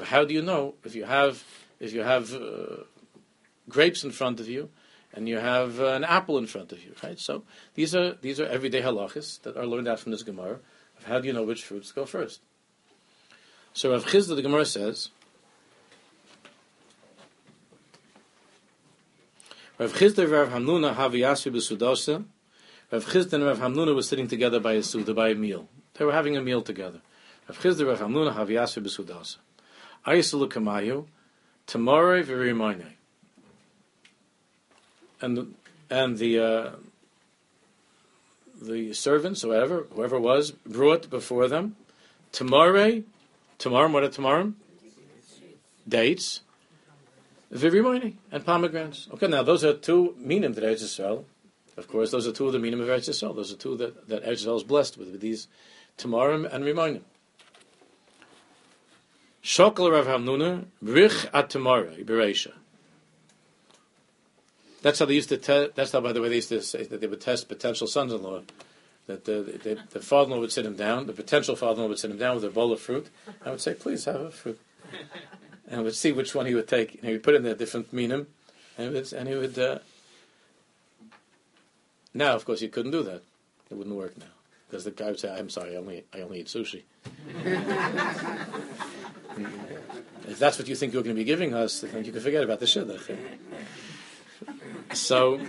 how 0.00 0.24
do 0.24 0.32
you 0.32 0.42
know 0.42 0.74
if 0.84 0.94
you 0.94 1.04
have 1.04 1.44
if 1.80 1.92
you 1.92 2.02
have 2.02 2.32
uh, 2.32 2.84
grapes 3.68 4.04
in 4.04 4.10
front 4.10 4.40
of 4.40 4.48
you 4.48 4.70
and 5.12 5.28
you 5.28 5.38
have 5.38 5.80
uh, 5.80 5.88
an 5.88 6.04
apple 6.04 6.38
in 6.38 6.46
front 6.46 6.72
of 6.72 6.82
you, 6.82 6.94
right? 7.02 7.18
So 7.18 7.44
these 7.74 7.94
are 7.94 8.14
these 8.22 8.40
are 8.40 8.46
everyday 8.46 8.80
halachas 8.80 9.42
that 9.42 9.56
are 9.56 9.66
learned 9.66 9.88
out 9.88 10.00
from 10.00 10.12
this 10.12 10.22
Gemara 10.22 10.60
of 10.98 11.04
how 11.04 11.20
do 11.20 11.26
you 11.26 11.34
know 11.34 11.42
which 11.42 11.64
fruits 11.64 11.92
go 11.92 12.06
first. 12.06 12.40
So 13.74 13.90
Rav 13.90 14.04
Chisda, 14.04 14.36
the 14.36 14.42
Gemara 14.42 14.66
says, 14.66 15.08
Rav 19.78 19.92
Chisda 19.94 20.30
Rav 20.30 20.50
Hamnuna 20.50 20.94
Haviyasvi 20.94 21.50
b'Sudasa. 21.50 22.24
Rav 22.90 23.04
Chisda 23.06 23.32
and 23.34 23.44
Rav 23.44 23.58
Hamnuna 23.58 23.94
were 23.94 24.02
sitting 24.02 24.28
together 24.28 24.60
by 24.60 24.74
a 24.74 24.82
suda, 24.82 25.14
by 25.14 25.30
a 25.30 25.34
meal. 25.34 25.68
They 25.94 26.04
were 26.04 26.12
having 26.12 26.36
a 26.36 26.42
meal 26.42 26.60
together. 26.60 27.00
Rav 27.48 27.58
Chisda 27.58 27.86
Rav 27.86 28.00
Hamnuna 28.00 28.34
Haviyasvi 28.34 28.82
b'Sudasa. 28.84 29.38
Ayisulu 30.06 30.48
Kamayu, 30.48 31.06
Tamare 31.66 32.24
V'Rimayne. 32.24 32.92
And 35.20 35.54
and 35.88 36.18
the 36.18 36.38
uh, 36.38 36.70
the 38.60 38.92
servants, 38.92 39.42
whoever 39.42 39.86
whoever 39.94 40.18
was, 40.18 40.50
brought 40.50 41.08
before 41.08 41.48
them 41.48 41.76
Tamare, 42.32 43.04
Tamar, 43.58 43.88
what 43.88 44.02
are 44.02 44.08
Tamarim? 44.08 44.54
Dates, 45.86 46.40
Virimoni, 47.52 48.14
and 48.30 48.44
pomegranates. 48.44 49.08
Okay, 49.12 49.26
now 49.26 49.42
those 49.42 49.64
are 49.64 49.74
two 49.74 50.14
minim 50.18 50.54
that 50.54 50.64
Eretz 50.64 50.82
Yisrael. 50.82 51.24
Of 51.76 51.88
course, 51.88 52.10
those 52.10 52.26
are 52.26 52.32
two 52.32 52.46
of 52.46 52.52
the 52.52 52.58
minim 52.58 52.80
of 52.80 52.88
Eretz 52.88 53.08
Yisrael. 53.08 53.34
Those 53.36 53.52
are 53.52 53.56
two 53.56 53.76
that, 53.76 54.08
that 54.08 54.24
Eretz 54.24 54.46
Yisrael 54.46 54.56
is 54.56 54.62
blessed 54.64 54.96
with, 54.96 55.10
with 55.10 55.20
these 55.20 55.48
Tamarim 55.98 56.50
and 56.52 56.64
Rimonim. 56.64 57.02
Shokal 59.42 59.90
Rav 59.90 60.06
Hamnuna, 60.06 60.66
Brich 60.82 61.28
at 61.34 61.50
Tamara, 61.50 61.96
Bereisha. 61.96 62.52
That's 64.82 64.98
how 64.98 65.06
they 65.06 65.14
used 65.14 65.28
to. 65.30 65.36
Te- 65.36 65.70
that's 65.74 65.92
how, 65.92 66.00
by 66.00 66.12
the 66.12 66.20
way, 66.20 66.28
they 66.28 66.36
used 66.36 66.48
to 66.50 66.60
say 66.62 66.84
that 66.84 67.00
they 67.00 67.06
would 67.06 67.20
test 67.20 67.48
potential 67.48 67.86
sons-in-law. 67.86 68.42
That 69.06 69.24
the, 69.24 69.58
the, 69.62 69.78
the 69.90 70.00
father-in-law 70.00 70.40
would 70.40 70.52
sit 70.52 70.64
him 70.64 70.76
down, 70.76 71.06
the 71.06 71.12
potential 71.12 71.56
father-in-law 71.56 71.88
would 71.88 71.98
sit 71.98 72.10
him 72.10 72.18
down 72.18 72.36
with 72.36 72.44
a 72.44 72.50
bowl 72.50 72.72
of 72.72 72.80
fruit. 72.80 73.08
I 73.44 73.50
would 73.50 73.60
say, 73.60 73.74
"Please 73.74 74.04
have 74.04 74.20
a 74.20 74.30
fruit," 74.30 74.60
and 75.68 75.82
would 75.82 75.94
see 75.94 76.12
which 76.12 76.34
one 76.34 76.46
he 76.46 76.54
would 76.54 76.68
take. 76.68 76.94
And 76.94 77.04
he 77.04 77.12
would 77.12 77.22
put 77.22 77.34
in 77.34 77.42
the 77.42 77.54
different 77.54 77.92
minim, 77.92 78.28
and, 78.78 78.92
would, 78.92 79.12
and 79.12 79.28
he 79.28 79.34
would. 79.34 79.58
Uh, 79.58 79.78
now, 82.14 82.34
of 82.34 82.44
course, 82.44 82.60
he 82.60 82.68
couldn't 82.68 82.92
do 82.92 83.02
that. 83.02 83.22
It 83.70 83.74
wouldn't 83.74 83.96
work 83.96 84.16
now 84.18 84.26
because 84.68 84.84
the 84.84 84.92
guy 84.92 85.06
would 85.06 85.20
say, 85.20 85.34
"I'm 85.36 85.50
sorry, 85.50 85.74
I 85.74 85.78
only 85.78 86.04
I 86.14 86.20
only 86.20 86.40
eat 86.40 86.46
sushi." 86.46 86.82
if 90.32 90.38
that's 90.38 90.58
what 90.58 90.66
you 90.66 90.74
think 90.74 90.94
you're 90.94 91.02
going 91.02 91.14
to 91.14 91.20
be 91.20 91.24
giving 91.24 91.52
us, 91.54 91.82
then 91.82 92.04
you 92.04 92.10
can 92.10 92.22
forget 92.22 92.42
about 92.42 92.58
the 92.58 92.66
shidduch. 92.66 93.16
So, 94.94 95.40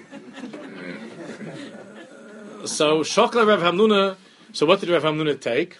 so 2.65 2.99
Shokla 2.99 3.47
Rav 3.47 3.61
Hamnuna. 3.61 4.17
So 4.51 4.65
what 4.65 4.81
did 4.81 4.89
Rav 4.89 5.03
Hamnuna 5.03 5.39
take? 5.39 5.77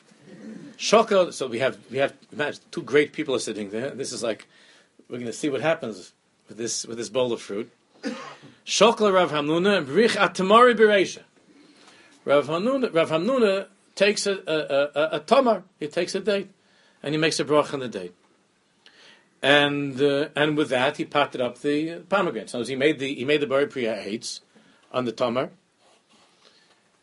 Shokla. 0.78 1.34
So 1.34 1.47
we 1.47 1.60
have 1.60 1.78
we 1.91 1.97
have 1.97 2.14
imagine, 2.32 2.62
two 2.72 2.82
great 2.82 3.12
people 3.12 3.36
are 3.36 3.39
sitting 3.39 3.70
there. 3.72 3.89
This 3.91 4.14
is 4.14 4.24
like 4.24 4.47
we're 5.10 5.18
going 5.18 5.28
to 5.28 5.34
see 5.34 5.49
what 5.49 5.62
happens 5.62 6.14
with 6.47 6.58
this 6.58 6.86
with 6.86 6.97
this 6.97 7.10
bowl 7.10 7.34
of 7.34 7.41
fruit. 7.41 7.70
Shokla 8.66 9.14
Rav 9.14 9.32
Hamnuna 9.32 9.86
Brich 9.86 10.16
Atamari 10.16 10.76
Bereisha. 10.76 11.24
Rav 12.24 12.47
Hamnuna 12.47 12.93
Rav 12.93 13.10
Hamnuna 13.10 13.68
takes 13.95 14.26
a 14.28 14.39
a, 14.47 14.99
a, 14.99 15.18
a 15.18 15.20
tamar. 15.20 15.64
He 15.80 15.88
takes 15.88 16.16
a 16.16 16.22
date, 16.22 16.49
and 17.01 17.14
he 17.14 17.20
makes 17.20 17.39
a 17.39 17.45
brach 17.45 17.74
on 17.74 17.82
the 17.82 17.89
date 17.89 18.14
and 19.44 20.02
uh, 20.02 20.30
and 20.38 20.56
with 20.56 20.70
that 20.70 20.98
he 20.98 21.04
potted 21.04 21.41
up 21.41 21.60
the 21.60 22.00
pomegranates. 22.08 22.54
So 22.54 22.64
he 22.64 22.78
made 22.78 22.98
the 22.98 23.14
he 23.14 23.26
made 23.26 23.41
the 23.41 23.48
bari 23.48 23.68
priya 23.68 24.02
eights 24.02 24.39
on 24.91 25.04
the 25.04 25.12
tamar, 25.12 25.50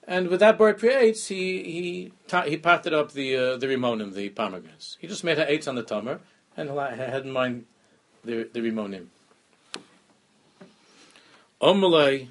and 0.08 0.28
with 0.28 0.40
that 0.40 0.56
bari 0.56 0.74
priya 0.74 0.98
eights 0.98 1.28
he 1.28 1.62
he 1.62 2.12
he 2.48 2.56
potted 2.56 2.94
up 2.94 3.12
the 3.12 3.36
uh, 3.36 3.56
the 3.58 3.66
rimonim, 3.66 4.14
the 4.14 4.30
pomegranates. 4.30 4.96
He 5.00 5.06
just 5.06 5.22
made 5.22 5.36
her 5.36 5.44
eights 5.46 5.68
on 5.68 5.74
the 5.74 5.82
tamar 5.82 6.20
and 6.56 6.70
had 6.70 7.26
in 7.26 7.30
mind 7.30 7.66
the 8.24 8.48
the 8.50 8.60
rimonim. 8.60 9.08
Omalei. 11.60 12.28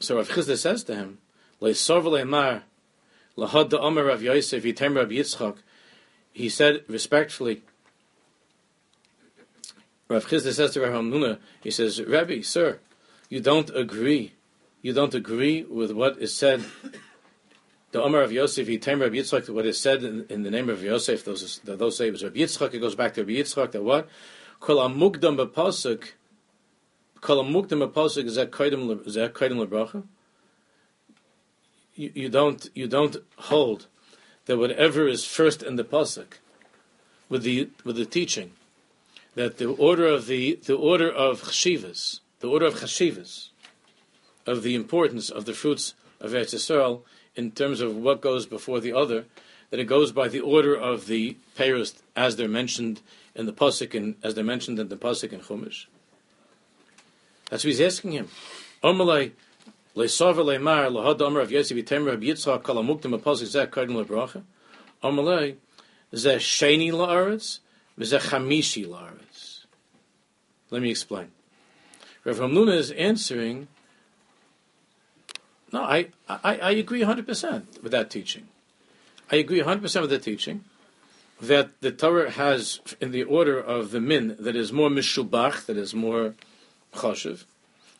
So 0.00 0.16
Rav 0.16 0.28
Chisda 0.28 0.56
says 0.56 0.84
to 0.84 0.94
him, 0.94 1.18
"Le'sorvele 1.60 2.26
mar 2.26 2.62
lahad 3.36 3.68
the 3.68 3.78
Omer 3.78 4.04
Rav 4.04 4.22
Yosef 4.22 4.64
yitem 4.64 4.96
Rav 4.96 5.10
Yitzchak." 5.10 5.58
He 6.32 6.48
said 6.48 6.84
respectfully. 6.88 7.62
Rav 10.08 10.26
Chisda 10.26 10.52
says 10.52 10.72
to 10.72 10.80
Rav 10.80 10.92
Hamnuna, 10.92 11.38
he 11.62 11.70
says, 11.70 12.02
Rabbi, 12.02 12.40
sir, 12.40 12.80
you 13.28 13.40
don't 13.40 13.68
agree. 13.76 14.32
You 14.80 14.94
don't 14.94 15.14
agree 15.14 15.64
with 15.64 15.92
what 15.92 16.18
is 16.18 16.34
said. 16.34 16.64
The 17.90 18.02
Omer 18.02 18.22
of 18.22 18.32
Yosef, 18.32 18.66
Yitem 18.66 19.00
Rabbi 19.00 19.16
Yitzchak, 19.16 19.48
what 19.50 19.66
is 19.66 19.78
said 19.78 20.04
in, 20.04 20.26
in, 20.28 20.42
the 20.42 20.50
name 20.50 20.68
of 20.68 20.82
Yosef, 20.82 21.24
those, 21.24 21.60
those 21.64 21.96
say 21.96 22.08
it 22.08 22.12
was 22.12 22.24
Rabbi 22.24 22.38
Yitzchak, 22.38 22.74
it 22.74 22.80
goes 22.80 22.94
back 22.94 23.14
to 23.14 23.22
Rabbi 23.22 23.32
Yitzchak, 23.32 23.72
that 23.72 23.82
what? 23.82 24.08
Kol 24.60 24.76
amugdam 24.76 25.36
b'pasuk, 25.36 26.04
kol 27.20 27.44
amugdam 27.44 27.86
b'pasuk, 27.86 28.24
is 28.24 28.34
that 28.36 28.50
koidim 28.50 28.86
lebracha? 28.96 30.04
You, 31.94 32.12
you 32.14 32.28
don't, 32.28 32.68
you 32.74 32.88
don't 32.88 33.16
hold 33.36 33.86
that 34.46 34.56
whatever 34.56 35.08
is 35.08 35.24
first 35.24 35.62
in 35.62 35.76
the 35.76 35.84
pasuk, 35.84 36.34
with 37.28 37.42
the, 37.42 37.70
with 37.84 37.96
the 37.96 38.06
teaching, 38.06 38.52
that 39.38 39.58
the 39.58 39.68
order 39.68 40.04
of 40.04 40.26
the 40.26 40.58
the 40.64 40.74
order 40.74 41.08
of 41.08 41.42
chashivas, 41.42 42.18
the 42.40 42.48
order 42.48 42.66
of 42.66 42.74
chashivas, 42.74 43.50
of 44.48 44.64
the 44.64 44.74
importance 44.74 45.30
of 45.30 45.44
the 45.44 45.54
fruits 45.54 45.94
of 46.18 46.32
Eretz 46.32 46.52
Yisrael 46.56 47.02
in 47.36 47.52
terms 47.52 47.80
of 47.80 47.94
what 47.94 48.20
goes 48.20 48.46
before 48.46 48.80
the 48.80 48.92
other, 48.92 49.26
that 49.70 49.78
it 49.78 49.84
goes 49.84 50.10
by 50.10 50.26
the 50.26 50.40
order 50.40 50.74
of 50.74 51.06
the 51.06 51.36
payers 51.54 52.02
as 52.16 52.34
they're 52.34 52.48
mentioned 52.48 53.00
in 53.36 53.46
the 53.46 53.52
pasuk 53.52 53.94
and 53.94 54.16
as 54.24 54.34
they're 54.34 54.42
mentioned 54.42 54.80
in 54.80 54.88
the 54.88 54.96
pasuk 54.96 55.32
in 55.32 55.38
Chumash. 55.38 55.86
That's 57.48 57.62
what 57.62 57.68
he's 57.68 57.80
asking 57.80 58.10
him. 58.14 58.28
Omalei 58.82 59.30
lahad 59.94 61.20
omer 61.20 61.38
of 61.38 61.52
Yosef 61.52 61.76
Yitem 61.76 62.06
Rab 62.08 62.22
Yitzchak 62.22 62.64
kol 62.64 62.82
amuktim 62.82 63.16
apos 63.16 63.40
zeh 63.44 63.68
lebracha. 63.68 64.42
Omalei 65.00 65.54
zeh 66.12 66.38
sheni 66.38 66.90
la'aretz 66.90 67.60
chamishi 68.00 68.84
la'aretz. 68.84 69.27
Let 70.70 70.82
me 70.82 70.90
explain. 70.90 71.28
Rav 72.24 72.38
Hamnuna 72.38 72.74
is 72.74 72.90
answering. 72.92 73.68
No, 75.72 75.82
I, 75.82 76.08
I, 76.28 76.58
I 76.58 76.70
agree 76.72 77.00
100% 77.00 77.82
with 77.82 77.92
that 77.92 78.10
teaching. 78.10 78.48
I 79.30 79.36
agree 79.36 79.60
100% 79.60 80.00
with 80.00 80.10
the 80.10 80.18
teaching 80.18 80.64
that 81.40 81.80
the 81.80 81.92
Torah 81.92 82.30
has, 82.30 82.80
in 83.00 83.12
the 83.12 83.22
order 83.22 83.58
of 83.58 83.90
the 83.90 84.00
min, 84.00 84.36
that 84.38 84.56
is 84.56 84.72
more 84.72 84.88
mishubach, 84.88 85.66
that 85.66 85.76
is 85.76 85.94
more 85.94 86.34
choshev, 86.94 87.44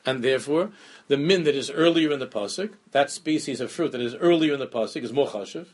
and 0.05 0.25
therefore 0.25 0.71
the 1.09 1.17
min 1.17 1.45
that 1.45 1.55
is 1.55 1.71
earlier 1.71 2.11
in 2.11 2.19
the 2.19 2.27
pasuk, 2.27 2.73
that 2.93 3.11
species 3.11 3.61
of 3.61 3.71
fruit 3.71 3.93
that 3.93 4.01
is 4.01 4.15
earlier 4.17 4.55
in 4.55 4.61
the 4.61 4.67
pasuk, 4.67 5.03
is 5.03 5.13
more 5.13 5.29
choshev 5.29 5.67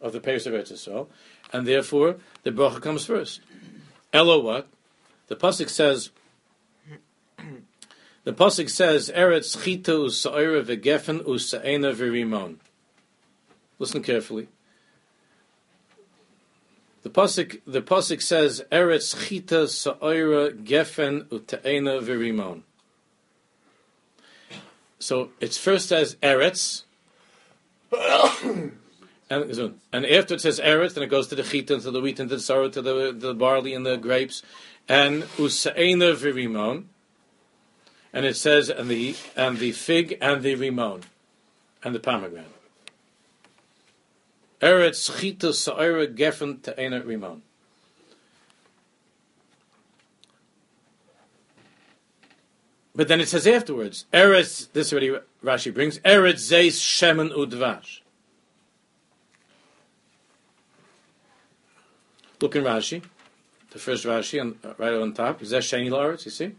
of 0.00 0.12
the 0.12 0.20
Peres 0.20 0.46
of 0.46 0.52
Eretz 0.52 1.06
and 1.52 1.66
therefore 1.66 2.16
the 2.42 2.50
bracha 2.50 2.80
comes 2.80 3.06
first. 3.06 3.40
Elo 4.12 4.40
what? 4.40 4.68
The 5.28 5.36
pasuk 5.36 5.68
says. 5.68 6.10
The 8.24 8.32
pasuk 8.32 8.68
says, 8.70 9.10
"Eretz 9.14 9.62
chita 9.62 9.92
u'sa'ira 9.92 10.64
v'gefen 10.64 11.22
u'sa'ena 11.24 11.94
v'rimon." 11.94 12.56
Listen 13.78 14.02
carefully. 14.02 14.48
The 17.06 17.12
pasuk 17.12 17.60
the 17.64 17.82
pasuk 17.82 18.20
says 18.20 18.64
Eretz 18.72 19.28
Chita 19.28 19.68
Sa'ira 19.68 20.50
Gefen 20.50 21.26
Uta'ena 21.26 22.02
Virimon. 22.02 22.62
So 24.98 25.30
it 25.38 25.54
first 25.54 25.88
says 25.88 26.16
Eretz, 26.16 26.82
and, 27.92 28.72
and 29.30 30.06
after 30.06 30.34
it 30.34 30.40
says 30.40 30.58
Eretz, 30.58 30.94
then 30.94 31.04
it 31.04 31.06
goes 31.06 31.28
to 31.28 31.36
the 31.36 31.44
Chita, 31.44 31.78
to 31.78 31.90
the 31.92 32.00
wheat, 32.00 32.18
and 32.18 32.28
to 32.28 32.36
the 32.36 32.42
sorrow, 32.42 32.68
to 32.70 32.82
the, 32.82 33.14
the 33.16 33.34
barley 33.34 33.72
and 33.74 33.86
the 33.86 33.96
grapes, 33.96 34.42
and 34.88 35.22
Usa'ena 35.22 36.14
Virimon, 36.14 36.84
and 38.12 38.24
it 38.24 38.36
says 38.36 38.70
and 38.70 38.88
the 38.88 39.16
and 39.36 39.58
the 39.58 39.72
fig 39.72 40.16
and 40.20 40.42
the 40.42 40.54
rimon, 40.54 41.02
and 41.84 41.94
the 41.94 42.00
pomegranate. 42.00 42.46
Eretz 44.60 45.20
chita 45.20 45.52
sa'ira 45.52 46.06
gefen 46.06 46.62
te'ena 46.62 47.02
rimon. 47.02 47.42
But 52.94 53.08
then 53.08 53.20
it 53.20 53.28
says 53.28 53.46
afterwards, 53.46 54.06
Eretz, 54.10 54.72
this 54.72 54.90
already 54.90 55.14
Rashi 55.44 55.74
brings, 55.74 55.98
Eretz 55.98 56.50
zeis 56.50 56.80
shemen 56.80 57.30
udvash. 57.30 58.00
Look 62.40 62.56
in 62.56 62.64
Rashi, 62.64 63.02
the 63.76 63.82
first 63.82 64.06
Rashi, 64.06 64.40
on, 64.40 64.58
right 64.78 64.94
on 64.94 65.12
top, 65.12 65.42
is 65.42 65.50
that 65.50 65.62
sheni 65.62 65.90
Eretz, 65.90 66.24
you 66.24 66.30
see? 66.30 66.52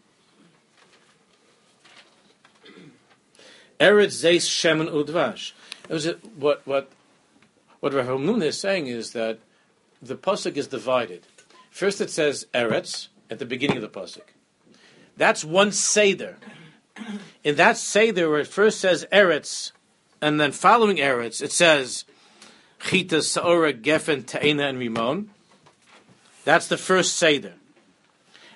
Eretz 3.79 4.23
zeis 4.23 4.45
shemen 4.45 4.87
udvash. 4.87 5.53
It 5.89 5.93
was 5.93 6.07
what, 6.37 6.61
what 6.67 6.91
what 7.79 7.93
Rav 7.93 8.43
is 8.43 8.59
saying 8.59 8.87
is 8.87 9.13
that 9.13 9.39
the 9.99 10.15
pasuk 10.15 10.57
is 10.57 10.67
divided. 10.67 11.25
First, 11.71 12.01
it 12.01 12.11
says 12.11 12.45
Eretz 12.53 13.07
at 13.31 13.39
the 13.39 13.45
beginning 13.45 13.77
of 13.77 13.81
the 13.81 13.99
pasuk. 13.99 14.21
That's 15.15 15.43
one 15.43 15.71
seder. 15.71 16.37
In 17.43 17.55
that 17.55 17.77
seder, 17.77 18.29
where 18.29 18.41
it 18.41 18.47
first 18.47 18.79
says 18.79 19.07
Eretz, 19.11 19.71
and 20.21 20.39
then 20.39 20.51
following 20.51 20.97
Eretz, 20.97 21.41
it 21.41 21.51
says 21.51 22.05
Chita, 22.79 23.17
Saora, 23.17 23.79
Geffen, 23.79 24.25
Ta'ena, 24.25 24.67
and 24.67 24.79
Rimon. 24.79 25.29
That's 26.47 26.69
the 26.69 26.77
first 26.77 27.17
seder. 27.17 27.55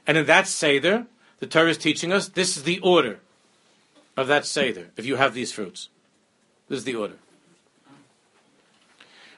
And 0.08 0.18
in 0.18 0.26
that 0.28 0.48
seder, 0.48 1.08
the 1.40 1.46
Torah 1.46 1.72
is 1.72 1.78
teaching 1.78 2.14
us 2.14 2.30
this 2.30 2.56
is 2.56 2.64
the 2.64 2.80
order 2.80 3.20
of 4.16 4.28
that 4.28 4.46
seder. 4.46 4.92
If 4.96 5.06
you 5.06 5.18
have 5.18 5.34
these 5.34 5.52
fruits, 5.52 5.90
this 6.70 6.78
is 6.78 6.84
the 6.86 6.96
order. 6.96 7.18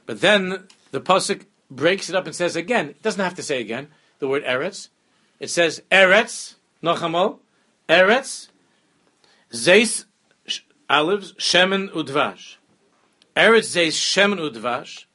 But 0.06 0.22
then 0.22 0.68
the 0.92 1.02
pasuk 1.02 1.48
breaks 1.72 2.10
it 2.10 2.16
up 2.16 2.28
and 2.28 2.36
says 2.36 2.56
again. 2.56 2.90
It 2.90 3.02
doesn't 3.02 3.24
have 3.24 3.34
to 3.34 3.42
say 3.42 3.60
again 3.60 3.88
the 4.20 4.28
word 4.28 4.44
eretz. 4.44 4.90
It 5.40 5.50
says 5.50 5.82
eretz 5.92 6.54
nochamo 6.84 7.40
eretz 7.90 8.50
zeis 9.52 10.06
olives 10.88 11.34
shemen 11.40 11.90
udvash. 11.90 12.58
Eretz 13.36 13.76
zeis 13.76 13.94
shemen 13.94 14.38
udvash. 14.38 15.06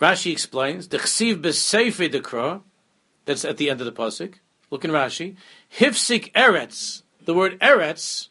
Rashi 0.00 0.32
explains 0.32 0.88
the 0.88 0.98
chsiv 0.98 1.42
b'seife 1.42 2.10
dekra. 2.10 2.62
That's 3.26 3.44
at 3.44 3.58
the 3.58 3.68
end 3.68 3.80
of 3.80 3.84
the 3.84 3.92
pasuk. 3.92 4.34
Look 4.70 4.84
in 4.84 4.90
Rashi. 4.90 5.36
Hifsik 5.76 6.32
eretz. 6.32 7.02
The 7.24 7.34
word 7.34 7.60
eretz 7.60 8.28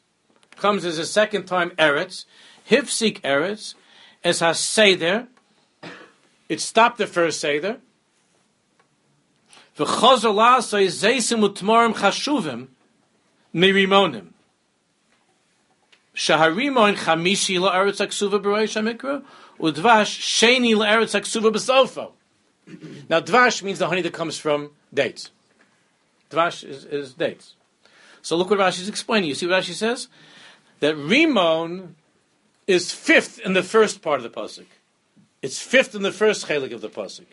comes 0.55 0.83
as 0.83 0.97
a 0.97 1.05
second 1.05 1.45
time 1.45 1.69
eretz. 1.71 2.25
Hifsik 2.69 3.21
eretz 3.21 3.75
as 4.23 4.39
has 4.39 4.59
seder. 4.59 5.27
It 6.47 6.59
stopped 6.59 6.97
the 6.97 7.05
first 7.05 7.39
seder. 7.39 7.77
V'chazala 9.77 10.63
say 10.63 10.87
zeisim 10.87 11.47
utmorim 11.47 11.93
chashuvim 11.93 12.69
mirimonim. 13.53 14.29
Shaharimon 16.15 16.95
chamishi 16.95 17.59
la'aretz 17.59 18.05
aksuva 18.05 18.41
b'roish 18.41 18.75
hamikra 18.75 19.23
udvash 19.59 20.19
sheni 20.19 20.75
la'aretz 20.75 21.19
aksuva 21.19 21.51
b'sofo. 21.51 22.11
Now 23.09 23.19
dvash 23.19 23.63
means 23.63 23.79
the 23.79 23.87
honey 23.87 24.01
that 24.01 24.13
comes 24.13 24.37
from 24.37 24.71
dates. 24.93 25.31
Dvash 26.29 26.63
is, 26.63 26.85
is 26.85 27.13
dates. 27.13 27.55
So 28.21 28.35
look 28.35 28.49
what 28.49 28.59
Rashi 28.59 28.81
is 28.81 28.89
explaining. 28.89 29.29
You 29.29 29.35
see 29.35 29.47
what 29.47 29.63
Rashi 29.63 29.73
says? 29.73 30.07
That 30.79 30.95
Rimon 30.95 31.95
is 32.67 32.91
fifth 32.91 33.39
in 33.39 33.53
the 33.53 33.63
first 33.63 34.01
part 34.01 34.19
of 34.19 34.23
the 34.23 34.29
pasuk. 34.29 34.65
It's 35.41 35.61
fifth 35.61 35.95
in 35.95 36.03
the 36.03 36.11
first 36.11 36.47
chelik 36.47 36.73
of 36.73 36.81
the 36.81 36.89
pasuk. 36.89 37.25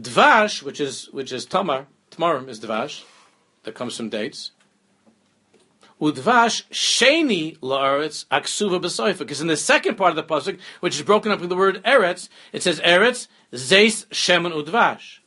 Dvash, 0.00 0.62
which 0.62 0.80
is 0.80 1.08
which 1.12 1.32
is 1.32 1.44
tamar, 1.44 1.86
tamarim 2.10 2.48
is 2.48 2.60
dvash, 2.60 3.02
that 3.64 3.74
comes 3.74 3.96
from 3.96 4.08
dates. 4.08 4.52
Udvash 6.00 6.64
sheni 6.70 7.58
laaretz 7.58 8.24
aksuva 8.26 8.80
b'soifa, 8.80 9.18
because 9.18 9.40
in 9.40 9.48
the 9.48 9.56
second 9.56 9.96
part 9.96 10.10
of 10.10 10.16
the 10.16 10.22
pasuk, 10.22 10.58
which 10.80 10.94
is 10.96 11.02
broken 11.02 11.32
up 11.32 11.40
with 11.40 11.48
the 11.48 11.56
word 11.56 11.82
eretz, 11.84 12.28
it 12.52 12.62
says 12.62 12.80
eretz 12.80 13.26
zeis 13.52 14.06
shemen 14.06 14.52
udvash, 14.52 15.18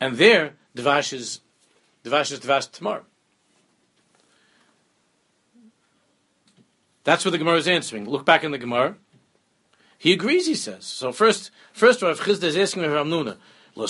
and 0.00 0.16
there 0.16 0.54
dvash 0.76 1.12
is 1.12 1.40
dvash 2.04 2.32
is 2.32 2.40
dvash 2.40 2.70
tamar. 2.72 3.04
That's 7.04 7.24
what 7.24 7.32
the 7.32 7.38
Gemara 7.38 7.58
is 7.58 7.68
answering. 7.68 8.08
Look 8.08 8.24
back 8.24 8.44
in 8.44 8.50
the 8.50 8.58
Gemara. 8.58 8.96
He 9.98 10.12
agrees, 10.12 10.46
he 10.46 10.54
says. 10.54 10.84
So 10.84 11.12
first, 11.12 11.50
first 11.72 12.02
Rav 12.02 12.18
Chisda 12.18 12.44
is 12.44 12.56
asking 12.56 12.82
Rav 12.82 13.06
Amnuna, 13.06 13.36
don't 13.76 13.88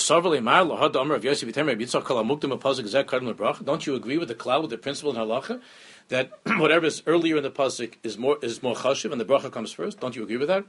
you 3.85 3.95
agree 3.95 4.17
with 4.17 4.27
the 4.27 4.35
cloud, 4.35 4.61
with 4.61 4.71
the 4.71 4.77
principle 4.77 5.11
in 5.11 5.17
halacha, 5.17 5.61
that 6.07 6.31
whatever 6.57 6.87
is 6.87 7.03
earlier 7.05 7.37
in 7.37 7.43
the 7.43 7.51
pasuk 7.51 7.93
is 8.03 8.17
more 8.17 8.37
is 8.41 8.63
more 8.63 8.73
chashiv 8.75 9.11
and 9.11 9.21
the 9.21 9.25
bracha 9.25 9.51
comes 9.51 9.71
first? 9.71 9.99
Don't 9.99 10.15
you 10.15 10.23
agree 10.23 10.37
with 10.37 10.47
that? 10.47 10.65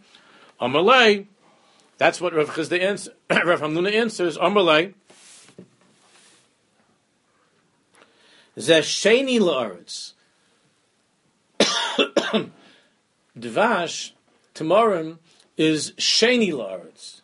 Amalei, 0.61 1.27
that's 1.99 2.21
what 2.21 2.35
Rav 2.35 2.51
Chisda 2.51 2.79
answers. 2.81 3.15
Rav 3.31 3.61
Hamnuna 3.61 3.93
answers. 3.93 4.37
Amalei, 4.37 4.93
zesheni 8.59 9.41
laaretz. 9.41 10.13
Dvash, 13.39 14.13
tomorrow, 14.55 15.19
is 15.57 15.93
sheni 15.93 16.53
la'aretz. 16.53 17.16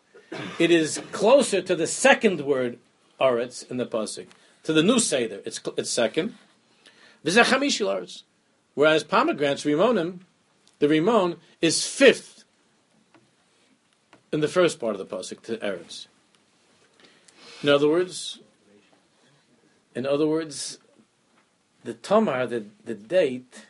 It 0.58 0.70
is 0.70 1.00
closer 1.12 1.60
to 1.62 1.74
the 1.74 1.86
second 1.86 2.40
word 2.40 2.78
aretz 3.20 3.70
in 3.70 3.76
the 3.76 3.86
pasuk, 3.86 4.26
to 4.64 4.72
the 4.72 4.82
new 4.82 4.98
seder. 4.98 5.40
It's 5.44 5.60
it's 5.76 5.90
second. 5.90 6.34
V'zechamishi 7.24 7.86
la'aretz. 7.86 8.22
Whereas 8.74 9.04
pomegranates, 9.04 9.64
rimonim, 9.64 10.20
the 10.78 10.88
rimon 10.88 11.36
is 11.60 11.86
fifth 11.86 12.44
in 14.32 14.40
the 14.40 14.48
first 14.48 14.80
part 14.80 14.94
of 14.94 14.98
the 14.98 15.16
pasuk 15.16 15.42
to 15.42 15.58
eretz. 15.58 16.06
In 17.62 17.68
other 17.68 17.88
words, 17.88 18.40
in 19.94 20.06
other 20.06 20.26
words, 20.26 20.78
the 21.84 21.94
tamar, 21.94 22.46
the, 22.46 22.64
the 22.84 22.94
date 22.94 23.66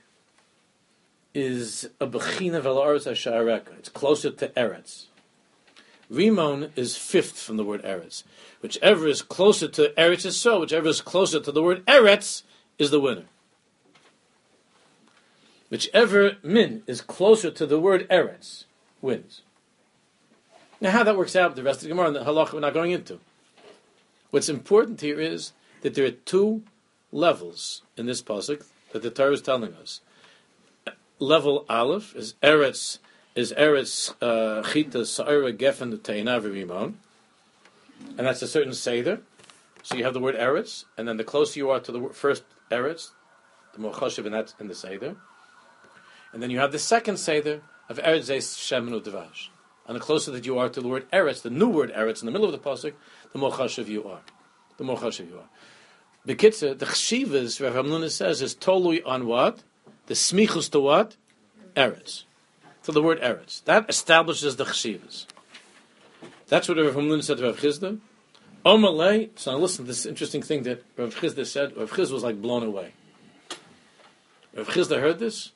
is 1.34 1.88
a 2.00 2.06
bechina 2.06 2.62
hashareka. 2.62 3.78
It's 3.78 3.88
closer 3.88 4.30
to 4.30 4.48
eretz. 4.48 5.06
Rimon 6.12 6.70
is 6.76 6.96
fifth 6.96 7.38
from 7.40 7.56
the 7.56 7.64
word 7.64 7.82
Eretz. 7.82 8.22
Whichever 8.60 9.08
is 9.08 9.22
closer 9.22 9.66
to 9.68 9.94
Eretz 9.96 10.26
is 10.26 10.38
so. 10.38 10.60
Whichever 10.60 10.88
is 10.88 11.00
closer 11.00 11.40
to 11.40 11.50
the 11.50 11.62
word 11.62 11.84
Eretz 11.86 12.42
is 12.78 12.90
the 12.90 13.00
winner. 13.00 13.24
Whichever 15.70 16.36
min 16.42 16.82
is 16.86 17.00
closer 17.00 17.50
to 17.50 17.64
the 17.64 17.80
word 17.80 18.06
Eretz 18.10 18.64
wins. 19.00 19.40
Now, 20.82 20.90
how 20.90 21.04
that 21.04 21.16
works 21.16 21.34
out, 21.34 21.50
with 21.50 21.56
the 21.56 21.62
rest 21.62 21.78
of 21.78 21.84
the 21.84 21.88
Gemara 21.88 22.08
and 22.08 22.16
the 22.16 22.24
halacha 22.24 22.52
we're 22.52 22.60
not 22.60 22.74
going 22.74 22.90
into. 22.90 23.18
What's 24.30 24.48
important 24.48 25.00
here 25.00 25.20
is 25.20 25.52
that 25.80 25.94
there 25.94 26.04
are 26.04 26.10
two 26.10 26.62
levels 27.10 27.82
in 27.96 28.06
this 28.06 28.20
pasuk 28.20 28.64
that 28.92 29.02
the 29.02 29.10
Torah 29.10 29.32
is 29.32 29.40
telling 29.40 29.72
us. 29.74 30.00
Level 31.18 31.64
Aleph 31.68 32.14
is 32.14 32.34
Eretz 32.42 32.98
is 33.34 33.52
Eretz 33.52 34.14
uh, 34.20 34.62
Chita 34.62 35.06
Sa'ira 35.06 35.52
Geffen 35.52 35.96
Teina 35.98 36.40
V'Rimon, 36.40 36.94
and 38.18 38.26
that's 38.26 38.42
a 38.42 38.48
certain 38.48 38.74
seder. 38.74 39.20
So 39.82 39.96
you 39.96 40.04
have 40.04 40.14
the 40.14 40.20
word 40.20 40.36
Eretz, 40.36 40.84
and 40.96 41.08
then 41.08 41.16
the 41.16 41.24
closer 41.24 41.58
you 41.58 41.70
are 41.70 41.80
to 41.80 41.92
the 41.92 42.08
first 42.12 42.44
Eretz, 42.70 43.10
the 43.74 43.80
more 43.80 43.92
choshev 43.92 44.26
in 44.26 44.32
that 44.32 44.54
in 44.60 44.68
the 44.68 44.74
seder, 44.74 45.16
and 46.32 46.42
then 46.42 46.50
you 46.50 46.58
have 46.58 46.72
the 46.72 46.78
second 46.78 47.16
seder 47.16 47.62
of 47.88 47.98
Eretz 47.98 48.30
Zeis 48.30 48.56
Shemen 48.56 49.00
Udvash. 49.00 49.48
And 49.86 49.96
the 49.96 50.00
closer 50.00 50.30
that 50.30 50.46
you 50.46 50.58
are 50.58 50.68
to 50.68 50.80
the 50.80 50.88
word 50.88 51.10
Eretz, 51.10 51.42
the 51.42 51.50
new 51.50 51.68
word 51.68 51.92
Eretz 51.92 52.20
in 52.20 52.26
the 52.26 52.32
middle 52.32 52.46
of 52.46 52.52
the 52.52 52.70
pasuk, 52.70 52.92
the 53.32 53.38
more 53.38 53.50
chashiv 53.50 53.88
you 53.88 54.04
are. 54.04 54.20
The 54.76 54.84
more 54.84 54.96
chashiv 54.96 55.28
you 55.28 55.38
are. 55.38 55.48
Bekitzer, 56.26 56.78
the 56.78 56.86
chshivas, 56.86 57.60
Rav 57.60 57.84
Hamnuna 57.84 58.08
says, 58.08 58.40
is 58.40 58.54
totally 58.54 59.02
on 59.02 59.26
what? 59.26 59.64
The 60.06 60.14
smichus 60.14 60.70
to 60.70 60.80
what? 60.80 61.16
Eretz. 61.74 62.24
To 62.84 62.92
the 62.92 63.02
word 63.02 63.20
Eretz. 63.20 63.62
That 63.64 63.88
establishes 63.88 64.56
the 64.56 64.64
chshivas. 64.64 65.26
That's 66.48 66.68
what 66.68 66.78
Rav 66.78 66.94
Hamnuna 66.94 67.22
said 67.22 67.38
to 67.38 67.44
Rav 67.44 67.58
Chizda. 67.58 67.98
Omalei, 68.64 69.30
so 69.36 69.52
now 69.52 69.58
listen 69.58 69.84
to 69.84 69.88
this 69.88 70.06
interesting 70.06 70.42
thing 70.42 70.64
that 70.64 70.84
Rav 70.96 71.14
Chizda 71.14 71.46
said. 71.46 71.76
Rav 71.76 71.90
Chizda 71.90 72.12
was 72.12 72.22
like 72.22 72.42
blown 72.42 72.62
away. 72.62 72.92
Rav 74.54 74.68
Chizda 74.68 75.00
heard 75.00 75.18
this. 75.18 75.52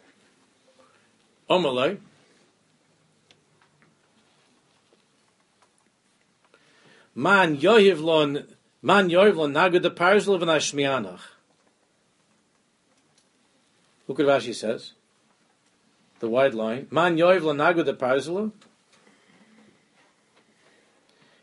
Omalei, 1.51 1.99
Man 7.18 7.57
yohiv 7.57 8.03
lon 8.03 8.47
man 8.83 9.09
yohiv 9.09 9.37
lon 9.37 9.55
nagud 9.55 9.81
the 9.81 9.91
parzl 9.91 10.39
v'na 10.39 10.59
shmianach. 10.59 11.20
Look 14.07 14.18
what 14.18 14.43
says. 14.43 14.93
The 16.21 16.29
wide 16.29 16.55
line. 16.55 16.87
Man 16.91 17.17
yohiv 17.17 17.43
lon 17.43 17.59
nagud 17.59 17.85
the. 17.85 18.53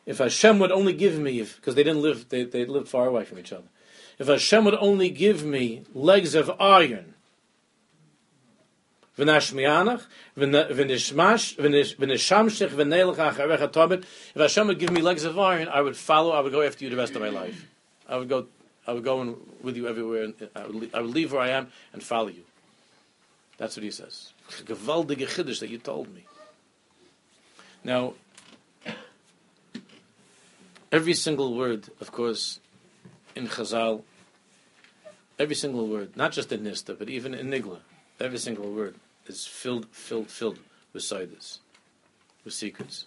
If 0.06 0.18
Hashem 0.18 0.60
would 0.60 0.72
only 0.72 0.94
give 0.94 1.18
me, 1.18 1.42
because 1.42 1.76
they 1.76 1.84
didn't 1.84 2.02
live, 2.02 2.28
they, 2.30 2.44
they 2.44 2.66
lived 2.66 2.90
far 2.90 3.08
away 3.08 3.24
from 3.24 3.40
each 3.40 3.54
other. 3.54 3.68
If 4.20 4.28
Hashem 4.28 4.66
would 4.66 4.76
only 4.76 5.10
give 5.10 5.44
me 5.44 5.84
legs 5.94 6.36
of 6.36 6.52
iron, 6.60 7.14
v'nashmianach, 9.18 10.06
v'nishmash, 10.38 11.56
v'nishamshich, 11.56 12.70
v'neilach 12.70 13.16
acharecha 13.16 13.72
tobit. 13.72 14.04
If 14.36 14.42
Hashem 14.42 14.68
would 14.68 14.80
give 14.80 14.92
me 14.92 15.02
legs 15.02 15.24
of 15.24 15.40
iron, 15.40 15.70
I 15.70 15.82
would 15.82 15.96
follow, 15.96 16.32
I 16.32 16.42
would 16.42 16.52
go 16.52 16.62
after 16.62 16.84
you 16.84 16.90
the 16.90 16.98
rest 16.98 17.16
of 17.16 17.22
my 17.22 17.30
life. 17.30 17.66
I 18.08 18.18
would 18.18 18.28
go, 18.28 18.48
I 18.86 18.94
would 18.94 19.06
go 19.06 19.22
in, 19.22 19.38
with 19.62 19.78
you 19.78 19.88
everywhere, 19.88 20.34
I 20.56 20.66
would, 20.66 20.76
leave, 20.76 20.96
I 20.96 21.02
would 21.02 21.12
leave 21.12 21.32
where 21.32 21.42
I 21.42 21.50
am 21.50 21.70
and 21.94 22.04
follow 22.04 22.28
you. 22.28 22.44
That's 23.58 23.78
what 23.78 23.84
he 23.84 23.92
says. 23.92 24.34
Gewaldige 24.62 25.28
chiddush 25.28 25.60
that 25.60 25.70
you 25.70 25.78
told 25.78 26.14
me. 26.14 26.26
Now, 27.84 28.14
every 30.92 31.14
single 31.14 31.56
word, 31.56 31.90
of 32.00 32.12
course, 32.12 32.60
in 33.36 33.48
Chazal, 33.48 34.04
every 35.38 35.56
single 35.56 35.88
word, 35.88 36.16
not 36.16 36.32
just 36.32 36.52
in 36.52 36.62
Nista, 36.62 36.98
but 36.98 37.10
even 37.10 37.34
in 37.34 37.50
Nigla, 37.50 37.80
every 38.20 38.38
single 38.38 38.72
word 38.72 38.96
is 39.28 39.46
filled, 39.46 39.88
filled, 39.92 40.30
filled 40.30 40.60
with 40.94 41.04
sidus, 41.04 41.60
with 42.46 42.54
secrets. 42.54 43.06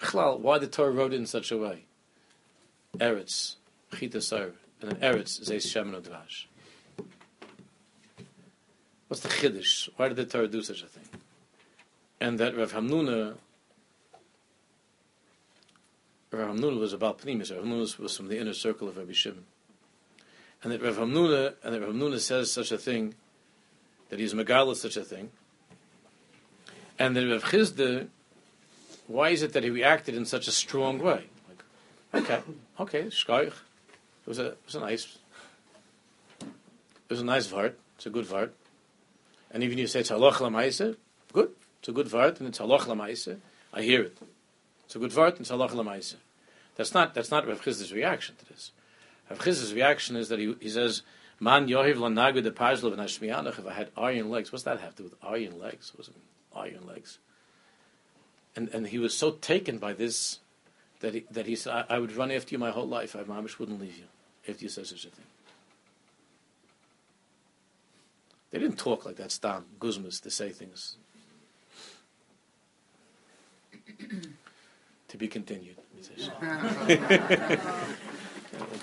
Chlal, 0.00 0.40
why 0.40 0.58
the 0.58 0.66
Torah 0.66 0.90
wrote 0.90 1.12
it 1.12 1.16
in 1.16 1.26
such 1.26 1.50
a 1.50 1.56
way? 1.56 1.84
Eretz, 2.96 3.56
Chita 3.94 4.20
Sair, 4.20 4.52
and 4.80 4.92
then 4.92 5.00
Eretz, 5.00 5.40
Zeis 5.40 5.66
Shemen 5.66 6.00
Dvash. 6.00 6.47
What's 9.08 9.22
the 9.22 9.28
Chiddush? 9.28 9.88
Why 9.96 10.08
did 10.08 10.16
the 10.16 10.26
Torah 10.26 10.48
do 10.48 10.62
such 10.62 10.82
a 10.82 10.86
thing? 10.86 11.04
And 12.20 12.38
that 12.38 12.56
Rav 12.56 12.72
Hamnuna, 12.72 13.36
Rav 16.30 16.56
Hamnuna 16.56 16.78
was 16.78 16.92
about 16.92 17.18
Pnimis, 17.18 17.54
Rav 17.54 17.64
Hamnuna 17.64 17.98
was 17.98 18.16
from 18.16 18.28
the 18.28 18.38
inner 18.38 18.54
circle 18.54 18.88
of 18.88 18.96
Rabbi 18.96 19.12
Shimon 19.12 19.44
and 20.62 20.72
that 20.72 20.82
Rav 20.82 20.96
Hamnuna 20.96 21.54
and 21.62 21.74
that 21.74 21.80
Rav 21.80 21.94
Hamnuna 21.94 22.18
says 22.18 22.50
such 22.50 22.72
a 22.72 22.78
thing, 22.78 23.14
that 24.10 24.18
he's 24.18 24.34
Megala 24.34 24.74
such 24.74 24.96
a 24.96 25.04
thing, 25.04 25.30
and 26.98 27.16
that 27.16 27.28
Rav 27.28 27.44
Chizda, 27.44 28.08
why 29.06 29.30
is 29.30 29.42
it 29.42 29.52
that 29.52 29.62
he 29.62 29.70
reacted 29.70 30.14
in 30.14 30.24
such 30.24 30.48
a 30.48 30.52
strong 30.52 30.98
way? 30.98 31.24
Like, 31.48 32.22
okay, 32.22 32.40
okay, 32.80 33.02
shkoich. 33.04 33.46
It 33.46 34.26
was 34.26 34.38
a 34.38 34.46
it 34.48 34.58
was 34.66 34.74
a 34.74 34.80
nice 34.80 35.18
it 36.40 37.10
was 37.10 37.20
a 37.20 37.24
nice 37.24 37.46
vart. 37.46 37.74
It's 37.96 38.06
a 38.06 38.10
good 38.10 38.26
vart. 38.26 38.50
And 39.50 39.62
even 39.62 39.78
you 39.78 39.86
say 39.86 40.00
it's 40.00 40.10
halach 40.10 40.34
lamaisa, 40.34 40.96
good. 41.32 41.50
It's 41.80 41.88
a 41.88 41.92
good 41.92 42.06
vart 42.06 42.38
and 42.38 42.48
it's 42.48 42.58
halach 42.58 42.82
lamaisa. 42.82 43.38
I 43.72 43.82
hear 43.82 44.02
it. 44.02 44.18
It's 44.84 44.96
a 44.96 44.98
good 44.98 45.10
vart 45.10 45.32
and 45.32 45.40
it's 45.40 45.50
halach 45.50 45.70
lamaisa. 45.70 46.16
That's 46.76 46.94
not 46.94 47.14
that's 47.14 47.30
not 47.30 47.46
Rav 47.46 47.62
Chizda's 47.62 47.92
reaction 47.92 48.36
to 48.36 48.46
this. 48.46 48.72
Rav 49.30 49.40
Chiz's 49.40 49.74
reaction 49.74 50.16
is 50.16 50.28
that 50.28 50.38
he, 50.38 50.54
he 50.60 50.68
says, 50.68 51.02
Man 51.40 51.68
yohiv 51.68 51.96
lanagu 51.96 52.42
de 52.42 52.50
pazlov 52.50 52.92
and 52.92 53.46
If 53.48 53.66
I 53.66 53.72
had 53.72 53.90
iron 53.96 54.30
legs, 54.30 54.52
what's 54.52 54.64
that 54.64 54.80
have 54.80 54.96
to 54.96 55.02
do 55.02 55.04
with 55.04 55.14
iron 55.22 55.58
legs? 55.58 55.92
What's 55.94 56.10
iron 56.54 56.86
legs? 56.86 57.18
And 58.54 58.68
and 58.68 58.86
he 58.86 58.98
was 58.98 59.16
so 59.16 59.32
taken 59.32 59.78
by 59.78 59.92
this 59.92 60.40
that 61.00 61.14
he, 61.14 61.24
that 61.30 61.46
he 61.46 61.56
said, 61.56 61.86
I, 61.88 61.96
I 61.96 61.98
would 61.98 62.14
run 62.16 62.30
after 62.30 62.52
you 62.52 62.58
my 62.58 62.70
whole 62.70 62.88
life. 62.88 63.14
I 63.14 63.22
wouldn't 63.22 63.80
leave 63.80 63.96
you 63.96 64.04
if 64.46 64.62
you 64.62 64.68
said 64.68 64.86
such 64.86 65.04
a 65.04 65.10
thing. 65.10 65.24
They 68.50 68.58
didn't 68.58 68.78
talk 68.78 69.04
like 69.04 69.16
that, 69.16 69.30
Stam, 69.30 69.64
Guzmas, 69.78 70.20
to 70.22 70.30
say 70.30 70.50
things. 70.50 70.96
to 75.08 75.16
be 75.16 75.28
continued. 75.28 75.76
We'll 75.94 76.06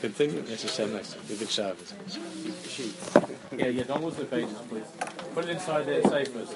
continue. 0.02 0.44
Yes, 0.48 0.64
Hashem 0.64 0.94
next 0.94 1.14
time. 1.14 1.22
Good 1.28 1.50
Shabbos. 1.50 1.94
Yeah, 3.58 3.68
yeah, 3.68 3.84
don't 3.84 4.04
lose 4.04 4.16
the 4.16 4.26
pages, 4.26 4.54
please. 4.70 4.84
Put 5.34 5.46
it 5.46 5.52
inside 5.52 5.86
there, 5.86 6.04
safe 6.04 6.28
first. 6.30 6.56